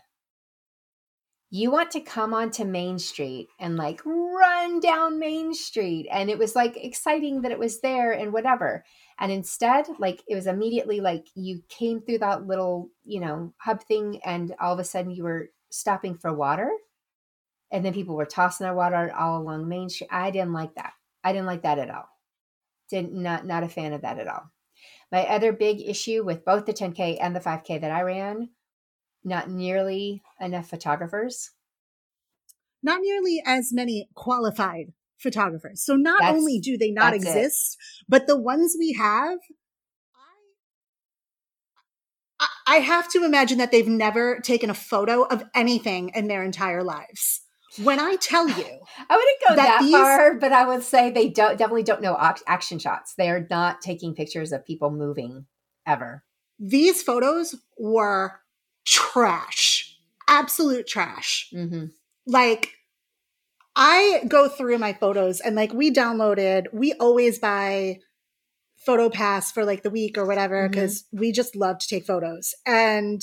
[1.51, 6.07] you want to come onto Main Street and like run down Main Street.
[6.11, 8.85] And it was like exciting that it was there and whatever.
[9.19, 13.83] And instead, like it was immediately like you came through that little, you know, hub
[13.83, 16.71] thing and all of a sudden you were stopping for water.
[17.71, 20.09] And then people were tossing their water all along Main Street.
[20.11, 20.93] I didn't like that.
[21.25, 22.09] I didn't like that at all.
[22.91, 24.51] Did not not a fan of that at all.
[25.11, 28.51] My other big issue with both the 10K and the 5K that I ran,
[29.25, 31.51] not nearly enough photographers.
[32.83, 35.83] Not nearly as many qualified photographers.
[35.83, 38.05] So not that's, only do they not exist, it.
[38.09, 39.39] but the ones we have,
[42.39, 46.45] I, I have to imagine that they've never taken a photo of anything in their
[46.45, 47.43] entire lives.
[47.83, 48.55] When I tell you,
[49.11, 52.03] I wouldn't go that, that these, far, but I would say they don't definitely don't
[52.03, 53.15] know action shots.
[53.15, 55.47] They are not taking pictures of people moving
[55.87, 56.25] ever.
[56.59, 58.41] These photos were
[58.85, 59.97] trash,
[60.29, 61.51] absolute trash.
[61.55, 61.87] Mm-hmm.
[62.27, 62.73] Like
[63.77, 68.01] I go through my photos and like we downloaded, we always buy
[68.77, 71.21] photo pass for like the week or whatever because mm-hmm.
[71.21, 72.55] we just love to take photos.
[72.67, 73.23] And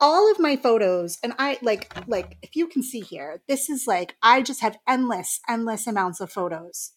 [0.00, 3.86] all of my photos and I like like if you can see here, this is
[3.86, 6.92] like I just have endless endless amounts of photos.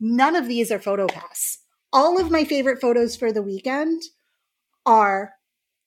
[0.00, 1.58] None of these are photo pass.
[1.92, 4.02] All of my favorite photos for the weekend
[4.84, 5.34] are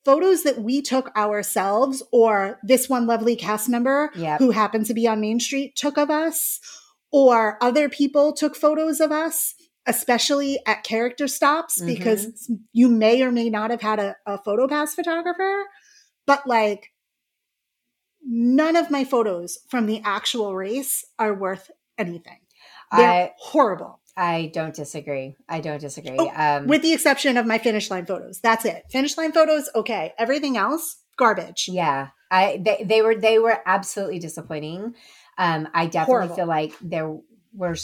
[0.04, 4.38] photos that we took ourselves or this one lovely cast member yep.
[4.38, 6.60] who happened to be on Main Street took of us
[7.12, 9.54] or other people took photos of us
[9.86, 11.86] especially at character stops mm-hmm.
[11.86, 15.64] because you may or may not have had a, a photo pass photographer
[16.26, 16.92] but like
[18.24, 22.38] none of my photos from the actual race are worth anything
[22.92, 25.36] they're I, horrible I don't disagree.
[25.46, 26.16] I don't disagree.
[26.18, 28.40] Oh, um, with the exception of my finish line photos.
[28.40, 28.84] That's it.
[28.90, 30.14] Finish line photos, okay.
[30.18, 31.68] Everything else, garbage.
[31.70, 32.08] Yeah.
[32.30, 34.94] I they, they were they were absolutely disappointing.
[35.38, 36.36] Um, I definitely Horrible.
[36.36, 37.16] feel like there
[37.52, 37.76] were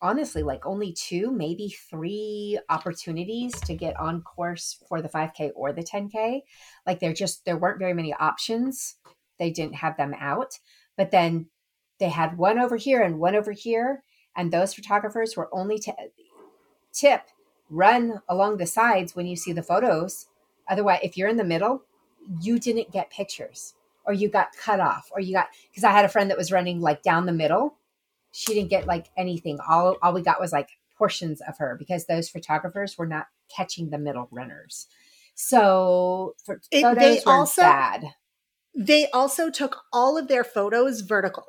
[0.00, 5.72] honestly like only two, maybe three opportunities to get on course for the 5K or
[5.72, 6.42] the 10K.
[6.86, 8.96] Like there just there weren't very many options.
[9.38, 10.58] They didn't have them out.
[10.96, 11.46] But then
[11.98, 14.02] they had one over here and one over here
[14.36, 15.94] and those photographers were only to
[16.92, 17.22] tip
[17.70, 20.26] run along the sides when you see the photos
[20.68, 21.82] otherwise if you're in the middle
[22.40, 23.74] you didn't get pictures
[24.06, 26.52] or you got cut off or you got because i had a friend that was
[26.52, 27.76] running like down the middle
[28.32, 32.06] she didn't get like anything all all we got was like portions of her because
[32.06, 34.86] those photographers were not catching the middle runners
[35.34, 38.04] so for it, photos they were also bad
[38.74, 41.46] they also took all of their photos vertical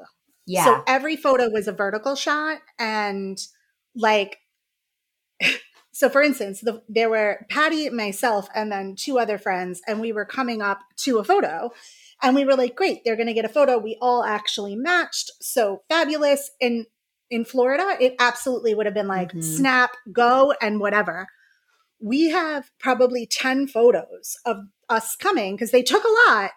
[0.49, 0.65] yeah.
[0.65, 3.37] So every photo was a vertical shot and
[3.95, 4.39] like
[5.91, 10.11] so for instance, the, there were Patty, myself, and then two other friends, and we
[10.11, 11.69] were coming up to a photo.
[12.21, 13.77] And we were like, great, they're gonna get a photo.
[13.77, 15.31] We all actually matched.
[15.41, 16.51] So fabulous.
[16.59, 16.85] In
[17.29, 19.41] in Florida, it absolutely would have been like mm-hmm.
[19.41, 21.27] snap, go, and whatever.
[22.01, 26.51] We have probably 10 photos of us coming because they took a lot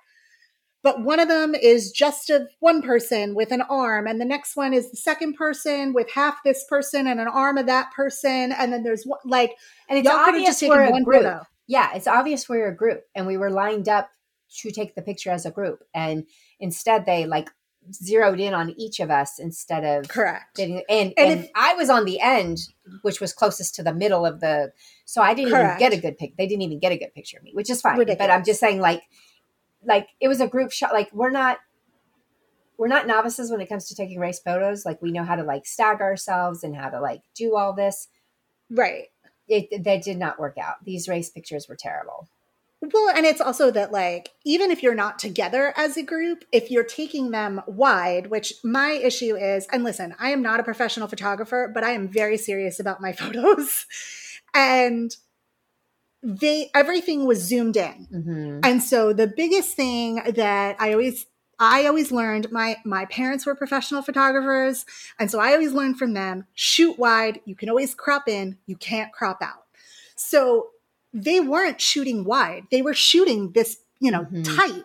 [0.82, 4.56] but one of them is just of one person with an arm and the next
[4.56, 8.52] one is the second person with half this person and an arm of that person
[8.52, 9.52] and then there's one like
[9.88, 11.42] and it's obvious we're a group photo.
[11.66, 14.10] yeah it's obvious we're a group and we were lined up
[14.58, 16.26] to take the picture as a group and
[16.60, 17.50] instead they like
[17.92, 20.56] zeroed in on each of us instead of correct.
[20.56, 22.58] getting, and, and, and if, i was on the end
[23.02, 24.70] which was closest to the middle of the
[25.04, 25.80] so i didn't correct.
[25.80, 27.70] even get a good pic they didn't even get a good picture of me which
[27.70, 28.18] is fine Ridiculous.
[28.28, 29.02] but i'm just saying like
[29.84, 31.58] like it was a group shot like we're not
[32.82, 35.44] we're not novices when it comes to taking race photos like we know how to
[35.44, 38.08] like stagger ourselves and how to like do all this.
[38.70, 39.04] Right.
[39.46, 40.84] It that did not work out.
[40.84, 42.28] These race pictures were terrible
[42.92, 46.70] well and it's also that like even if you're not together as a group if
[46.70, 51.06] you're taking them wide which my issue is and listen i am not a professional
[51.06, 53.86] photographer but i am very serious about my photos.
[54.54, 55.16] And
[56.22, 58.06] they everything was zoomed in.
[58.12, 58.60] Mm-hmm.
[58.64, 61.26] and so the biggest thing that i always
[61.58, 64.84] i always learned my my parents were professional photographers
[65.18, 68.76] and so i always learned from them shoot wide you can always crop in you
[68.76, 69.64] can't crop out.
[70.14, 70.71] So
[71.12, 74.42] they weren't shooting wide they were shooting this you know mm-hmm.
[74.42, 74.84] tight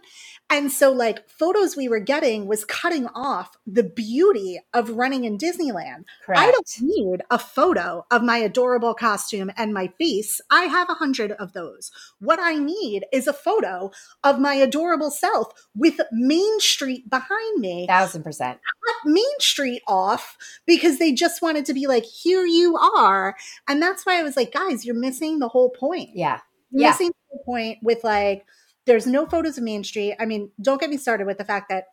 [0.50, 5.38] and so, like, photos we were getting was cutting off the beauty of running in
[5.38, 6.06] Disneyland.
[6.26, 6.40] Correct.
[6.40, 10.40] I don't need a photo of my adorable costume and my face.
[10.50, 11.92] I have a hundred of those.
[12.20, 13.92] What I need is a photo
[14.24, 17.86] of my adorable self with Main Street behind me.
[17.86, 18.60] Thousand percent.
[18.86, 23.36] Cut Main Street off because they just wanted to be like, here you are.
[23.68, 26.12] And that's why I was like, guys, you're missing the whole point.
[26.14, 26.40] Yeah.
[26.72, 26.90] You're yeah.
[26.92, 28.46] missing the point with like,
[28.88, 30.16] there's no photos of Main Street.
[30.20, 31.86] I mean, don't get me started with the fact that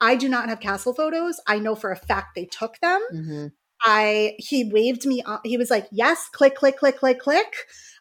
[0.00, 1.40] I do not have castle photos.
[1.46, 3.00] I know for a fact they took them.
[3.14, 3.46] Mm-hmm.
[3.82, 7.54] I he waved me on, he was like, "Yes, click click click click click."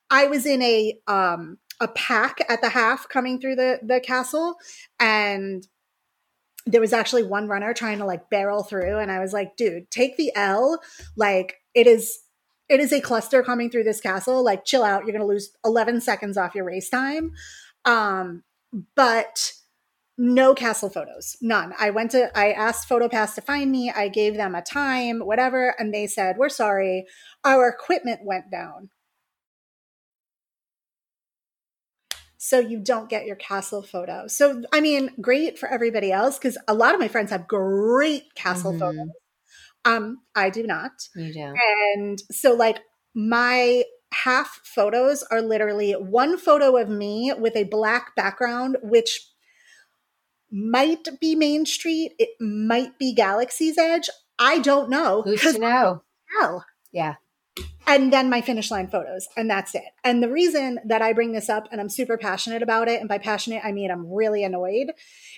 [0.09, 4.55] I was in a um a pack at the half coming through the the castle
[4.99, 5.65] and
[6.65, 9.89] there was actually one runner trying to like barrel through and I was like, "Dude,
[9.89, 10.81] take the L.
[11.15, 12.19] Like it is
[12.67, 14.43] it is a cluster coming through this castle.
[14.43, 15.03] Like chill out.
[15.03, 17.31] You're going to lose 11 seconds off your race time."
[17.89, 18.43] Um,
[18.95, 19.53] but
[20.17, 21.73] no castle photos, none.
[21.79, 23.91] I went to, I asked PhotoPass to find me.
[23.91, 27.07] I gave them a time, whatever, and they said, "We're sorry,
[27.43, 28.89] our equipment went down."
[32.41, 34.25] so you don't get your castle photo.
[34.27, 38.33] So, I mean, great for everybody else because a lot of my friends have great
[38.33, 38.79] castle Mhm.
[38.79, 39.09] photos.
[39.85, 40.91] Um, I do not.
[41.15, 41.53] You do.
[41.97, 42.79] And so, like,
[43.13, 43.83] my
[44.13, 49.27] half photos are literally one photo of me with a black background, which
[50.51, 54.09] might be Main Street, it might be Galaxy's Edge.
[54.39, 55.21] I don't know.
[55.21, 56.03] Who's to know?
[56.39, 56.65] hell.
[56.91, 57.15] Yeah.
[57.87, 59.83] And then my finish line photos, and that's it.
[60.03, 63.09] And the reason that I bring this up, and I'm super passionate about it, and
[63.09, 64.91] by passionate, I mean I'm really annoyed,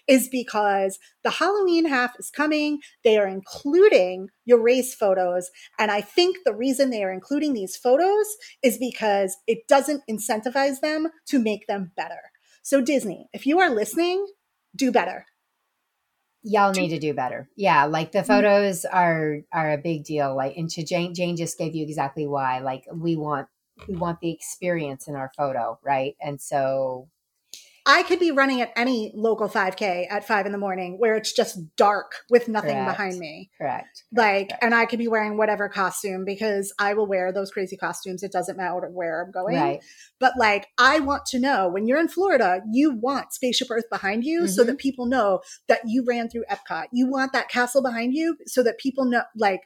[0.08, 2.80] is because the Halloween half is coming.
[3.06, 5.50] They are including your race photos.
[5.80, 8.28] And I think the reason they are including these photos
[8.62, 12.32] is because it doesn't incentivize them to make them better.
[12.64, 14.28] So, Disney, if you are listening,
[14.76, 15.26] do better.
[16.44, 17.50] Y'all need to do better.
[17.56, 18.28] Yeah, like the mm-hmm.
[18.28, 20.36] photos are are a big deal.
[20.36, 22.60] Like, and to Jane, Jane just gave you exactly why.
[22.60, 23.48] Like, we want
[23.88, 26.16] we want the experience in our photo, right?
[26.22, 27.10] And so,
[27.86, 31.34] I could be running at any local 5K at five in the morning where it's
[31.34, 32.92] just dark with nothing Correct.
[32.98, 33.50] behind me.
[33.58, 34.04] correct.
[34.14, 34.64] like correct.
[34.64, 38.32] and i could be wearing whatever costume because i will wear those crazy costumes it
[38.32, 39.80] doesn't matter where i'm going right,
[40.20, 44.24] but like i want to know when you're in florida you want spaceship earth behind
[44.24, 44.68] you so Mhm.
[44.68, 48.62] that people know that you ran through epcot you want that castle behind you so
[48.64, 49.62] that people know like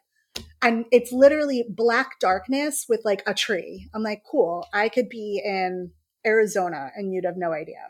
[0.62, 5.42] and it's literally black darkness with like a tree i'm like cool i could be
[5.44, 5.92] in
[6.26, 7.90] arizona and you'd have no idea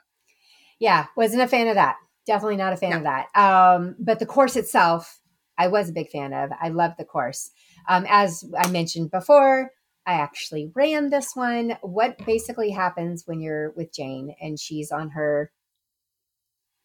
[0.79, 1.07] yeah.
[1.15, 1.95] Wasn't a fan of that.
[2.25, 2.97] Definitely not a fan No.
[2.97, 3.27] of that.
[3.35, 5.19] Um, but the course itself,
[5.57, 6.49] I was a big fan of.
[6.59, 7.51] I loved the course.
[7.87, 9.71] Um, as I mentioned before,
[10.07, 11.77] I actually ran this one.
[11.81, 15.51] What basically happens when you're with Jane and she's on her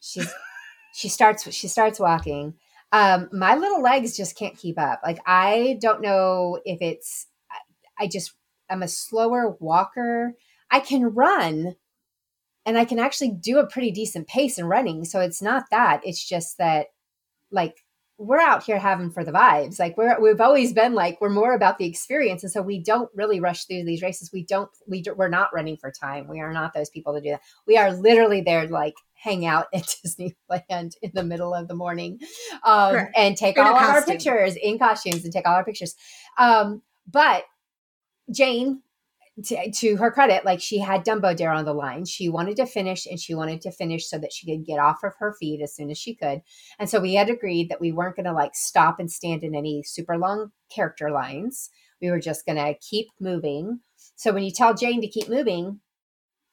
[0.01, 0.33] she's
[0.95, 2.55] she starts she starts walking.
[2.93, 5.01] Um, my little legs just can't keep up.
[5.05, 8.33] Like I don't know if it's I, I just
[8.69, 10.35] I'm a slower walker.
[10.71, 11.77] I can run
[12.67, 15.05] and I can actually do a pretty decent pace in running.
[15.05, 16.01] So it's not that.
[16.05, 16.89] It's just that
[17.51, 17.77] like
[18.21, 19.79] we're out here having for the vibes.
[19.79, 23.11] Like we're we've always been like we're more about the experience, and so we don't
[23.15, 24.31] really rush through these races.
[24.31, 26.29] We don't we we're not running for time.
[26.29, 27.41] We are not those people to do that.
[27.67, 32.21] We are literally there like hang out at Disneyland in the middle of the morning,
[32.63, 35.95] um, and take In all of our pictures in costumes and take all our pictures.
[36.39, 37.45] Um, but
[38.31, 38.83] Jane.
[39.45, 42.05] To, to her credit, like she had Dumbo Dare on the line.
[42.05, 45.05] She wanted to finish and she wanted to finish so that she could get off
[45.05, 46.43] of her feet as soon as she could.
[46.79, 49.55] And so we had agreed that we weren't going to like stop and stand in
[49.55, 51.71] any super long character lines.
[52.03, 53.81] We were just going to keep moving.
[54.17, 55.81] So when you tell Jane to keep moving,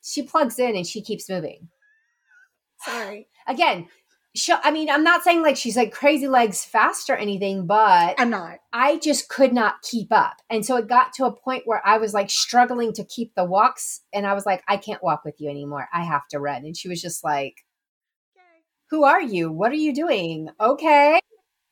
[0.03, 1.67] she plugs in and she keeps moving.
[2.85, 3.87] sorry Again,
[4.37, 8.15] she, I mean, I'm not saying like she's like crazy legs fast or anything, but
[8.17, 10.37] i'm not I just could not keep up.
[10.49, 13.43] And so it got to a point where I was like struggling to keep the
[13.43, 14.01] walks.
[14.13, 15.87] And I was like, I can't walk with you anymore.
[15.91, 16.63] I have to run.
[16.63, 17.65] And she was just like,
[18.89, 19.51] who are you?
[19.51, 20.49] What are you doing?
[20.59, 21.19] Okay.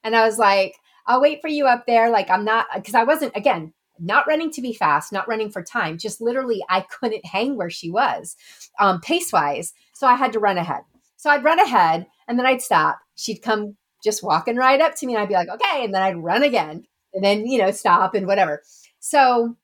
[0.03, 0.75] And I was like,
[1.05, 2.09] I'll wait for you up there.
[2.09, 5.63] Like, I'm not, because I wasn't, again, not running to be fast, not running for
[5.63, 5.97] time.
[5.97, 8.35] Just literally, I couldn't hang where she was
[8.79, 9.73] um, pace wise.
[9.93, 10.81] So I had to run ahead.
[11.25, 12.99] So I'd run ahead and then I'd stop.
[13.15, 15.83] She'd come just walking right up to me and I'd be like, okay.
[15.83, 16.83] And then I'd run again
[17.15, 18.61] and then, you know, stop and whatever.
[18.99, 19.57] So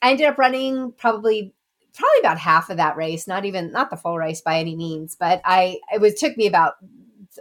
[0.00, 1.52] I ended up running probably
[1.94, 5.14] probably about half of that race, not even not the full race by any means,
[5.20, 6.76] but I it was took me about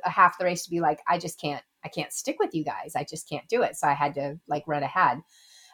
[0.03, 2.93] half the race to be like, I just can't I can't stick with you guys.
[2.93, 3.77] I just can't do it.
[3.77, 5.19] So I had to like run ahead.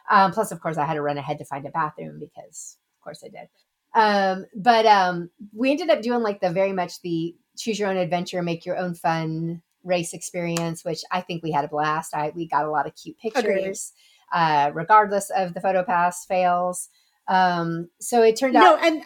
[0.08, 3.02] Um, plus, of course, I had to run ahead to find a bathroom because, of
[3.02, 3.48] course, I did.
[3.94, 7.96] Um, but um, we ended up doing like the very much the choose your own
[7.96, 12.14] adventure, make your own fun race experience, which I think we had a blast.
[12.14, 13.92] I we got a lot of cute pictures,
[14.32, 16.88] uh, regardless of the photo pass fails.
[17.28, 19.02] Um, so it turned no out and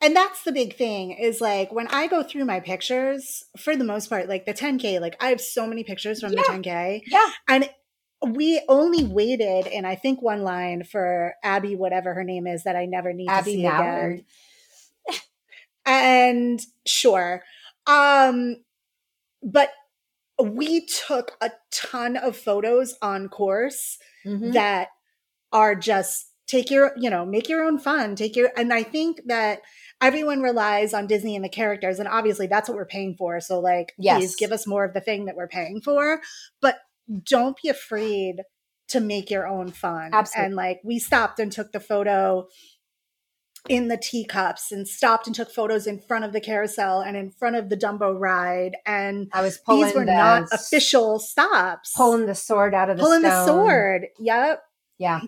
[0.00, 3.84] and that's the big thing is like when i go through my pictures for the
[3.84, 7.28] most part like the 10k like i have so many pictures from the 10k Yeah.
[7.48, 7.70] and
[8.34, 12.76] we only waited in i think one line for abby whatever her name is that
[12.76, 14.24] i never need to Abby see Mallard.
[15.08, 15.20] again
[15.86, 17.42] and sure
[17.86, 18.56] um
[19.42, 19.70] but
[20.42, 24.52] we took a ton of photos on course Mhm.
[24.52, 24.88] that
[25.52, 29.20] are just take your you know make your own fun take your and i think
[29.26, 29.60] that
[30.00, 33.58] everyone relies on disney and the characters and obviously that's what we're paying for so
[33.60, 34.18] like Yes.
[34.18, 36.20] please give us more of the thing that we're paying for
[36.60, 36.78] but
[37.24, 38.42] don't be afraid
[38.88, 40.46] to make your own fun Absolutely.
[40.46, 42.46] and like we stopped and took the photo
[43.68, 47.30] in the teacups and stopped and took photos in front of the carousel and in
[47.30, 48.76] front of the dumbo ride.
[48.86, 51.92] And I was pulling these were the, not official stops.
[51.96, 54.06] pulling the sword out of the pulling the sword.
[54.18, 54.62] Yep
[54.98, 55.20] Yeah,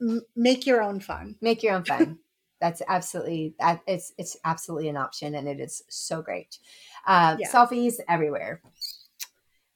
[0.00, 1.36] M- make your own fun.
[1.40, 2.18] Make your own fun.
[2.60, 6.58] that's absolutely that it's it's absolutely an option and it is so great.
[7.06, 7.48] Um, Yeah.
[7.50, 8.60] selfies everywhere.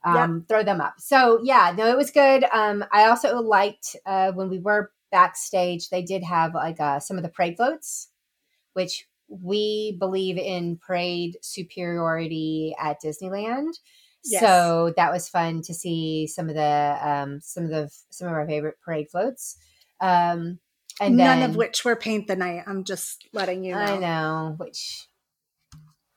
[0.06, 1.00] Um, throw them up.
[1.00, 2.44] So yeah no it was good.
[2.52, 7.16] Um, i also liked uh, when we were backstage they did have like uh, some
[7.16, 8.08] of the parade floats
[8.74, 13.72] which we believe in parade superiority at disneyland
[14.26, 14.40] Yes.
[14.40, 18.32] so that was fun to see some of the um, some of the some of
[18.32, 19.58] our favorite parade floats
[20.00, 20.58] um,
[21.00, 22.62] and None then, of which were paint the night.
[22.66, 23.80] I'm just letting you know.
[23.80, 25.08] I know, which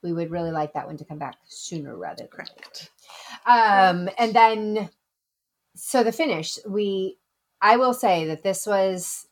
[0.02, 2.90] we would really like that one to come back sooner rather than Correct.
[3.46, 4.88] um and then
[5.76, 7.18] so the finish we
[7.60, 9.26] i will say that this was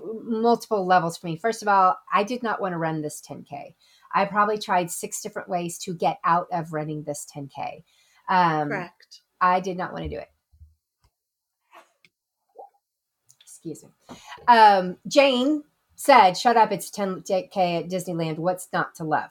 [0.00, 1.36] multiple levels for me.
[1.36, 3.74] First of all i did not want to run this 10k
[4.14, 7.82] i probably tried six different ways to get out of running this 10k
[8.28, 9.22] um Correct.
[9.40, 10.30] i did not want to do it.
[13.42, 14.16] Excuse me.
[14.46, 15.64] Um jane
[15.96, 18.38] said shut up it's 10k at disneyland.
[18.38, 19.30] What's not to love?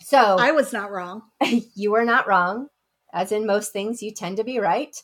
[0.00, 1.22] So I was not wrong.
[1.74, 2.68] you were not wrong.
[3.12, 4.94] As in most things, you tend to be right.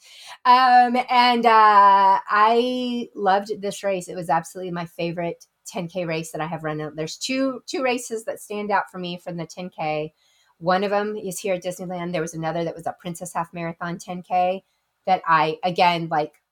[0.44, 4.08] Um, and uh, I loved this race.
[4.08, 6.92] It was absolutely my favorite 10k race that I have run.
[6.94, 10.12] There's two two races that stand out for me from the 10k.
[10.58, 12.12] One of them is here at Disneyland.
[12.12, 14.62] There was another that was a Princess Half Marathon 10k
[15.06, 16.42] that I again like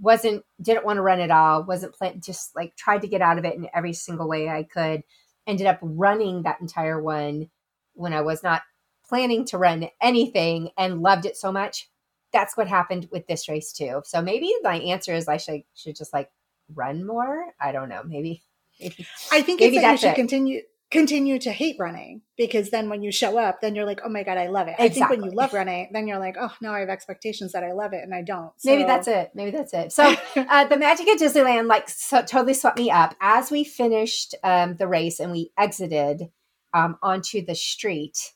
[0.00, 1.64] wasn't didn't want to run at all.
[1.64, 4.62] Wasn't plan just like tried to get out of it in every single way I
[4.62, 5.02] could.
[5.46, 7.50] Ended up running that entire one
[7.94, 8.62] when I was not
[9.08, 11.88] planning to run anything and loved it so much.
[12.32, 14.02] That's what happened with this race too.
[14.04, 16.30] So maybe my answer is I should should just like
[16.74, 17.46] run more.
[17.60, 18.02] I don't know.
[18.04, 18.42] Maybe.
[18.80, 19.06] maybe.
[19.30, 20.16] I think Maybe it's that you should it.
[20.16, 20.60] continue
[20.90, 24.22] continue to hate running because then when you show up, then you're like, oh my
[24.22, 24.76] god, I love it.
[24.78, 27.64] I think when you love running, then you're like, oh, now I have expectations that
[27.64, 28.52] I love it and I don't.
[28.64, 29.32] Maybe that's it.
[29.34, 29.92] Maybe that's it.
[29.92, 34.36] So uh, the magic at Disneyland like so, totally swept me up as we finished
[34.44, 36.30] um, the race and we exited
[36.72, 38.32] um, onto the street.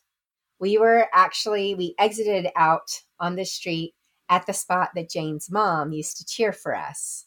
[0.60, 2.90] We were actually we exited out
[3.20, 3.94] on the street
[4.28, 7.26] at the spot that Jane's mom used to cheer for us.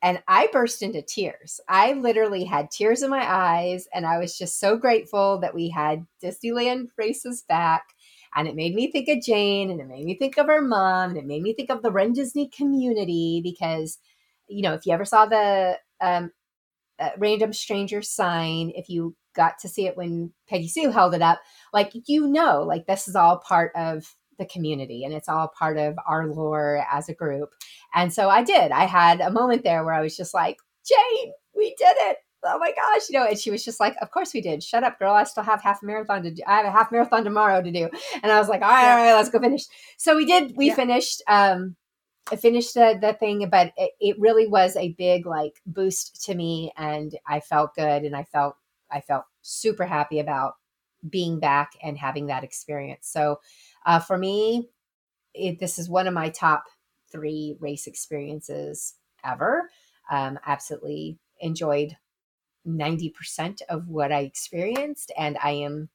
[0.00, 1.60] And I burst into tears.
[1.68, 5.70] I literally had tears in my eyes, and I was just so grateful that we
[5.70, 7.82] had Disneyland races back.
[8.36, 11.10] And it made me think of Jane, and it made me think of her mom,
[11.10, 13.98] and it made me think of the Run Disney community because,
[14.46, 16.30] you know, if you ever saw the um,
[17.00, 21.22] uh, random stranger sign, if you got to see it when Peggy Sue held it
[21.22, 21.40] up,
[21.72, 25.78] like you know, like this is all part of the community and it's all part
[25.78, 27.50] of our lore as a group.
[27.94, 28.70] And so I did.
[28.72, 32.18] I had a moment there where I was just like, Jane, we did it.
[32.44, 34.62] Oh my gosh, you know, and she was just like, Of course we did.
[34.62, 35.12] Shut up, girl.
[35.14, 36.42] I still have half a marathon to do.
[36.46, 37.88] I have a half marathon tomorrow to do.
[38.22, 39.64] And I was like, All right, all right, let's go finish.
[39.96, 40.74] So we did, we Yeah.
[40.74, 41.22] finished.
[41.26, 41.76] Um
[42.30, 46.34] I finished the, the thing, but it, it really was a big like boost to
[46.34, 48.56] me and I felt good and I felt
[48.90, 50.54] I felt super happy about
[51.08, 53.08] being back and having that experience.
[53.08, 53.40] So
[53.86, 54.68] uh, for me,
[55.34, 56.64] it, this is one of my top
[57.10, 58.94] three race experiences
[59.24, 59.70] ever.
[60.10, 61.96] Um, absolutely enjoyed
[62.66, 65.88] 90% of what I experienced, and I am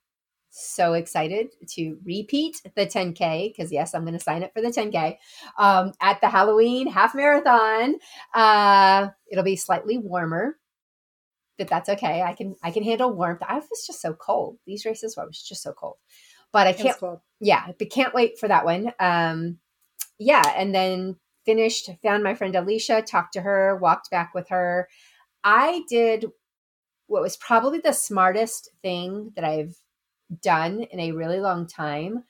[0.50, 4.70] so excited to repeat the 10K because, yes, I'm going to sign up for the
[4.70, 5.18] 10K
[5.58, 7.96] um, at the Halloween half marathon.
[8.34, 10.58] Uh, it'll be slightly warmer.
[11.58, 12.22] But that's okay.
[12.24, 13.44] I can I can handle warmth.
[13.48, 14.58] I was just so cold.
[14.66, 15.98] These races were I was just so cold.
[16.52, 16.98] But I can't
[17.40, 18.92] yeah, but can't wait for that one.
[19.00, 19.60] Um,
[20.20, 24.88] yeah, and then finished, found my friend Alicia, talked to her, walked back with her.
[25.44, 26.26] I did
[27.08, 29.76] what was probably the smartest thing that I've
[30.42, 32.24] done in a really long time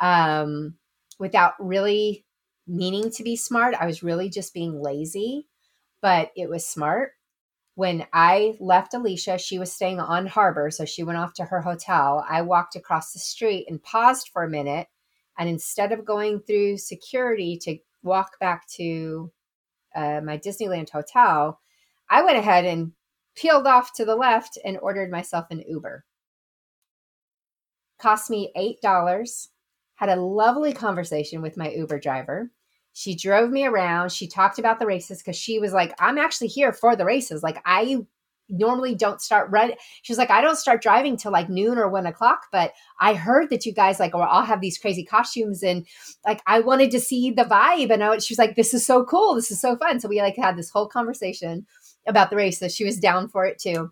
[0.00, 0.74] um,
[1.18, 2.24] without really
[2.66, 3.74] meaning to be smart.
[3.78, 5.48] I was really just being lazy,
[6.00, 7.12] but it was smart.
[7.80, 11.62] When I left Alicia, she was staying on harbor, so she went off to her
[11.62, 12.22] hotel.
[12.28, 14.88] I walked across the street and paused for a minute.
[15.38, 19.32] And instead of going through security to walk back to
[19.96, 21.58] uh, my Disneyland hotel,
[22.10, 22.92] I went ahead and
[23.34, 26.04] peeled off to the left and ordered myself an Uber.
[27.98, 28.52] Cost me
[28.84, 29.48] $8.
[29.94, 32.50] Had a lovely conversation with my Uber driver.
[33.00, 34.12] She drove me around.
[34.12, 37.42] She talked about the races because she was like, I'm actually here for the races.
[37.42, 37.96] Like, I
[38.50, 39.76] normally don't start running.
[40.02, 43.14] She was like, I don't start driving till like noon or one o'clock, but I
[43.14, 45.86] heard that you guys like, or all have these crazy costumes and
[46.26, 47.90] like, I wanted to see the vibe.
[47.90, 49.34] And I, she was like, this is so cool.
[49.34, 49.98] This is so fun.
[49.98, 51.66] So we like had this whole conversation
[52.06, 52.58] about the race.
[52.58, 53.90] So she was down for it too.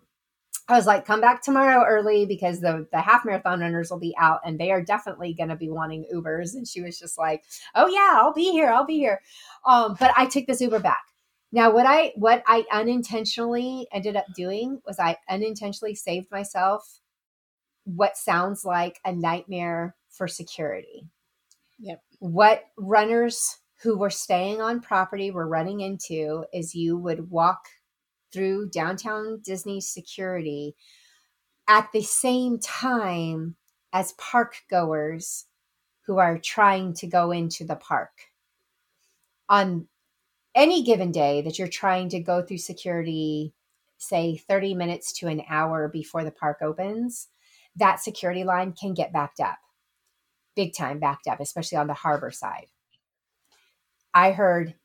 [0.69, 4.15] I was like, come back tomorrow early because the the half marathon runners will be
[4.19, 6.53] out and they are definitely going to be wanting Ubers.
[6.53, 7.43] And she was just like,
[7.75, 9.21] oh yeah, I'll be here, I'll be here.
[9.65, 11.03] Um, but I took this Uber back,
[11.51, 16.99] Now, what I what I unintentionally ended up doing was I unintentionally saved myself
[17.85, 21.07] what sounds like a nightmare for security.
[21.79, 22.01] Yep.
[22.19, 27.61] What runners who were staying on property were running into is you would walk
[28.31, 30.75] through downtown Disney security
[31.67, 33.55] at the same time
[33.93, 35.45] as park goers
[36.05, 38.11] who are trying to go into the park.
[39.47, 39.87] On
[40.55, 43.53] any given day that you're trying to go through security,
[43.97, 47.27] say 30 minutes to an hour before the park opens,
[47.75, 49.59] that security line can get backed up,
[50.55, 52.67] big time backed up, especially on the harbor side.
[54.13, 54.75] I heard,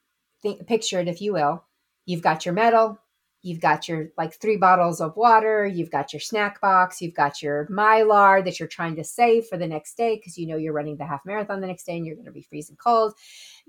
[0.43, 1.65] think, picture it if you will.
[2.05, 3.01] You've got your medal,
[3.45, 7.43] you've got your like three bottles of water, you've got your snack box, you've got
[7.43, 10.73] your mylar that you're trying to save for the next day because you know you're
[10.73, 13.13] running the half marathon the next day and you're going to be freezing cold.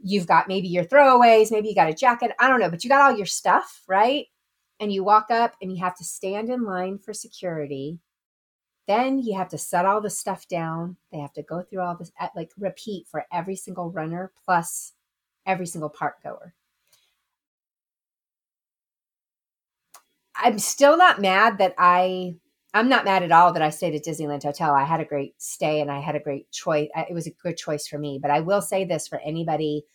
[0.02, 2.90] You've got maybe your throwaways, maybe you got a jacket, I don't know, but you
[2.90, 4.28] got all your stuff, right?
[4.80, 8.00] And you walk up and you have to stand in line for security.
[8.88, 10.96] Then you have to set all the stuff down.
[11.12, 14.94] They have to go through all this, like repeat for every single runner plus
[15.46, 16.54] every single park goer.
[20.38, 22.36] I'm still not mad that I
[22.74, 24.74] I'm not mad at all that I stayed at Disneyland Hotel.
[24.74, 26.90] I had a great stay and I had a great choice.
[26.94, 28.20] It was a good choice for me.
[28.22, 29.86] But I will say this for anybody: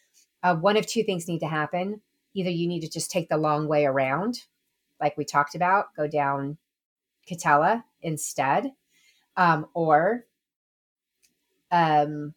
[0.42, 2.00] uh, one of two things need to happen.
[2.34, 4.44] Either you need to just take the long way around,
[5.00, 6.56] like we talked about, go down
[7.28, 8.72] Katella instead,
[9.36, 10.24] um, or
[11.70, 12.34] um,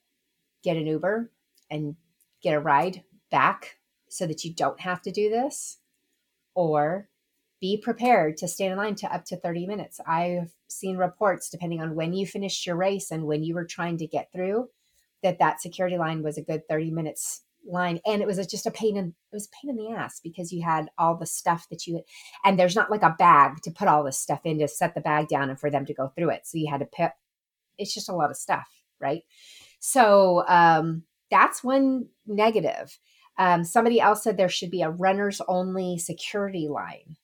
[0.64, 1.32] get an Uber
[1.70, 1.96] and
[2.42, 3.78] get a ride back
[4.10, 5.78] so that you don't have to do this,
[6.54, 7.08] or
[7.64, 9.98] be prepared to stand in line to up to 30 minutes.
[10.06, 13.98] I've seen reports, depending on when you finished your race and when you were trying
[14.00, 14.68] to get through,
[15.22, 18.72] that that security line was a good 30 minutes line and it was just a
[18.72, 21.88] pain in it was pain in the ass because you had all the stuff that
[21.88, 22.02] you
[22.44, 25.00] and there's not like a bag to put all this stuff in to set the
[25.00, 27.12] bag down and for them to go through it so you had to put
[27.78, 28.68] it's just a lot of stuff
[29.00, 29.22] right
[29.80, 33.00] so um that's one negative
[33.38, 37.18] um, somebody else said there should be a runners only security line.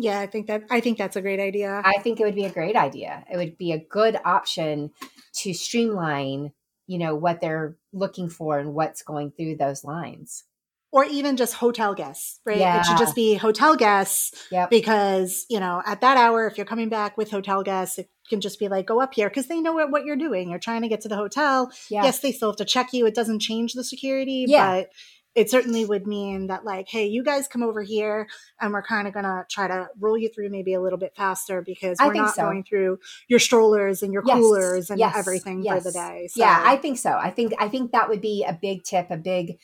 [0.00, 1.82] Yeah, I think that I think that's a great idea.
[1.84, 3.24] I think it would be a great idea.
[3.30, 4.92] It would be a good option
[5.38, 6.52] to streamline,
[6.86, 10.44] you know, what they're looking for and what's going through those lines.
[10.90, 12.58] Or even just hotel guests, right?
[12.58, 12.80] Yeah.
[12.80, 14.70] It should just be hotel guests yep.
[14.70, 18.40] because, you know, at that hour, if you're coming back with hotel guests, it can
[18.40, 20.48] just be like, go up here because they know what, what you're doing.
[20.48, 21.70] You're trying to get to the hotel.
[21.90, 22.04] Yeah.
[22.04, 23.04] Yes, they still have to check you.
[23.04, 24.76] It doesn't change the security, yeah.
[24.76, 24.90] but
[25.38, 28.26] it certainly would mean that like hey you guys come over here
[28.60, 31.14] and we're kind of going to try to roll you through maybe a little bit
[31.16, 32.42] faster because we're not so.
[32.42, 32.98] going through
[33.28, 34.36] your strollers and your yes.
[34.36, 35.16] coolers and yes.
[35.16, 35.78] everything yes.
[35.78, 36.40] for the day so.
[36.40, 39.16] yeah i think so i think i think that would be a big tip a
[39.16, 39.58] big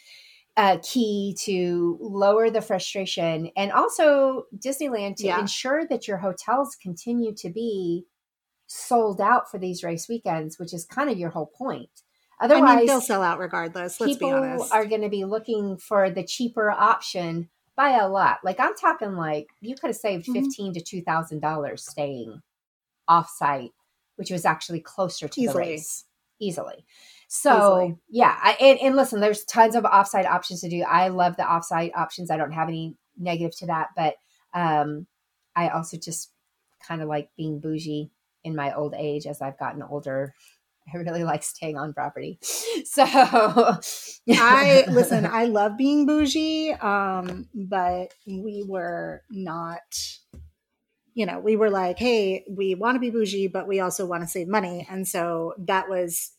[0.56, 5.40] uh, key to lower the frustration and also disneyland to yeah.
[5.40, 8.04] ensure that your hotels continue to be
[8.68, 12.03] sold out for these race weekends which is kind of your whole point
[12.40, 14.00] Otherwise, I mean, they'll sell out regardless.
[14.00, 14.72] Let's people be honest.
[14.72, 18.38] are going to be looking for the cheaper option by a lot.
[18.44, 20.44] Like I'm talking, like you could have saved mm-hmm.
[20.44, 22.42] fifteen to two thousand dollars staying
[23.06, 23.72] off-site,
[24.16, 25.52] which was actually closer to Easily.
[25.52, 26.04] the race
[26.40, 26.84] easily.
[27.28, 27.96] So easily.
[28.08, 30.82] yeah, I, and, and listen, there's tons of offsite options to do.
[30.82, 32.30] I love the offsite options.
[32.30, 34.16] I don't have any negative to that, but
[34.52, 35.06] um,
[35.54, 36.30] I also just
[36.86, 38.10] kind of like being bougie
[38.44, 40.34] in my old age as I've gotten older
[40.94, 42.38] I really like staying on property.
[42.84, 43.04] So
[44.28, 49.80] I listen, I love being bougie, um, but we were not,
[51.14, 54.22] you know, we were like, hey, we want to be bougie, but we also want
[54.22, 54.86] to save money.
[54.90, 56.32] And so that was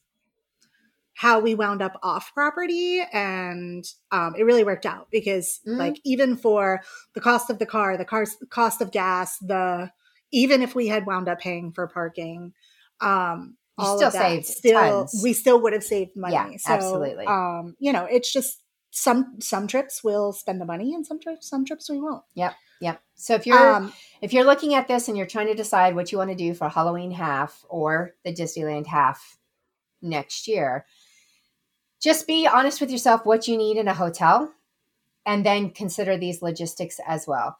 [1.15, 5.77] how we wound up off property and um, it really worked out because mm.
[5.77, 6.81] like even for
[7.13, 9.89] the cost of the car the car's cost of gas the
[10.31, 12.51] even if we had wound up paying for parking
[12.99, 15.19] um, you all still saved still tons.
[15.23, 16.33] we still would have saved money.
[16.33, 17.25] Yeah, so, absolutely.
[17.25, 18.61] Um, you know, it's just
[18.91, 22.23] some some trips we'll spend the money and some trips some trips we won't.
[22.35, 22.53] Yep.
[22.81, 23.01] Yep.
[23.15, 26.11] So if you're um, if you're looking at this and you're trying to decide what
[26.11, 29.37] you want to do for Halloween half or the Disneyland half
[30.01, 30.85] next year,
[32.01, 34.53] just be honest with yourself what you need in a hotel
[35.25, 37.57] and then consider these logistics as well.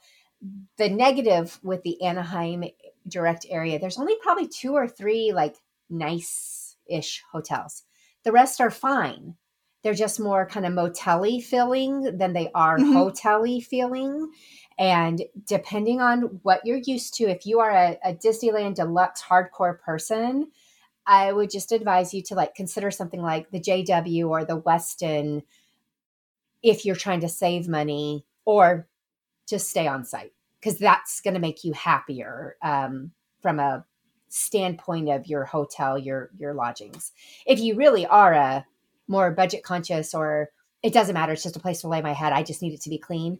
[0.78, 2.66] The negative with the Anaheim
[3.08, 5.56] direct area, there's only probably two or three like
[5.90, 7.84] nice ish hotels.
[8.24, 9.36] The rest are fine.
[9.84, 12.98] They're just more kind of motelly feeling than they are mm-hmm.
[12.98, 14.32] hotelly feeling.
[14.80, 19.80] And depending on what you're used to, if you are a, a Disneyland deluxe hardcore
[19.80, 20.48] person,
[21.06, 25.44] I would just advise you to like consider something like the JW or the Westin
[26.64, 28.88] if you're trying to save money or
[29.48, 33.86] just stay on site because that's going to make you happier um, from a
[34.36, 37.12] standpoint of your hotel, your your lodgings.
[37.46, 38.66] If you really are a
[39.08, 40.50] more budget conscious or
[40.84, 42.34] it doesn't matter, it's just a place to lay my head.
[42.34, 43.40] I just need it to be clean.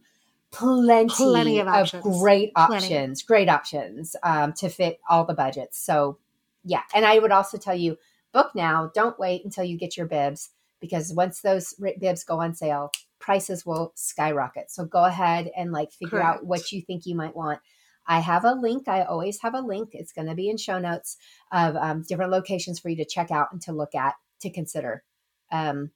[0.52, 3.28] Plenty, Plenty of, of great options, Plenty.
[3.28, 5.78] great options um, to fit all the budgets.
[5.78, 6.18] So,
[6.64, 6.84] yeah.
[6.94, 7.98] And I would also tell you
[8.32, 8.90] book now.
[8.94, 13.66] Don't wait until you get your bibs because once those bibs go on sale, prices
[13.66, 14.72] will skyrocket.
[14.72, 16.40] So go ahead and like figure Correct.
[16.40, 17.60] out what you think you might want.
[18.08, 18.88] I have a link.
[18.88, 19.90] I always have a link.
[19.94, 21.18] It's going to be in show notes
[21.52, 25.04] of um, different locations for you to check out and to look at to consider.
[25.52, 25.92] Um,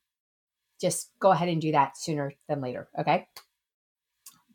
[0.80, 2.88] just go ahead and do that sooner than later.
[2.98, 3.27] Okay.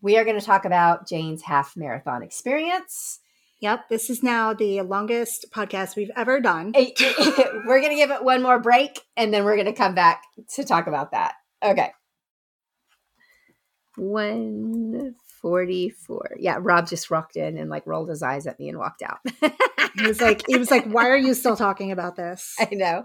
[0.00, 3.20] We are going to talk about Jane's half marathon experience.
[3.60, 6.72] Yep, this is now the longest podcast we've ever done.
[7.66, 10.22] we're going to give it one more break and then we're going to come back
[10.56, 11.34] to talk about that.
[11.62, 11.90] Okay.
[15.44, 16.36] 144.
[16.38, 19.18] Yeah, Rob just walked in and like rolled his eyes at me and walked out.
[19.94, 22.54] he was like, he was like, why are you still talking about this?
[22.60, 23.04] I know.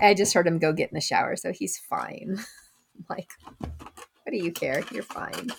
[0.00, 2.38] I just heard him go get in the shower, so he's fine.
[3.10, 4.84] like, what do you care?
[4.92, 5.50] You're fine.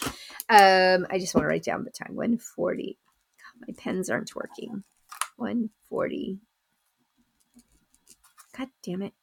[0.49, 2.15] Um, I just want to write down the time.
[2.15, 2.97] 140.
[3.37, 4.83] God, my pens aren't working.
[5.35, 6.39] 140.
[8.57, 9.13] God damn it.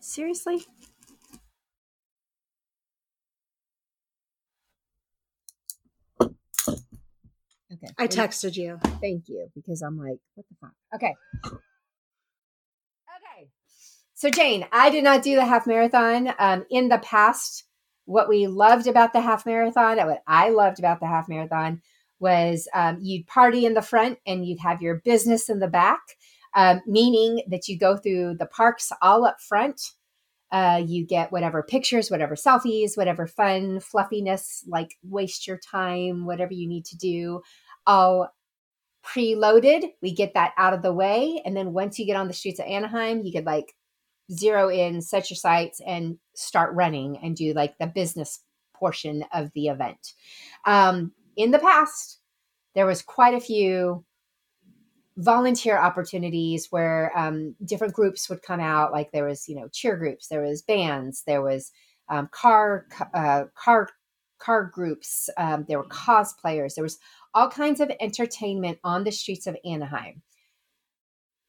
[0.00, 0.64] Seriously?
[7.72, 7.88] Okay.
[7.98, 8.78] I texted you.
[9.00, 10.72] Thank you because I'm like, what the fuck?
[10.94, 11.14] Okay.
[11.44, 13.48] Okay.
[14.14, 16.32] So Jane, I did not do the half marathon.
[16.38, 17.64] Um, in the past,
[18.04, 21.82] what we loved about the half marathon, what I loved about the half marathon
[22.18, 26.00] was um, you'd party in the front and you'd have your business in the back,
[26.54, 29.92] um, meaning that you go through the parks all up front.
[30.52, 36.52] Uh, you get whatever pictures, whatever selfies, whatever fun, fluffiness, like waste your time, whatever
[36.52, 37.40] you need to do
[37.86, 38.28] all
[39.04, 39.84] preloaded.
[40.02, 41.40] We get that out of the way.
[41.44, 43.74] And then once you get on the streets of Anaheim, you could like
[44.32, 48.40] zero in, set your sights, and start running and do like the business
[48.74, 50.14] portion of the event.
[50.64, 52.20] Um, in the past,
[52.74, 54.04] there was quite a few
[55.18, 59.96] volunteer opportunities where um, different groups would come out like there was you know cheer
[59.96, 61.72] groups there was bands there was
[62.08, 63.88] um, car uh, car
[64.38, 66.98] car groups um, there were cosplayers there was
[67.36, 70.22] all kinds of entertainment on the streets of Anaheim.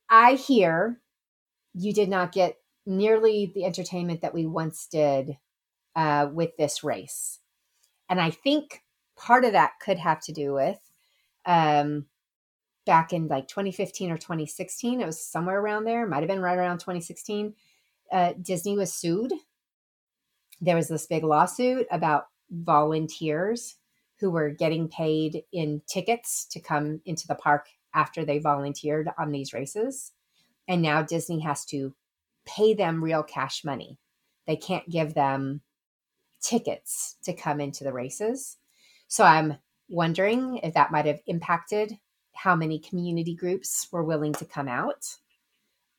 [0.10, 1.00] I hear
[1.74, 5.38] you did not get nearly the entertainment that we once did
[5.96, 7.40] uh, with this race.
[8.10, 8.82] And I think
[9.16, 10.78] part of that could have to do with
[11.46, 12.08] um,
[12.88, 16.58] back in like 2015 or 2016, it was somewhere around there, might have been right
[16.58, 17.54] around 2016.
[18.12, 19.32] Uh, Disney was sued.
[20.60, 23.76] There was this big lawsuit about volunteers
[24.20, 29.32] who were getting paid in tickets to come into the park after they volunteered on
[29.32, 30.14] these races.
[30.68, 31.94] And now Disney has to
[32.46, 34.00] pay them real cash money.
[34.48, 35.62] They can't give them
[36.42, 38.58] tickets to come into the races.
[39.08, 39.58] So I'm
[39.90, 41.98] wondering if that might have impacted
[42.38, 45.06] how many community groups were willing to come out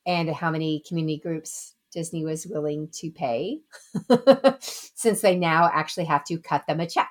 [0.06, 3.60] and how many community groups Disney was willing to pay
[4.60, 7.10] since they now actually have to cut them a check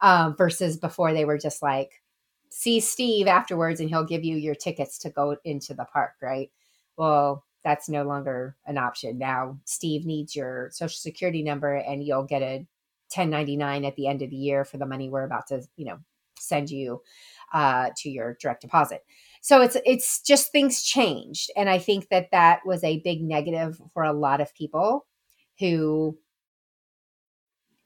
[0.00, 2.02] um, versus before they were just like,
[2.48, 6.50] see Steve afterwards and he'll give you your tickets to go into the park, right?
[6.96, 9.18] Well, that's no longer an option.
[9.18, 12.66] Now, Steve needs your social security number and you'll get a
[13.14, 15.98] 1099 at the end of the year for the money we're about to, you know,
[16.38, 17.00] send you
[17.54, 19.00] uh, to your direct deposit.
[19.40, 23.80] So it's it's just things changed, and I think that that was a big negative
[23.94, 25.06] for a lot of people
[25.60, 26.18] who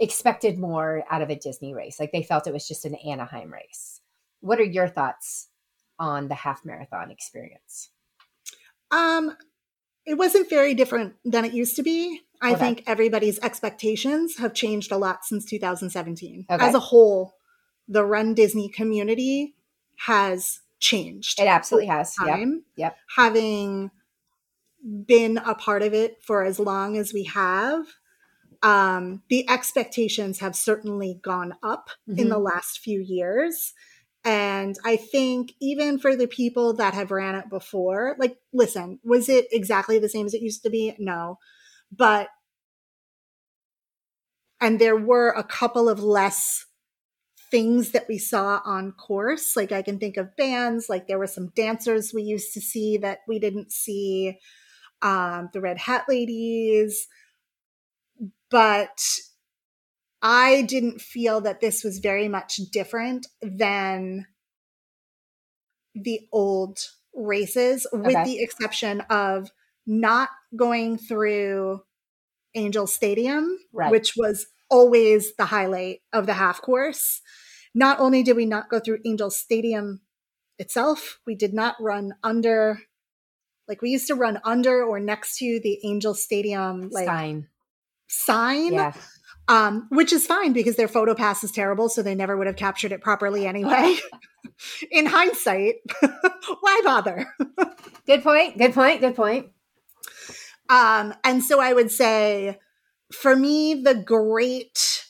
[0.01, 2.01] expected more out of a Disney race.
[2.01, 4.01] Like they felt it was just an Anaheim race.
[4.41, 5.49] What are your thoughts
[5.99, 7.91] on the half marathon experience?
[8.91, 9.37] Um,
[10.07, 12.21] it wasn't very different than it used to be.
[12.41, 12.61] I okay.
[12.61, 16.47] think everybody's expectations have changed a lot since 2017.
[16.49, 16.65] Okay.
[16.65, 17.35] As a whole,
[17.89, 19.57] the Run Disney community
[20.07, 21.41] has changed.
[21.41, 22.15] It absolutely has.
[22.15, 22.65] Time.
[22.77, 22.93] Yep.
[22.93, 22.97] yep.
[23.17, 23.91] Having
[25.07, 27.85] been a part of it for as long as we have,
[28.63, 32.21] um, the expectations have certainly gone up mm-hmm.
[32.21, 33.73] in the last few years.
[34.25, 39.29] And I think even for the people that have ran it before, like, listen, was
[39.29, 40.95] it exactly the same as it used to be?
[40.99, 41.39] No.
[41.91, 42.29] But,
[44.61, 46.67] and there were a couple of less
[47.51, 49.57] things that we saw on course.
[49.57, 52.99] Like, I can think of bands, like, there were some dancers we used to see
[52.99, 54.39] that we didn't see.
[55.03, 57.07] Um, the Red Hat Ladies,
[58.51, 59.01] but
[60.23, 64.27] I didn't feel that this was very much different than
[65.95, 66.79] the old
[67.15, 68.25] races, with Okay.
[68.25, 69.51] the exception of
[69.87, 71.83] not going through
[72.55, 73.91] Angel Stadium, Right.
[73.91, 77.21] which was always the highlight of the half course.
[77.75, 80.01] Not only did we not go through Angel Stadium
[80.59, 82.81] itself, we did not run under,
[83.69, 87.49] like we used to run under or next to the Angel Stadium like Sign.
[88.09, 88.93] sign, Yeah.
[89.49, 92.57] um, which is fine because their photo pass is terrible, so they never would have
[92.57, 93.97] captured it properly anyway.
[94.91, 95.77] In hindsight,
[96.61, 97.27] why bother?
[98.07, 98.59] Good point.
[98.59, 99.01] Good point.
[99.01, 99.47] Good point.
[100.69, 102.59] Um, and so I would say
[103.13, 105.05] for me, the great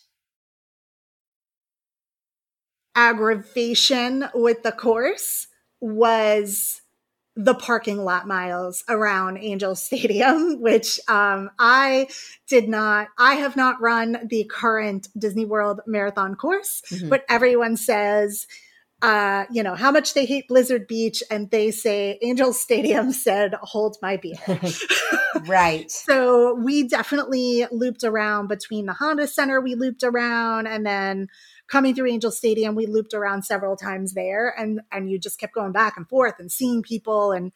[2.94, 5.46] aggravation with the course
[5.80, 6.82] was
[7.36, 12.08] the parking lot miles around Angel Stadium, which um, I
[12.48, 17.08] did not, I have not run the current Disney World marathon course, Mhm.
[17.08, 18.46] but everyone says,
[19.00, 23.54] uh, you know, how much they hate Blizzard Beach, and they say Angel Stadium said,
[23.62, 24.60] hold my beer.
[25.46, 25.90] right.
[25.90, 31.28] So we definitely looped around between the Honda Center, we looped around, and then
[31.68, 35.54] coming through Angel Stadium, we looped around several times there, and and you just kept
[35.54, 37.52] going back and forth and seeing people, and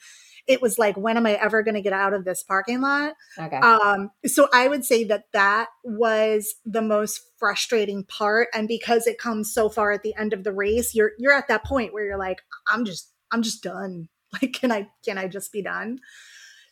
[0.47, 3.15] it was like, when am I ever going to get out of this parking lot?
[3.39, 3.57] Okay.
[3.57, 9.19] Um, so I would say that that was the most frustrating part, and because it
[9.19, 12.05] comes so far at the end of the race, you're you're at that point where
[12.05, 14.09] you're like, I'm just I'm just done.
[14.41, 15.99] Like, can I can I just be done?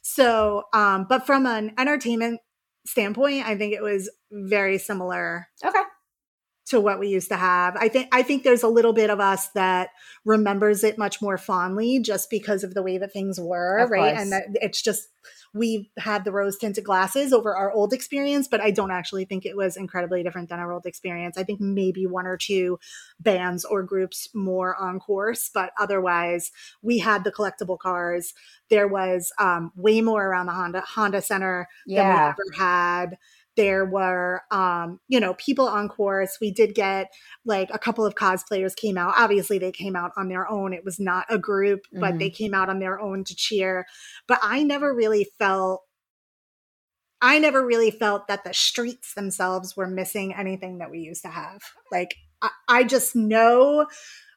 [0.01, 2.41] So, um, but from an entertainment
[2.87, 5.83] standpoint, I think it was very similar okay.
[6.71, 7.77] To what we used to have.
[7.77, 9.91] I think I think there's a little bit of us that
[10.25, 14.15] remembers it much more fondly just because of the way that things were, Of right?
[14.15, 14.21] course.
[14.23, 15.09] And that it's just
[15.53, 19.45] we had the rose tinted glasses over our old experience, but I don't actually think
[19.45, 21.37] it was incredibly different than our old experience.
[21.37, 22.79] I think maybe one or two
[23.19, 26.53] bands or groups more on course, but otherwise
[26.83, 28.33] we had the collectible cars.
[28.69, 33.19] There was um, way more around the Honda Honda Center than we ever had.
[33.61, 36.39] There were, um, you know, people on course.
[36.41, 37.12] We did get
[37.45, 39.12] like a couple of cosplayers came out.
[39.19, 40.73] Obviously, they came out on their own.
[40.73, 42.19] It was not a group, but Mhm.
[42.20, 43.85] they came out on their own to cheer.
[44.27, 45.82] But I never really felt.
[47.20, 51.28] I never really felt that the streets themselves were missing anything that we used to
[51.28, 51.61] have.
[51.93, 53.87] Like, I, I just know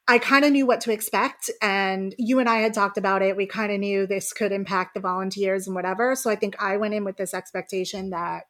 [0.06, 1.50] I kind of knew what to expect.
[1.62, 3.38] And you and I had talked about it.
[3.38, 6.14] We kind of knew this could impact the volunteers and whatever.
[6.16, 8.44] So I think I went in with this expectation that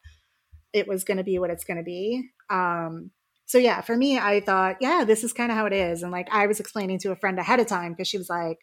[0.74, 2.30] it was going to be what it's going to be.
[2.50, 3.12] Um,
[3.46, 6.02] so yeah, for me, I thought, yeah, this is kind of how it is.
[6.02, 8.58] And like I was explaining to a friend ahead of time because she was like,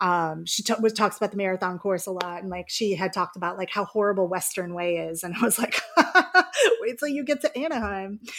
[0.00, 3.12] um, she t- was, talks about the marathon course a lot, and like she had
[3.12, 5.80] talked about like how horrible Western Way is, and I was like,
[6.80, 8.20] wait till you get to Anaheim.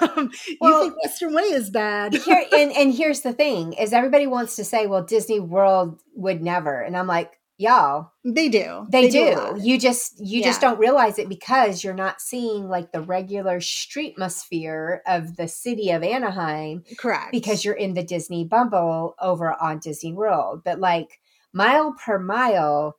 [0.00, 2.14] Um, Well- you think Western Way is bad?
[2.14, 6.42] Here and and here's the thing: is everybody wants to say, "Well, Disney World would
[6.42, 8.86] never," and I'm like, y'all, they do.
[8.90, 9.34] they, a do.
[9.34, 9.60] lot.
[9.60, 14.12] You just you just don't realize it because you're not seeing like the regular street
[14.16, 17.32] atmosphere of the city of Anaheim Correct.
[17.32, 20.62] because you're in the Disney bubble over on Disney World.
[20.64, 21.20] But like
[21.52, 22.96] mile per mile,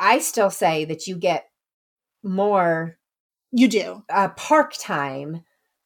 [0.00, 1.46] i still say that you get
[2.22, 2.98] more
[3.52, 5.44] you do uh, park time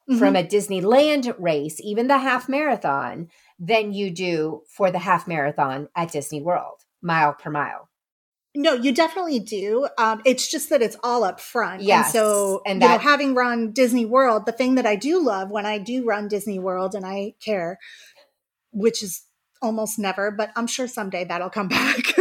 [0.09, 0.19] Mhm.
[0.19, 3.29] from a Disneyland race, even the half marathon,
[3.59, 7.89] than you do for the half marathon at Disney World, mile per mile.
[8.57, 9.89] No, you definitely do.
[9.99, 11.83] Um, it's just that it's all up front.
[11.83, 15.21] Yes, And so, and you know, having run Disney World, the thing that I do
[15.21, 17.79] love when I do run Disney World and I care,
[18.73, 19.25] which is
[19.61, 22.15] almost never, but I'm sure someday that'll come back,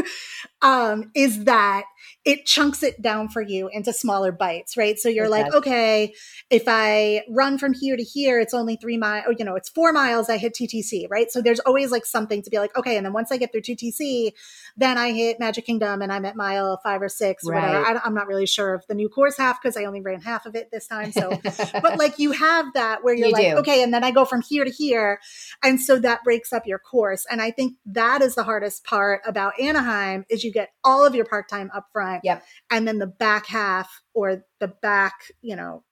[0.63, 1.83] um, is that
[2.25, 4.97] it chunks it down for you into smaller bites, right?
[4.97, 5.55] So you're It like, does.
[5.55, 6.13] okay,
[6.49, 9.67] if I run from here to here, it's only three miles, oh, you know, it's
[9.69, 11.29] four miles, I hit TTC, right?
[11.29, 13.61] So there's always like something to be like, okay, and then once I get through
[13.61, 14.31] TTC,
[14.77, 17.81] then I hit Magic Kingdom and I'm at mile five or six or whatever.
[17.81, 17.97] Right.
[17.97, 20.45] I, I'm not really sure of the new course half because I only ran half
[20.45, 21.11] of it this time.
[21.11, 21.39] So,
[21.81, 23.57] but like you have that where you're You like, do.
[23.57, 25.19] okay, and then I go from here to here.
[25.61, 27.25] And so that breaks up your course.
[27.29, 31.15] And I think that is the hardest part about Anaheim is you get all of
[31.15, 32.12] your park time up front.
[32.23, 32.43] Yep.
[32.71, 35.83] And then the back half or the back, you know,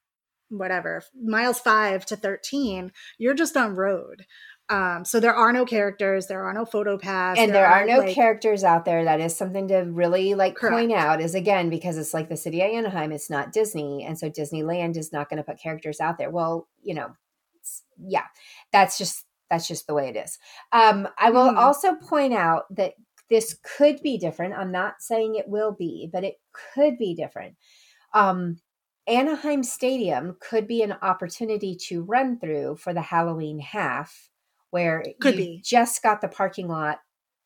[0.49, 4.25] whatever, miles five to 13, you're just on road.
[4.69, 8.15] Um, so there are no characters, there are no PhotoPass, and there are no like-
[8.15, 9.03] characters out there.
[9.03, 10.73] That is something to really like Correct.
[10.73, 11.19] point out.
[11.19, 13.11] Is again because it's like the city of Anaheim.
[13.11, 16.29] It's not Disney, and so Disneyland is not going to put characters out there.
[16.29, 17.09] Well, you know,
[17.97, 18.25] yeah,
[18.71, 20.39] that's just that's just the way it is.
[20.71, 21.57] Um, I will Mhm.
[21.57, 22.93] also point out that
[23.31, 24.53] this could be different.
[24.53, 26.35] I'm not saying it will be, but it
[26.75, 27.55] could be different.
[28.13, 28.57] Um,
[29.07, 34.29] Anaheim Stadium could be an opportunity to run through for the Halloween half,
[34.69, 35.61] where Could you be.
[35.63, 36.99] just got the parking lot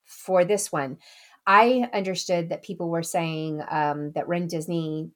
[0.06, 0.98] for this one.
[1.48, 5.12] I understood that people were saying um, that Run Disney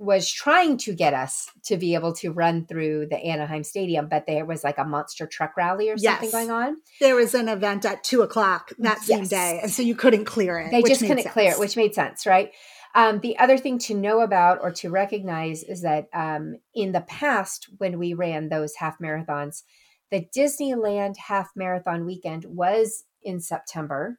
[0.00, 4.26] was trying to get us to be able to run through the Anaheim Stadium, but
[4.26, 6.32] there was like a monster truck rally or something Yes.
[6.32, 6.76] going on.
[7.00, 9.28] There was an event at two o'clock that same Yes.
[9.28, 10.70] day, and so you couldn't clear it.
[10.70, 12.52] They just couldn't clear it, which made sense, right?
[12.94, 17.02] Um, the other thing to know about or to recognize is that um, in the
[17.02, 19.62] past, when we ran those half marathons,
[20.10, 24.18] the Disneyland half marathon weekend was in September,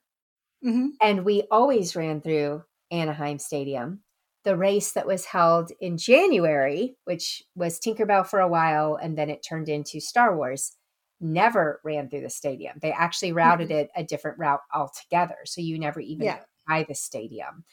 [0.64, 0.90] Mhm.
[1.02, 4.04] and we always ran through Anaheim Stadium.
[4.50, 9.30] The race that was held in January, which was Tinkerbell for a while, and then
[9.30, 10.76] it turned into Star Wars,
[11.22, 12.80] never ran through the stadium.
[12.82, 15.36] They actually routed it a different route altogether.
[15.46, 16.40] So you never even Yeah.
[16.68, 17.64] by the stadium.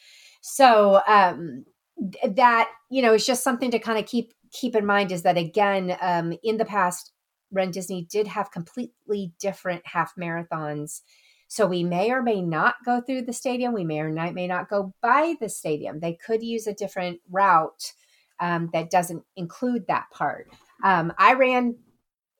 [0.43, 1.65] So um,
[2.29, 5.39] that you know is just something to kind of keep keep in mind is that
[5.39, 7.13] again um, in the past,
[7.51, 11.01] Run Disney did have completely different half marathons.
[11.49, 13.73] So we may or may not go through the stadium.
[13.73, 16.01] We may or not, may not go by the stadium.
[16.01, 17.93] They could use a different route
[18.41, 20.49] um, that doesn't include that part.
[20.83, 21.77] Um, I ran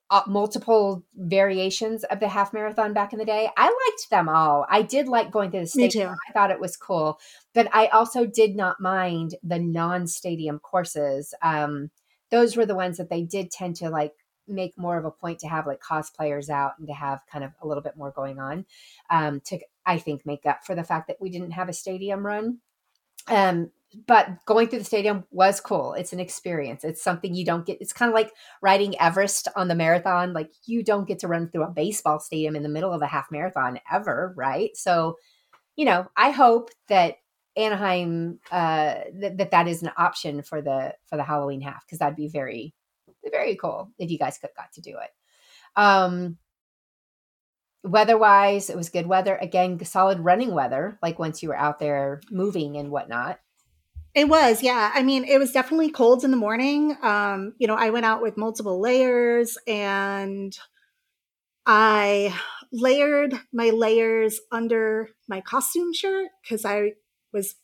[0.09, 3.49] uh, multiple variations of the half marathon back in the day.
[3.57, 4.65] I liked them all.
[4.69, 6.15] I did like going to the stadium.
[6.29, 7.19] I thought it was cool,
[7.53, 11.33] but I also did not mind the non-stadium courses.
[11.41, 11.91] Um,
[12.31, 14.13] those were the ones that they did tend to like
[14.47, 17.51] make more of a point to have like cosplayers out and to have kind of
[17.61, 18.65] a little bit more going on
[19.09, 22.25] um, to I think make up for the fact that we didn't have a stadium
[22.25, 22.59] run.
[23.27, 23.71] Um,
[24.05, 25.93] but going through the stadium was cool.
[25.93, 26.83] It's an experience.
[26.83, 27.79] It's something you don't get.
[27.81, 30.33] It's kind of like riding Everest on the marathon.
[30.33, 33.07] Like you don't get to run through a baseball stadium in the middle of a
[33.07, 34.75] half marathon ever, right?
[34.75, 35.17] So,
[35.75, 37.15] you know, I hope that
[37.55, 41.99] Anaheim uh, that, that that is an option for the for the Halloween half because
[41.99, 42.73] that'd be very
[43.31, 45.09] very cool if you guys could got to do it.
[45.75, 46.37] Um,
[47.83, 49.37] weather wise, it was good weather.
[49.37, 50.97] Again, solid running weather.
[51.01, 53.39] Like once you were out there moving and whatnot.
[54.13, 54.91] It was, yeah.
[54.95, 56.97] I mean, it was definitely cold in the morning.
[57.03, 60.57] Um, you know, I went out with multiple layers and
[61.67, 62.33] I
[62.71, 66.93] layered my layers under my costume shirt because I
[67.31, 67.55] was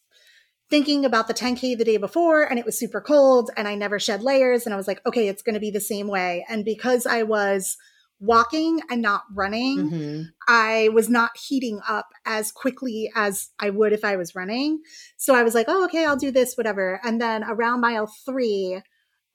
[0.74, 4.00] thinking about the 10K the day before and it was super cold and I never
[4.00, 4.66] shed layers.
[4.66, 6.44] And I was like, okay, it's going to be the same way.
[6.50, 7.78] And because I was
[8.20, 10.26] walking and not running, Mhm.
[10.48, 14.82] I was not heating up as quickly as I would if I was running.
[15.16, 17.00] So I was like, oh, okay, I'll do this, whatever.
[17.04, 18.82] And then around mile three,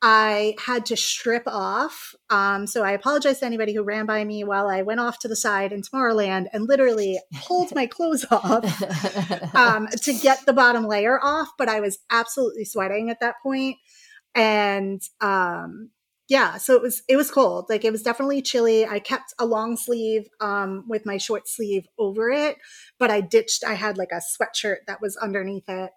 [0.01, 2.15] I had to strip off.
[2.31, 5.29] Um, so I apologize to anybody who ran by me while I went off to
[5.29, 10.87] the side in Tomorrowland and literally pulled my clothes off um, to get the bottom
[10.87, 11.49] layer off.
[11.59, 13.77] But I was absolutely sweating at that point.
[14.37, 15.91] And um,
[16.29, 17.67] yeah, so it was it was cold.
[17.69, 18.87] Like it was definitely chilly.
[18.87, 22.57] I kept a long sleeve um, with my short sleeve over it,
[22.99, 23.65] but I ditched.
[23.65, 25.91] I had like a sweatshirt that was underneath it,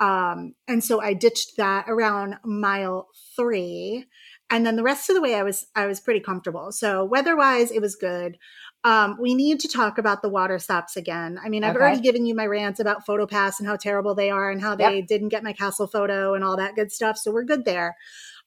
[0.00, 4.06] um, and so I ditched that around mile three.
[4.50, 6.70] And then the rest of the way, I was I was pretty comfortable.
[6.72, 8.36] So weather wise, it was good.
[8.84, 11.38] Um, we need to talk about the water stops again.
[11.42, 11.80] I mean, I've Okay.
[11.82, 15.00] already given you my rants about PhotoPass and how terrible they are and how they
[15.00, 17.16] didn't get my castle photo and all that good stuff.
[17.16, 17.96] So we're good there.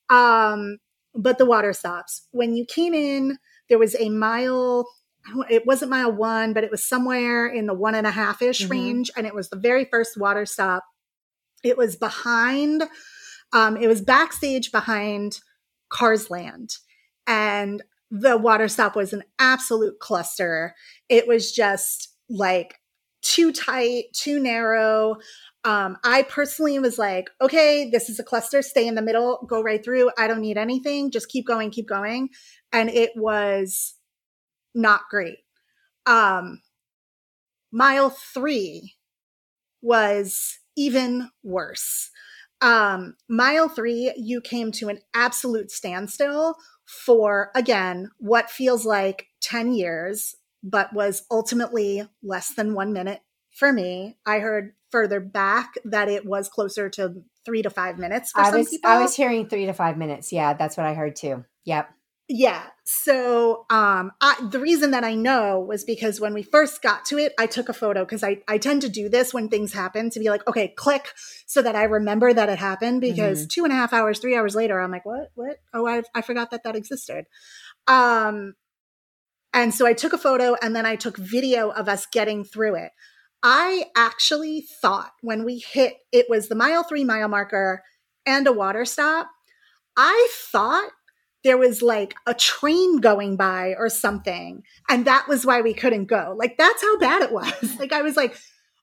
[0.10, 0.78] Um,
[1.16, 2.28] but the water stops.
[2.32, 4.88] When you came in, there was a mile.
[5.50, 8.68] It wasn't mile one, but it was somewhere in the one and a half ish
[8.68, 8.70] Mhm.
[8.70, 10.86] range, and it was the very first water stop.
[11.64, 12.84] It was behind.
[13.54, 15.40] Um, it was backstage behind
[15.90, 16.76] Cars Land,
[17.26, 20.74] and the water stop was an absolute cluster.
[21.10, 22.76] It was just like
[23.22, 25.18] too tight, too narrow.
[25.64, 29.62] Um, I personally was like, okay, this is a cluster, stay in the middle, go
[29.62, 30.12] right through.
[30.18, 32.30] I don't need anything, just keep going, keep going.
[32.72, 33.96] And it was
[34.74, 35.40] not great.
[36.06, 36.62] Um,
[37.72, 38.96] mile three
[39.82, 42.10] was even worse.
[42.62, 46.56] Um, mile three, you came to an absolute standstill
[46.86, 53.22] for, again, what feels like 10 years, but was ultimately less than one minute
[53.52, 54.18] for me.
[54.26, 58.50] I heard further back that it was closer to three to five minutes for I
[58.50, 58.90] some was people.
[58.90, 60.32] I was hearing three to five minutes.
[60.32, 61.46] Yeah, that's what I heard too.
[61.66, 61.90] Yep.
[62.30, 62.64] Yeah.
[62.84, 67.18] So um I the reason that I know was because when we first got to
[67.18, 70.10] it, I took a photo because I, I tend to do this when things happen
[70.10, 71.14] to be like, okay, click
[71.46, 74.56] so that I remember that it happened because two and a half hours, three hours
[74.56, 75.32] later, I'm like, what?
[75.36, 75.58] What?
[75.74, 77.26] Oh, I I forgot that that existed.
[77.88, 78.56] Um
[79.54, 82.76] and so I took a photo and then I took video of us getting through
[82.76, 82.92] it.
[83.42, 87.84] I actually thought when we hit it was the mile three mile marker
[88.26, 89.30] and a water stop.
[89.96, 90.92] I thought
[91.48, 94.64] there was like a train going by or something.
[94.90, 96.36] And that was why we couldn't go.
[96.38, 97.76] Like, that's how bad it was.
[97.80, 98.38] like, I was like,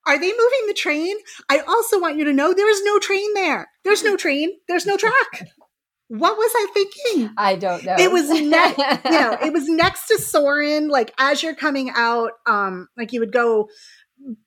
[0.07, 1.15] are they moving the train?
[1.51, 3.69] I also want you to know there is no train there.
[3.85, 4.53] There's no train.
[4.67, 5.13] There's no track.
[6.09, 7.31] What was I thinking?
[7.39, 7.97] I don't know.
[7.99, 10.89] It was next, you know, it was next to Soarin'.
[10.89, 13.71] Like as you're coming out, um, like you would go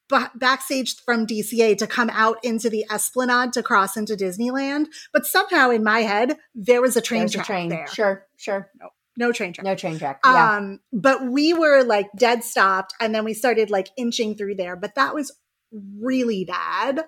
[0.10, 4.86] b- backstage from DCA to come out into the Esplanade to cross into Disneyland.
[5.14, 7.70] But somehow in my head, there was a train There's a track train.
[7.70, 7.88] there.
[7.88, 8.70] Sure, sure.
[9.18, 9.66] No train track.
[9.66, 10.20] No train track.
[10.24, 10.58] Yeah.
[10.58, 14.76] Um, but we were like dead stopped, and then we started like inching through there.
[14.76, 15.32] But that was
[15.72, 17.04] really bad.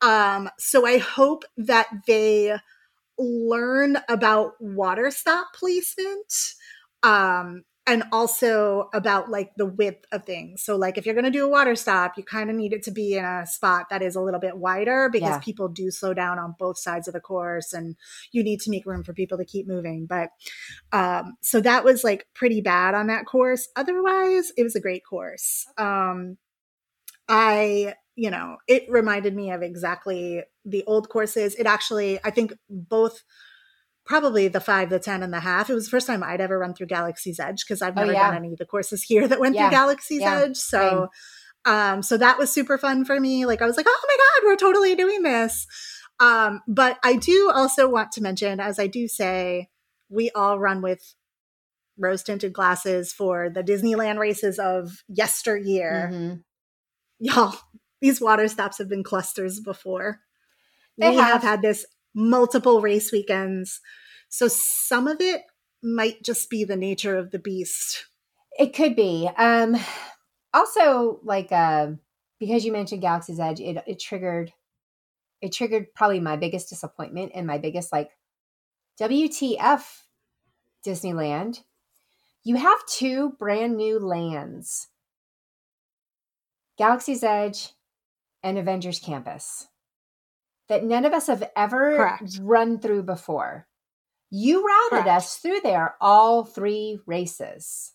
[0.00, 2.56] Um, so I hope that they
[3.18, 6.32] learn about water stop placement.
[7.02, 10.62] Um, and also about like the width of things.
[10.62, 12.84] So like if you're going to do a water stop, you kind of need it
[12.84, 15.38] to be in a spot that is a little bit wider because Yeah.
[15.38, 17.96] people do slow down on both sides of the course and
[18.30, 20.06] you need to make room for people to keep moving.
[20.06, 20.30] But
[20.92, 23.68] um so that was like pretty bad on that course.
[23.76, 25.66] Otherwise, it was a great course.
[25.76, 26.38] Um
[27.28, 31.54] I, you know, it reminded me of exactly the old courses.
[31.54, 33.22] It actually, I think both
[34.04, 35.70] probably the five, the 10, and the half.
[35.70, 38.12] It was the first time I'd ever run through Galaxy's Edge because I've Oh, never
[38.12, 38.28] yeah.
[38.28, 39.68] done any of the courses here that went Yeah.
[39.68, 40.40] through Galaxy's Yeah.
[40.40, 40.56] Edge.
[40.56, 41.08] So,
[41.64, 43.46] um, so that was super fun for me.
[43.46, 45.66] Like I was like, oh my God, we're totally doing this.
[46.20, 49.68] Um, but I do also want to mention, as I do say,
[50.08, 51.14] we all run with
[51.98, 56.42] rose tinted glasses for the Disneyland races of yesteryear Mhm.
[57.18, 57.54] y'all,
[58.00, 60.20] these water stops have been clusters before.
[60.98, 61.34] They we have.
[61.34, 61.42] have.
[61.42, 63.80] had this multiple race weekends.
[64.28, 65.42] So some of it
[65.82, 68.06] might just be the nature of the beast.
[68.58, 69.28] It could be.
[69.36, 69.76] Um
[70.54, 71.92] also like uh
[72.38, 74.52] because you mentioned Galaxy's Edge, it it triggered
[75.40, 78.10] it triggered probably my biggest disappointment and my biggest like
[79.00, 79.82] WTF
[80.86, 81.60] Disneyland.
[82.44, 84.88] You have two brand new lands.
[86.78, 87.70] Galaxy's Edge
[88.42, 89.68] and Avengers Campus
[90.72, 92.38] that none of us have ever Correct.
[92.40, 93.66] run through before.
[94.30, 95.08] You routed Correct.
[95.08, 97.92] us through there all three races.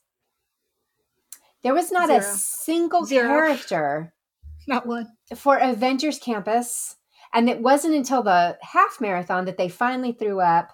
[1.64, 3.28] There was not a single Zero.
[3.30, 4.14] character
[4.68, 5.08] Not one.
[5.36, 6.98] for Avengers Campus.
[7.34, 10.70] And it wasn't until the half marathon that they finally threw up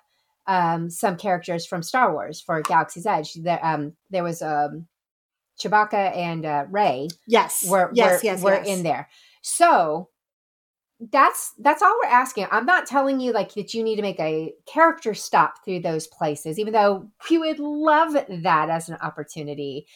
[0.46, 3.34] um, some characters from Star Wars for Galaxy's Edge.
[3.36, 4.88] There, um, there was um,
[5.58, 7.66] Chewbacca and uh, Rey Yes.
[7.66, 8.68] were yes, were, yes, were yes.
[8.68, 9.08] in there.
[9.42, 10.10] So
[11.12, 12.48] that's that's all we're asking.
[12.52, 16.08] I'm not telling you like that you need to make a character stop through those
[16.08, 19.88] places, even though we would love that as an opportunity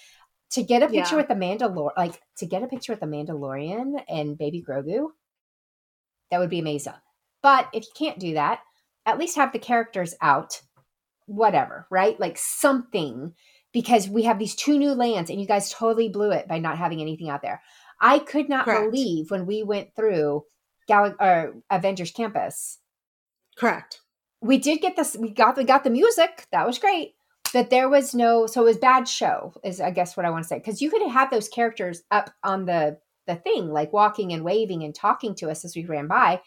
[0.51, 1.17] to get a picture Yeah.
[1.17, 5.07] with the Mandalorian, like to get a picture with the Mandalorian and Baby Grogu.
[6.31, 6.93] That would be amazing.
[7.41, 8.59] But if you can't do that,
[9.05, 10.61] at least have the characters out,
[11.25, 12.19] whatever, right?
[12.19, 13.33] Like something,
[13.71, 16.77] because we have these two new lands and you guys totally blew it by not
[16.77, 17.61] having anything out there.
[18.01, 18.91] I could not Correct.
[18.91, 20.43] believe when we went through
[20.87, 22.79] Gal- or Avengers Campus.
[23.57, 24.01] Correct.
[24.41, 25.15] We did get this.
[25.19, 26.45] We got we got the music.
[26.51, 27.15] That was great.
[27.53, 28.45] But there was no.
[28.45, 29.53] So it was bad show.
[29.63, 32.29] Is I guess what I want to say because you could have those characters up
[32.43, 36.07] on the the thing, like walking and waving and talking to us as we ran
[36.07, 36.41] by.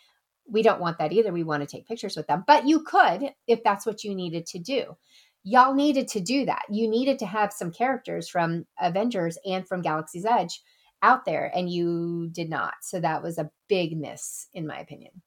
[0.48, 1.32] We don't want that either.
[1.32, 2.44] We want to take pictures with them.
[2.46, 4.96] But you could if that's what you needed to do.
[5.42, 6.64] Y'all needed to do that.
[6.70, 10.62] You needed to have some characters from Avengers and from Galaxy's Edge
[11.02, 12.74] out there, and you did not.
[12.82, 15.22] So that was a big miss, in my opinion.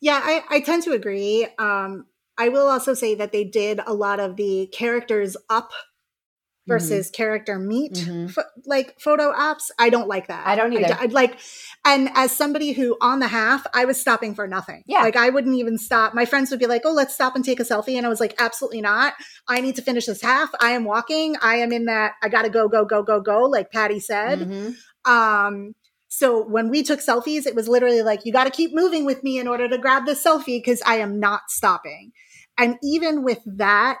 [0.00, 1.46] Yeah, I, I tend to agree.
[1.58, 2.06] Um,
[2.38, 5.70] I will also say that they did a lot of the characters up
[6.66, 8.30] versus character meet Mhm.
[8.30, 9.70] pho- like photo ops.
[9.78, 10.46] I don't like that.
[10.46, 10.96] I don't either.
[11.00, 11.38] I'd like,
[11.84, 14.82] and as somebody who on the half, I was stopping for nothing.
[14.86, 15.02] Yeah.
[15.02, 16.14] Like I wouldn't even stop.
[16.14, 18.20] My friends would be like, "Oh, let's stop and take a selfie," and I was
[18.20, 19.14] like, "Absolutely not.
[19.48, 20.50] I need to finish this half.
[20.60, 21.36] I am walking.
[21.42, 22.12] I am in that.
[22.22, 24.40] I got to go, go, go, go, go." Like Patty said.
[24.40, 24.76] Mhm.
[25.06, 25.74] Um,
[26.08, 29.22] so when we took selfies, it was literally like, you got to keep moving with
[29.22, 32.12] me in order to grab this selfie because I am not stopping.
[32.58, 33.98] And even with that,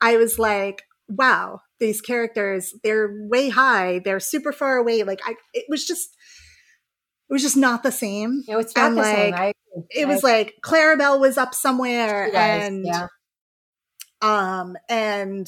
[0.00, 4.00] I was like, wow, these characters, they're way high.
[4.04, 5.02] They're super far away.
[5.02, 6.16] Like I, it was just,
[7.28, 8.42] it was just not the same.
[8.48, 9.34] No, it's not And, the same.
[9.34, 9.52] I.
[9.90, 13.06] It was like Clarabelle was up somewhere and, yeah.
[14.20, 15.46] um, and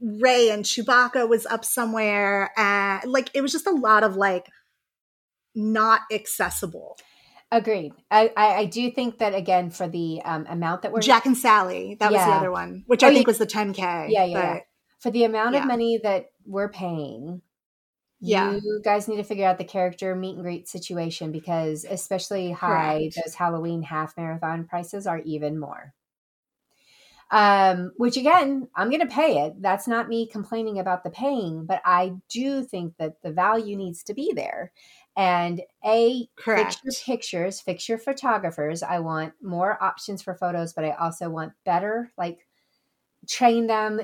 [0.00, 2.50] Rey and Chewbacca was up somewhere.
[2.56, 4.46] And like, it was just a lot of like,
[5.54, 6.96] not accessible.
[7.50, 7.92] Agreed.
[8.10, 11.36] I, I, I do think that again for the um, amount that we're Jack and
[11.36, 13.30] Sally, that was the other one, which Oh, I think yeah.
[13.30, 13.78] was the 10K.
[13.78, 14.60] Yeah, yeah, yeah.
[15.06, 15.60] But for the amount Yeah.
[15.62, 17.42] of money that we're paying,
[18.20, 18.54] yeah.
[18.54, 23.10] you guys need to figure out the character meet and greet situation because especially high
[23.14, 23.18] Correct.
[23.24, 25.92] those halloween half marathon prices are even more
[27.30, 31.66] um which again i'm going to pay it that's not me complaining about the paying
[31.66, 34.72] but i do think that the value needs to be there
[35.16, 36.78] and a Correct.
[36.82, 41.28] fix your pictures fix your photographers i want more options for photos but i also
[41.28, 42.45] want better like
[43.28, 44.00] train them,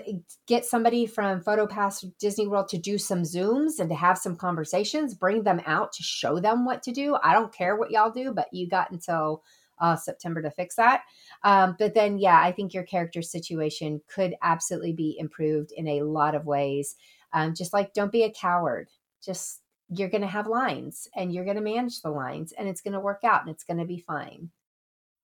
[0.46, 5.14] get somebody from PhotoPass Disney World to do some Zooms and to have some conversations,
[5.14, 7.16] bring them out to show them what to do.
[7.22, 9.42] I don't care what y'all do, but you got until
[9.80, 11.02] uh, September to fix that.
[11.42, 16.02] Um, but then, yeah, I think your character situation could absolutely be improved in a
[16.02, 16.96] lot of ways.
[17.32, 18.88] Um, just like don't be a coward.
[19.24, 22.80] Just you're going to have lines and you're going to manage the lines and it's
[22.80, 24.50] going to work out and it's going to be fine.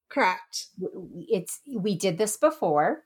[0.08, 0.66] Correct.
[1.28, 3.04] It's we did this before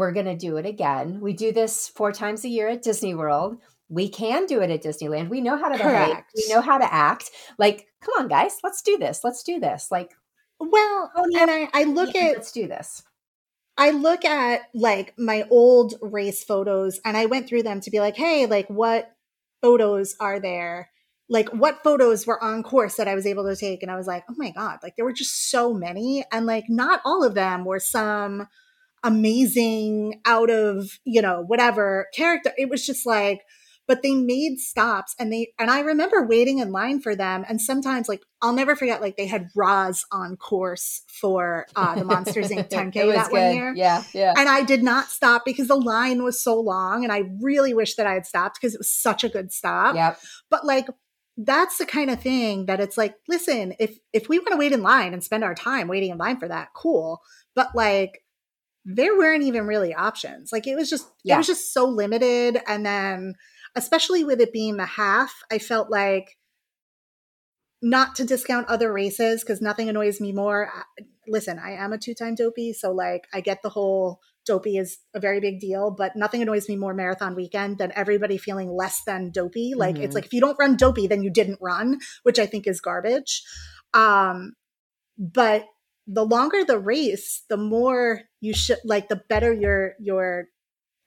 [0.00, 1.20] we're going to do it again.
[1.20, 3.58] We do this four times a year at Disney World.
[3.90, 5.28] We can do it at Disneyland.
[5.28, 6.24] We know how to behave.
[6.34, 7.30] We know how to act.
[7.58, 9.20] Like, come on, guys, let's do this.
[9.22, 9.88] Let's do this.
[9.90, 10.12] Like,
[10.58, 13.02] well, oh, yeah, and I, I look yeah, at let's do this.
[13.76, 18.00] I look at like my old race photos and I went through them to be
[18.00, 19.10] like, hey, like what
[19.60, 20.88] photos are there?
[21.28, 23.82] Like what photos were on course that I was able to take?
[23.82, 26.24] And I was like, oh my God, like there were just so many.
[26.32, 28.48] And like not all of them were some
[29.02, 32.52] amazing out of, you know, whatever character.
[32.56, 33.42] It was just like,
[33.90, 37.44] but they made stops and they, and I remember waiting in line for them.
[37.48, 42.04] And sometimes like, I'll never forget, like they had Roz on course for uh, the
[42.04, 42.68] Monsters Inc.
[42.70, 43.32] 10K that good.
[43.32, 43.74] one year.
[43.74, 44.04] Yeah.
[44.14, 44.34] Yeah.
[44.36, 47.02] And I did not stop because the line was so long.
[47.02, 49.96] And I really wish that I had stopped because it was such a good stop.
[49.96, 50.20] Yep.
[50.50, 50.86] But like,
[51.36, 54.72] that's the kind of thing that it's like listen if if we want to wait
[54.72, 57.22] in line and spend our time waiting in line for that cool
[57.54, 58.22] but like
[58.84, 60.52] there weren't even really options.
[60.52, 61.34] Like it was just yeah.
[61.34, 63.34] it was just so limited and then
[63.76, 66.36] especially with it being the half, I felt like
[67.82, 70.70] not to discount other races because nothing annoys me more.
[71.26, 75.20] Listen, I am a two-time dopey, so like I get the whole dopey is a
[75.20, 79.30] very big deal, but nothing annoys me more marathon weekend than everybody feeling less than
[79.30, 79.74] dopey.
[79.74, 80.04] Like mm-hmm.
[80.04, 82.80] it's like if you don't run dopey, then you didn't run, which I think is
[82.80, 83.42] garbage.
[83.94, 84.52] Um,
[85.18, 85.64] but
[86.12, 90.46] the longer the race, the more you should like the better your your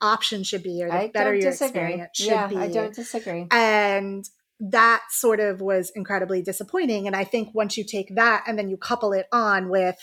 [0.01, 1.81] option should be or the I better your disagree.
[1.81, 2.57] experience should yeah, be.
[2.57, 3.47] I don't disagree.
[3.51, 4.25] And
[4.59, 7.07] that sort of was incredibly disappointing.
[7.07, 9.97] And I think once you take that and then you couple it on with,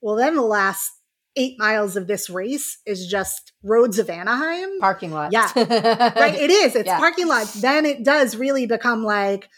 [0.00, 0.88] well, then the last
[1.36, 4.78] eight miles of this race is just roads of Anaheim.
[4.78, 5.32] Parking lot.
[5.32, 5.50] Yeah.
[5.56, 6.34] right.
[6.36, 6.76] It is.
[6.76, 6.98] It's yeah.
[6.98, 7.54] parking lots.
[7.54, 9.48] Then it does really become like,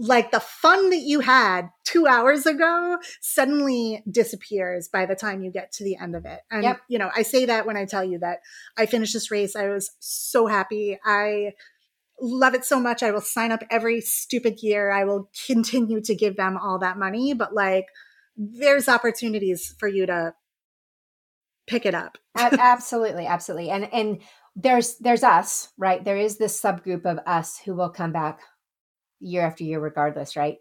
[0.00, 5.52] like the fun that you had two hours ago suddenly disappears by the time you
[5.52, 6.40] get to the end of it.
[6.50, 6.80] And, yep.
[6.88, 8.38] you know, I say that when I tell you that
[8.78, 9.54] I finished this race.
[9.54, 10.98] I was so happy.
[11.04, 11.52] I
[12.18, 13.02] love it so much.
[13.02, 14.90] I will sign up every stupid year.
[14.90, 17.34] I will continue to give them all that money.
[17.34, 17.86] But like,
[18.38, 20.32] there's opportunities for you to
[21.66, 22.16] pick it up.
[22.36, 23.26] absolutely.
[23.26, 23.68] Absolutely.
[23.68, 24.22] And, and,
[24.56, 28.40] there's there's us right there is this subgroup of us who will come back
[29.20, 30.58] year after year, regardless, right?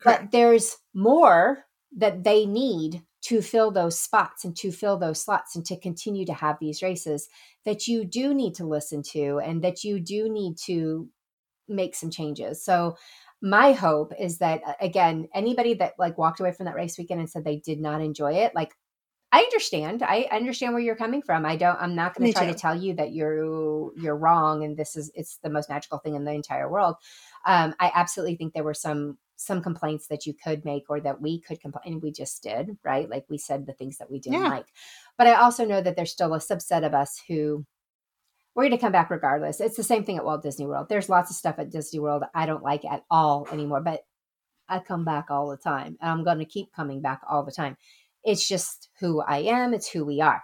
[0.00, 0.22] Correct.
[0.22, 1.64] But there's more
[1.96, 6.24] that they need to fill those spots and to fill those slots and to continue
[6.24, 7.28] to have these races
[7.64, 11.08] that you do need to listen to and that you do need to
[11.68, 12.64] make some changes.
[12.64, 12.96] So
[13.40, 17.30] my hope is that again anybody that like walked away from that race weekend and
[17.30, 18.72] said they did not enjoy it like
[19.30, 20.02] I understand.
[20.02, 21.44] I understand where you're coming from.
[21.44, 21.76] I don't.
[21.78, 22.54] I'm not going to try too.
[22.54, 26.14] to tell you that you're you're wrong and this is it's the most magical thing
[26.14, 26.96] in the entire world.
[27.46, 31.20] Um, I absolutely think there were some some complaints that you could make or that
[31.20, 31.94] we could complain.
[31.94, 33.08] And we just did, right?
[33.08, 34.48] Like we said the things that we didn't yeah.
[34.48, 34.66] like.
[35.16, 37.64] But I also know that there's still a subset of us who
[38.54, 39.60] we're going to come back regardless.
[39.60, 40.88] It's the same thing at Walt Disney World.
[40.88, 44.00] There's lots of stuff at Disney World I don't like at all anymore, but
[44.68, 47.52] I come back all the time and I'm going to keep coming back all the
[47.52, 47.76] time.
[48.24, 50.42] It's just who I am, it's who we are.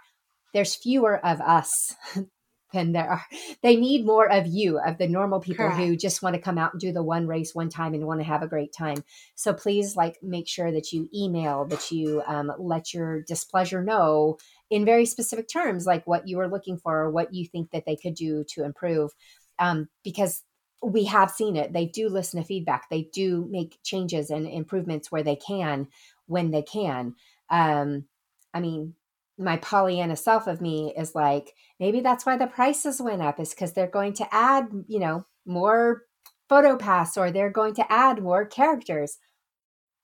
[0.53, 1.97] There's fewer of us
[2.75, 3.25] than there are.
[3.63, 5.79] They need more of you, of the normal people Correct.
[5.79, 8.21] who just want to come out and do the one race one time and want
[8.21, 9.03] to have a great time.
[9.35, 14.37] So please, like, make sure that you email, that you um, let your displeasure know
[14.69, 17.87] in very specific terms, like what you are looking for or what you think that
[17.87, 19.13] they could do to improve.
[19.59, 20.43] Um, because
[20.83, 21.73] we have seen it.
[21.73, 22.91] They do listen to feedback.
[22.91, 25.89] They do make changes and improvements where they can,
[26.27, 27.15] when they can.
[27.49, 28.05] Um,
[28.53, 28.95] I mean,
[29.39, 33.51] my Pollyanna self of me is like, maybe that's why the prices went up, is
[33.51, 36.03] because they're going to add, you know, more
[36.51, 39.19] PhotoPass or they're going to add more characters.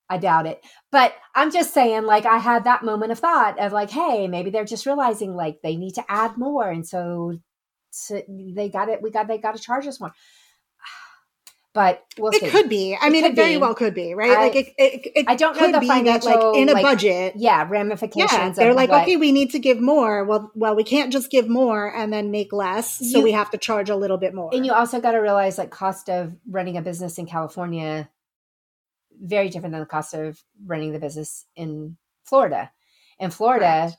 [0.09, 0.61] I doubt it.
[0.91, 4.51] But I'm just saying, like, I had that moment of thought of like, hey, maybe
[4.51, 6.69] they're just realizing like they need to add more.
[6.69, 7.35] And so,
[8.29, 10.13] they got it, we got, they got to charge us more.
[11.73, 12.49] But we'll it see.
[12.51, 12.97] could be.
[13.01, 13.57] I It mean, it very be.
[13.59, 14.31] well could be, right?
[14.31, 16.73] I- like it, it, it I don't know could the be that, like in a
[16.73, 17.35] like, budget.
[17.37, 18.33] yeah, ramifications.
[18.33, 20.25] Yeah, they're like, what- okay, we need to give more.
[20.25, 23.51] Well, well, we can't just give more and then make less, so You- we have
[23.53, 24.51] to charge a little bit more.
[24.53, 28.09] And you also got to realize like cost of running a business in California
[29.23, 32.71] very different than the cost of running the business in Florida.
[33.19, 33.93] In Florida,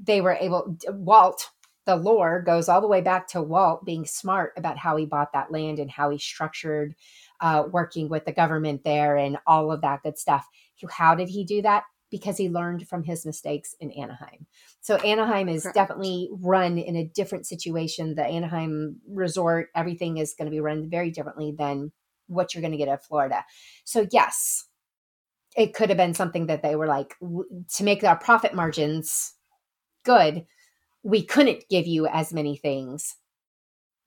[0.00, 1.48] they were able Walt
[1.84, 5.32] the lore goes all the way back to Walt being smart about how he bought
[5.32, 6.94] that land and how he structured
[7.40, 10.46] uh, working with the government there and all of that good stuff.
[10.90, 11.84] How did he do that?
[12.10, 14.46] Because he learned from his mistakes in Anaheim.
[14.80, 15.74] So Anaheim is Correct.
[15.74, 18.14] definitely run in a different situation.
[18.14, 21.92] The Anaheim resort, everything is going to be run very differently than
[22.26, 23.44] what you're going to get at Florida.
[23.84, 24.66] So yes,
[25.56, 27.14] it could have been something that they were like
[27.76, 29.34] to make our profit margins
[30.04, 30.46] good.
[31.02, 33.16] We couldn't give you as many things.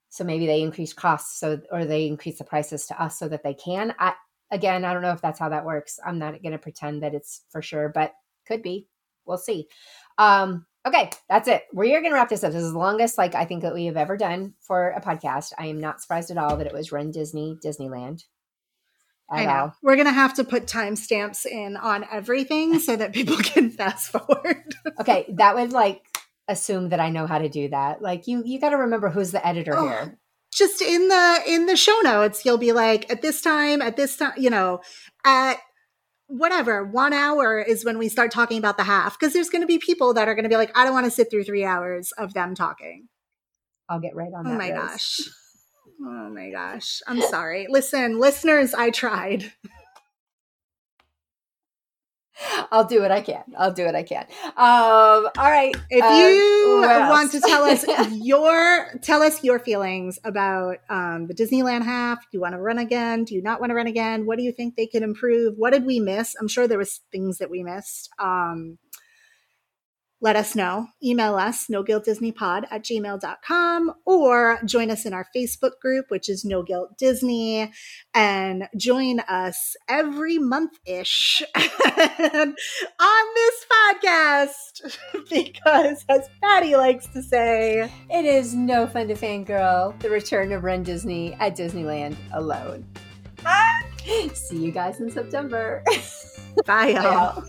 [0.10, 3.44] So maybe they increase costs so or they increase the prices to us so that
[3.44, 3.94] they can.
[4.00, 4.14] I
[4.52, 6.00] again, I don't know if that's how that works.
[6.06, 8.14] I'm not going to pretend that it's for sure, but
[8.48, 8.88] could be.
[9.26, 9.68] We'll see.
[10.18, 11.64] Um okay, that's it.
[11.74, 12.54] We're going to wrap this up.
[12.54, 15.52] This is the longest like I think that we have ever done for a podcast.
[15.58, 18.24] I am not surprised at all that it was Run Disney Disneyland.
[19.30, 19.52] I know.
[19.52, 19.76] all.
[19.82, 24.76] We're gonna have to put timestamps in on everything so that people can fast forward.
[25.00, 26.04] Okay, that would like
[26.48, 28.02] assume that I know how to do that.
[28.02, 29.88] Like you you got to remember who's the editor Oh.
[29.88, 30.20] here.
[30.54, 34.16] Just in the in the show notes, you'll be like, at this time, at this
[34.16, 34.80] time, you know,
[35.26, 35.56] at
[36.28, 39.68] whatever one hour is when we start talking about the half because there's going to
[39.68, 41.66] be people that are going to be like, I don't want to sit through three
[41.66, 43.10] hours of them talking.
[43.90, 45.20] I'll get right on Oh my gosh.
[46.02, 47.02] Oh my gosh.
[47.08, 47.68] I'm sorry.
[47.70, 49.52] Listen, listeners, I tried.
[52.72, 53.44] I'll do what I can.
[53.58, 54.26] I'll do what I can.
[54.44, 55.76] Um, all right.
[55.90, 61.34] If Um, you want to tell us your tell us your feelings about um, the
[61.34, 63.24] Disneyland half, do you want to run again?
[63.24, 64.26] Do you not want to run again?
[64.26, 65.56] What do you think they could improve?
[65.58, 66.36] What did we miss?
[66.40, 68.10] I'm sure there was things that we missed.
[68.20, 68.78] Um,
[70.26, 70.88] let us know.
[71.04, 76.08] Email us, no guilt Disney pod at gmail.com or join us in our Facebook group,
[76.10, 77.72] which is No Guilt Disney,
[78.16, 82.56] and join us every month ish on
[83.36, 84.98] this podcast
[85.30, 90.64] because, as Patty likes to say, it is no fun to fangirl the return of
[90.64, 92.84] Run Disney at Disneyland alone.
[94.34, 95.84] See you guys in September.
[96.66, 97.04] bye, y'all.
[97.04, 97.46] Bye, y'all.